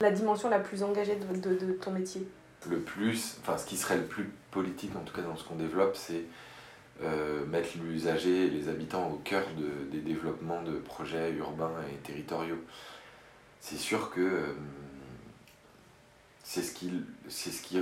la, 0.00 0.10
dimension 0.10 0.50
la 0.50 0.58
plus 0.58 0.82
engagée 0.82 1.16
de, 1.16 1.36
de, 1.36 1.54
de, 1.54 1.72
ton 1.72 1.92
métier. 1.92 2.26
Le 2.68 2.80
plus, 2.80 3.36
enfin 3.40 3.56
ce 3.56 3.66
qui 3.66 3.76
serait 3.76 3.96
le 3.96 4.04
plus 4.04 4.30
politique 4.50 4.96
en 4.96 5.00
tout 5.00 5.14
cas 5.14 5.22
dans 5.22 5.36
ce 5.36 5.44
qu'on 5.44 5.54
développe, 5.54 5.96
c'est 5.96 6.24
euh, 7.02 7.44
mettre 7.46 7.70
l'usager 7.78 8.46
et 8.46 8.50
les 8.50 8.68
habitants 8.68 9.10
au 9.10 9.16
cœur 9.16 9.44
de, 9.56 9.90
des 9.90 10.00
développements 10.00 10.62
de 10.62 10.72
projets 10.72 11.30
urbains 11.32 11.72
et 11.92 11.96
territoriaux 11.98 12.58
c'est 13.64 13.78
sûr 13.78 14.10
que 14.10 14.20
euh, 14.20 14.52
c'est 16.42 16.60
ce 16.60 16.74
qui, 16.74 16.92
ce 17.28 17.48
qui 17.62 17.78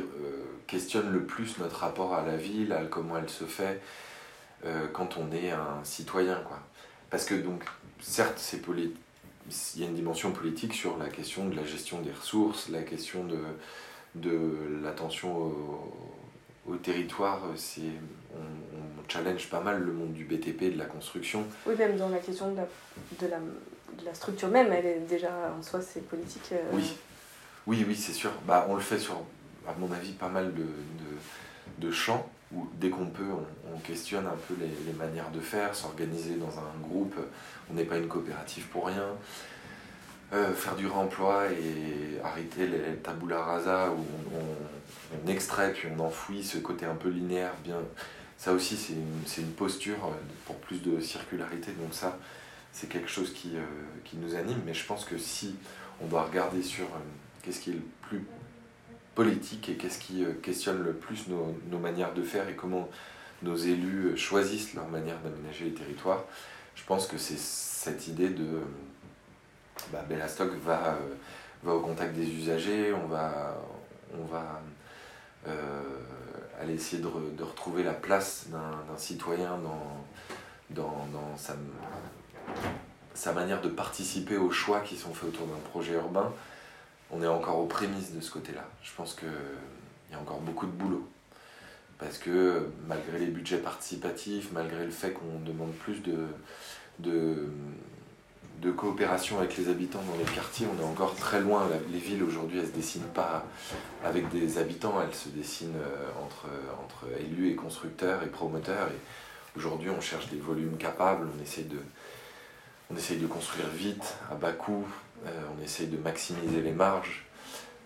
questionne 0.68 1.12
le 1.12 1.24
plus 1.24 1.59
notre 1.59 1.78
rapport 1.78 2.14
à 2.14 2.24
la 2.24 2.36
ville, 2.36 2.72
à 2.72 2.84
comment 2.84 3.16
elle 3.16 3.28
se 3.28 3.42
fait 3.42 3.82
euh, 4.65 4.87
quand 4.93 5.17
on 5.17 5.33
est 5.33 5.51
un 5.51 5.81
citoyen. 5.85 6.37
Quoi. 6.47 6.59
Parce 7.11 7.25
que, 7.25 7.35
donc, 7.35 7.65
certes, 8.01 8.39
c'est 8.39 8.61
il 9.75 9.81
y 9.81 9.85
a 9.85 9.89
une 9.89 9.95
dimension 9.95 10.31
politique 10.31 10.73
sur 10.73 10.97
la 10.99 11.09
question 11.09 11.49
de 11.49 11.57
la 11.57 11.65
gestion 11.65 12.01
des 12.01 12.13
ressources, 12.13 12.69
la 12.69 12.83
question 12.83 13.25
de, 13.25 13.39
de 14.15 14.81
l'attention 14.83 15.37
au, 15.37 15.95
au, 16.69 16.77
territoire. 16.77 17.41
C'est, 17.57 17.81
on, 18.35 18.39
on, 18.39 19.09
challenge 19.09 19.51
pas 19.51 19.61
mal 19.61 19.83
le 19.83 19.93
monde 19.93 20.13
du 20.13 20.25
BTP, 20.25 20.73
de 20.73 20.79
la 20.79 20.87
construction. 20.87 21.45
Oui, 21.67 21.75
même 21.77 21.97
dans 21.97 22.09
la 22.09 22.19
question 22.19 22.53
de 22.53 22.57
la, 22.57 22.67
de 23.21 23.27
la 23.27 23.39
la 24.05 24.15
structure 24.15 24.49
même, 24.49 24.73
elle 24.73 24.87
est 24.87 25.01
déjà 25.01 25.31
en 25.59 25.63
soi, 25.63 25.81
c'est 25.81 26.07
politique. 26.09 26.51
Euh. 26.53 26.63
Oui, 26.73 26.97
oui, 27.67 27.85
oui, 27.87 27.95
c'est 27.95 28.13
sûr. 28.13 28.33
Bah, 28.47 28.67
on 28.69 28.75
le 28.75 28.81
fait 28.81 28.99
sur, 28.99 29.15
à 29.69 29.75
mon 29.79 29.91
avis, 29.93 30.13
pas 30.13 30.29
mal 30.29 30.53
de, 30.55 30.67
de, 31.79 31.93
champs 31.93 32.29
où 32.55 32.68
dès 32.74 32.90
qu'on 32.90 33.07
peut, 33.07 33.30
on, 33.72 33.78
questionne 33.78 34.26
un 34.26 34.36
peu 34.46 34.55
les, 34.61 34.92
manières 34.92 35.30
de 35.30 35.40
faire, 35.40 35.74
s'organiser 35.74 36.36
dans 36.36 36.59
un 36.59 36.80
groupe. 36.82 37.16
On 37.70 37.74
n'est 37.74 37.84
pas 37.84 37.96
une 37.96 38.07
coopérative 38.07 38.66
pour 38.68 38.86
rien. 38.86 39.07
Euh, 40.32 40.53
faire 40.55 40.76
du 40.76 40.86
réemploi 40.86 41.50
et 41.50 42.20
arrêter 42.24 42.66
les 42.66 42.96
tabula 43.03 43.42
rasa 43.42 43.90
où 43.90 44.05
on, 44.34 45.28
extrait 45.28 45.72
puis 45.72 45.88
on 45.94 46.00
enfouit 46.00 46.42
ce 46.42 46.59
côté 46.59 46.86
un 46.86 46.94
peu 46.94 47.11
linéaire 47.11 47.53
bien 47.62 47.76
ça 48.38 48.53
aussi 48.53 48.76
c'est 48.76 48.94
une, 48.94 49.44
une, 49.46 49.53
posture 49.53 50.11
pour 50.46 50.57
plus 50.57 50.80
de 50.82 51.00
circularité 51.00 51.72
donc 51.72 51.92
ça 51.92 52.18
c'est 52.72 52.88
quelque 52.88 53.09
chose 53.09 53.32
qui, 53.32 53.57
euh, 53.57 53.64
qui, 54.05 54.16
nous 54.16 54.34
anime, 54.34 54.61
mais 54.64 54.74
je 54.74 54.84
pense 54.86 55.05
que 55.05 55.18
si 55.18 55.55
on 56.03 56.07
doit 56.07 56.24
regarder 56.24 56.62
sur 56.62 56.86
euh, 56.86 56.98
qu'est-ce 57.42 57.61
qui 57.61 57.70
est 57.70 57.74
le 57.74 57.82
plus 58.09 58.24
politique 59.15 59.69
et 59.69 59.75
qu'est-ce 59.75 59.99
qui 59.99 60.25
euh, 60.25 60.33
questionne 60.43 60.83
le 60.83 60.93
plus 60.93 61.27
nos, 61.29 61.79
manières 61.79 62.15
de 62.15 62.23
faire 62.23 62.49
et 62.49 62.55
comment 62.55 62.89
nos 63.43 63.57
élus 63.57 64.17
choisissent 64.17 64.75
leur 64.75 64.89
manière 64.89 65.19
d'aménager 65.21 65.67
les 65.67 65.75
territoires, 65.75 66.25
je 66.75 66.85
pense 66.85 67.07
que 67.07 67.19
c'est 67.19 67.39
cette 67.39 68.09
idée 68.09 68.29
de 68.29 68.61
bah, 69.93 70.05
Bellastock 70.09 70.53
va, 70.65 70.99
au 71.67 71.81
contact 71.81 72.15
des 72.15 72.29
usagers, 72.29 72.93
on 72.93 73.07
va, 73.07 73.61
on 74.17 74.25
va 74.25 74.63
euh, 75.49 75.83
aller 76.61 76.75
essayer 76.75 77.03
de, 77.03 77.09
de, 77.37 77.43
retrouver 77.43 77.83
la 77.83 77.95
place 77.95 78.47
d'un 78.51 78.97
citoyen 78.97 79.59
dans, 79.59 80.05
dans, 80.71 81.07
dans 81.13 81.37
sa 81.37 81.57
sa 83.15 83.33
manière 83.33 83.61
de 83.61 83.69
participer 83.69 84.37
aux 84.37 84.51
choix 84.51 84.81
qui 84.81 84.97
sont 84.97 85.13
faits 85.13 85.29
autour 85.29 85.47
d'un 85.47 85.61
projet 85.71 85.95
urbain, 85.95 86.33
on 87.13 87.23
est 87.23 87.27
encore 87.27 87.59
aux 87.59 87.67
prémices 87.67 88.13
de 88.13 88.21
ce 88.21 88.31
côté-là. 88.31 88.67
Je 88.83 88.91
pense 88.97 89.15
qu'il 89.15 89.29
y 90.11 90.15
a 90.15 90.19
encore 90.19 90.41
beaucoup 90.41 90.67
de 90.67 90.73
boulot. 90.73 91.07
Parce 91.99 92.19
que 92.19 92.69
malgré 92.89 93.19
les 93.19 93.27
budgets 93.27 93.59
participatifs, 93.59 94.51
malgré 94.53 94.85
le 94.85 94.91
fait 94.91 95.13
qu'on 95.13 95.39
demande 95.47 95.73
plus 95.73 96.03
de, 96.03 96.27
de, 96.99 97.49
de, 98.61 98.71
coopération 98.73 99.39
avec 99.39 99.57
les 99.57 99.69
habitants 99.69 100.03
dans 100.11 100.19
les 100.19 100.25
quartiers, 100.25 100.67
on 100.67 100.83
est 100.83 100.85
encore 100.85 101.15
très 101.15 101.41
loin. 101.41 101.69
Les 101.93 101.99
villes 101.99 102.25
aujourd'hui, 102.25 102.59
elles 102.59 102.67
ne 102.67 102.71
se 102.71 102.75
dessinent 102.75 103.13
pas 103.15 103.47
avec 104.05 104.29
des 104.31 104.59
habitants, 104.59 104.95
elles 105.01 105.15
se 105.15 105.29
dessinent 105.29 105.77
euh, 105.77 106.25
entre, 106.25 106.47
entre 106.83 107.07
élus 107.21 107.51
et 107.51 107.55
constructeurs 107.55 108.25
et 108.25 108.29
promoteurs. 108.29 108.89
Et 108.89 109.59
aujourd'hui, 109.59 109.91
on 109.91 110.01
cherche 110.01 110.29
des 110.29 110.41
volumes 110.41 110.79
capables, 110.79 111.29
on 111.39 111.43
essaie 111.43 111.63
de, 111.63 111.79
on 112.93 112.97
essaye 112.97 113.18
de 113.18 113.26
construire 113.26 113.68
vite, 113.68 114.16
à 114.30 114.34
bas 114.34 114.53
coût, 114.53 114.86
euh, 115.26 115.30
on 115.57 115.62
essaye 115.62 115.86
de 115.86 115.97
maximiser 115.97 116.61
les 116.61 116.72
marges. 116.72 117.24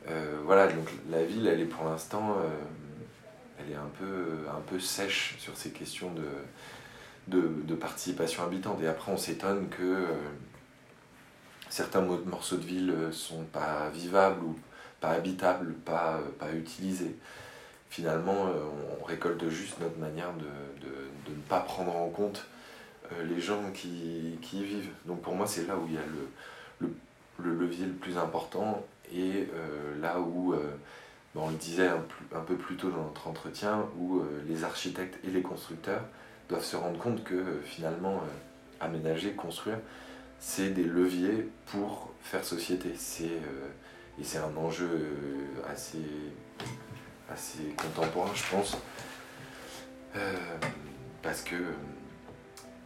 Euh, 0.09 0.39
voilà, 0.45 0.69
donc 0.69 0.89
la 1.11 1.25
ville, 1.25 1.47
elle 1.47 1.61
est 1.61 1.67
pour 1.67 1.85
l'instant, 1.85 2.37
euh, 2.41 2.49
elle 3.59 3.73
est 3.73 3.77
un 3.77 3.91
peu, 3.99 4.81
sèche 4.81 5.37
sur 5.39 5.57
ces 5.57 5.71
questions 5.71 6.13
de, 7.29 7.75
participation 7.75 8.43
habitante. 8.45 8.81
Et 8.83 8.89
après, 8.89 9.13
on 9.13 9.17
s'étonne 9.17 9.69
que 9.69 10.07
certains 11.71 12.01
morceaux 12.01 12.57
de 12.57 12.65
ville 12.65 12.95
sont 13.13 13.45
pas 13.45 13.89
vivables 13.91 14.45
ou 14.45 14.59
pas 15.01 15.11
habitables, 15.11 15.73
pas, 15.75 16.21
utilisés. 16.55 17.17
Finalement, 17.91 18.51
on 19.01 19.05
récolte 19.05 19.49
juste 19.49 19.81
notre 19.81 19.99
manière 19.99 20.33
de, 20.35 21.31
ne 21.31 21.41
pas 21.49 21.61
prendre 21.61 21.97
en 21.97 22.09
compte 22.09 22.47
les 23.25 23.41
gens 23.41 23.71
qui, 23.73 24.39
y 24.53 24.65
vivent. 24.65 24.91
Donc 25.07 25.23
pour 25.23 25.35
moi, 25.35 25.47
c'est 25.47 25.67
là 25.67 25.77
où 25.77 25.87
il 25.89 25.95
y 25.95 25.99
a 25.99 26.03
le, 26.81 26.87
le, 26.87 26.95
le, 27.45 27.59
levier 27.59 27.87
le 27.87 27.93
plus 27.93 28.19
important 28.19 28.85
et 29.13 29.49
euh, 29.55 30.01
là 30.01 30.21
où, 30.21 30.53
euh, 30.55 30.77
on 31.35 31.51
le 31.51 31.57
disait 31.57 31.89
un, 31.89 32.41
peu 32.41 32.57
plus 32.57 32.77
tôt 32.77 32.91
dans 32.91 33.05
notre 33.05 33.29
entretien, 33.29 33.85
où 33.99 34.23
les 34.49 34.65
architectes 34.65 35.19
et 35.23 35.31
les 35.31 35.43
constructeurs 35.43 36.01
doivent 36.49 36.65
se 36.65 36.77
rendre 36.77 36.99
compte 36.99 37.23
que 37.25 37.61
finalement, 37.63 38.23
aménager, 38.81 39.33
construire, 39.33 39.77
c'est 40.41 40.71
des 40.71 40.85
leviers 40.85 41.51
pour 41.67 42.11
faire 42.23 42.43
société. 42.43 42.89
Et 42.89 44.25
c'est 44.25 44.39
un 44.39 44.57
enjeu 44.57 44.89
assez, 45.69 45.99
assez 47.31 47.75
contemporain, 47.77 48.31
je 48.35 48.51
pense. 48.51 48.79
parce 51.23 51.43
que 51.43 51.57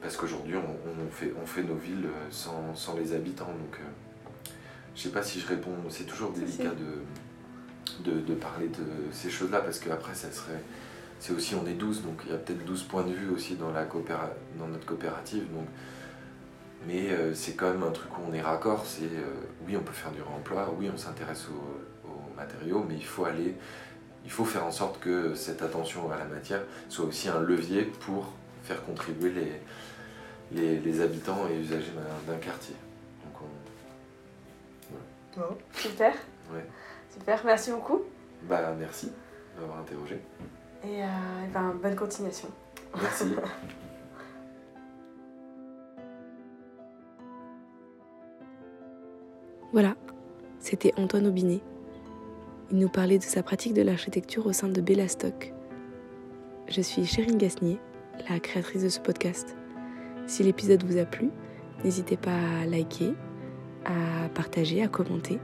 parce 0.00 0.16
qu'aujourd'hui, 0.16 0.56
on, 0.56 0.60
on, 0.60 1.10
fait, 1.10 1.32
on 1.40 1.46
fait 1.46 1.62
nos 1.62 1.74
villes 1.74 2.08
sans, 2.30 2.74
sans 2.74 2.96
les 2.96 3.12
habitants. 3.12 3.46
Donc, 3.46 3.78
euh, 3.78 4.50
je 4.94 5.02
sais 5.02 5.10
pas 5.10 5.22
si 5.22 5.40
je 5.40 5.46
réponds, 5.46 5.76
c'est 5.88 6.04
toujours 6.04 6.32
délicat 6.32 6.70
de. 6.70 8.12
de, 8.12 8.34
parler 8.34 8.68
de 8.68 9.12
ces 9.12 9.30
choses-là 9.30 9.60
parce 9.60 9.78
qu'après, 9.78 10.14
ça 10.14 10.32
serait. 10.32 10.62
C'est 11.18 11.34
aussi, 11.34 11.54
on 11.54 11.66
est 11.66 11.74
12, 11.74 12.02
donc 12.02 12.22
il 12.24 12.32
y 12.32 12.34
a 12.34 12.38
peut-être 12.38 12.64
12 12.64 12.84
points 12.84 13.02
de 13.02 13.12
vue 13.12 13.30
aussi 13.30 13.56
dans, 13.56 13.70
la 13.72 13.84
coopéra 13.84 14.30
dans 14.58 14.68
notre 14.68 14.86
coopérative. 14.86 15.44
Donc, 15.52 15.66
mais 16.86 17.10
euh, 17.10 17.34
c'est 17.34 17.52
quand 17.52 17.70
même 17.70 17.82
un 17.82 17.90
truc 17.90 18.10
où 18.18 18.22
on 18.30 18.32
est 18.32 18.40
raccord. 18.40 18.86
C'est 18.86 19.10
oui, 19.66 19.76
on 19.76 19.82
peut 19.82 19.92
faire 19.92 20.12
du 20.12 20.22
réemploi, 20.22 20.74
oui, 20.78 20.90
on 20.92 20.96
s'intéresse 20.96 21.46
aux, 21.48 22.08
aux, 22.08 22.36
matériaux, 22.36 22.86
mais 22.88 22.94
il 22.94 23.04
faut 23.04 23.26
aller. 23.26 23.54
Il 24.24 24.30
faut 24.30 24.46
faire 24.46 24.64
en 24.64 24.70
sorte 24.70 24.98
que 25.00 25.34
cette 25.34 25.62
attention 25.62 26.10
à 26.10 26.16
la 26.16 26.24
matière 26.24 26.62
soit 26.88 27.04
aussi 27.06 27.28
un 27.28 27.40
levier 27.40 27.82
pour 27.84 28.32
faire 28.64 28.82
contribuer 28.84 29.32
les, 29.32 29.60
les, 30.52 31.00
habitants 31.00 31.46
et 31.48 31.60
usagers 31.60 31.92
d'un 32.26 32.36
quartier. 32.36 32.74
Super. 35.74 36.14
Super, 37.12 37.40
merci 37.44 37.70
beaucoup. 37.70 38.00
Bah, 38.42 38.74
merci 38.78 39.12
d'avoir 39.58 39.78
interrogé. 39.80 40.20
Et, 40.84 41.02
euh, 41.02 41.06
ben, 41.52 41.74
bonne 41.82 41.96
continuation. 41.96 42.48
Merci. 43.00 43.24
voilà, 49.72 49.94
c'était 50.58 50.92
Antoine 50.96 51.26
Aubinet. 51.26 51.60
Il 52.70 52.78
nous 52.78 52.88
parlait 52.88 53.18
de 53.18 53.24
sa 53.24 53.42
pratique 53.42 53.74
de 53.74 53.82
l'architecture 53.82 54.46
au 54.46 54.52
sein 54.52 54.68
de 54.68 54.80
Bellastock. 54.80 55.52
Je 56.68 56.80
suis 56.80 57.04
Chérine 57.04 57.36
Gasnier, 57.36 57.80
la 58.28 58.38
créatrice 58.38 58.84
de 58.84 58.88
ce 58.88 59.00
podcast. 59.00 59.56
Si 60.30 60.44
l'épisode 60.44 60.84
vous 60.84 60.96
a 60.96 61.04
plu, 61.04 61.28
n'hésitez 61.82 62.16
pas 62.16 62.38
à 62.62 62.64
liker, 62.64 63.14
à 63.84 64.28
partager, 64.28 64.80
à 64.80 64.86
commenter. 64.86 65.40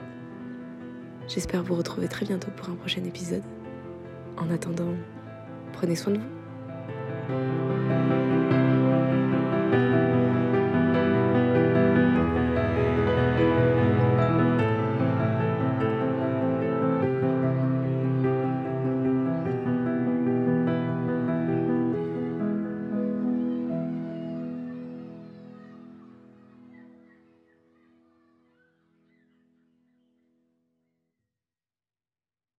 J'espère 1.27 1.65
vous 1.65 1.75
retrouver 1.75 2.07
très 2.07 2.25
bientôt 2.25 2.53
pour 2.57 2.69
un 2.69 2.77
prochain 2.77 3.03
épisode. 3.03 3.43
En 4.37 4.49
attendant, 4.49 4.95
prenez 5.73 5.97
soin 5.97 6.13
de 6.13 6.19
vous. 6.19 6.27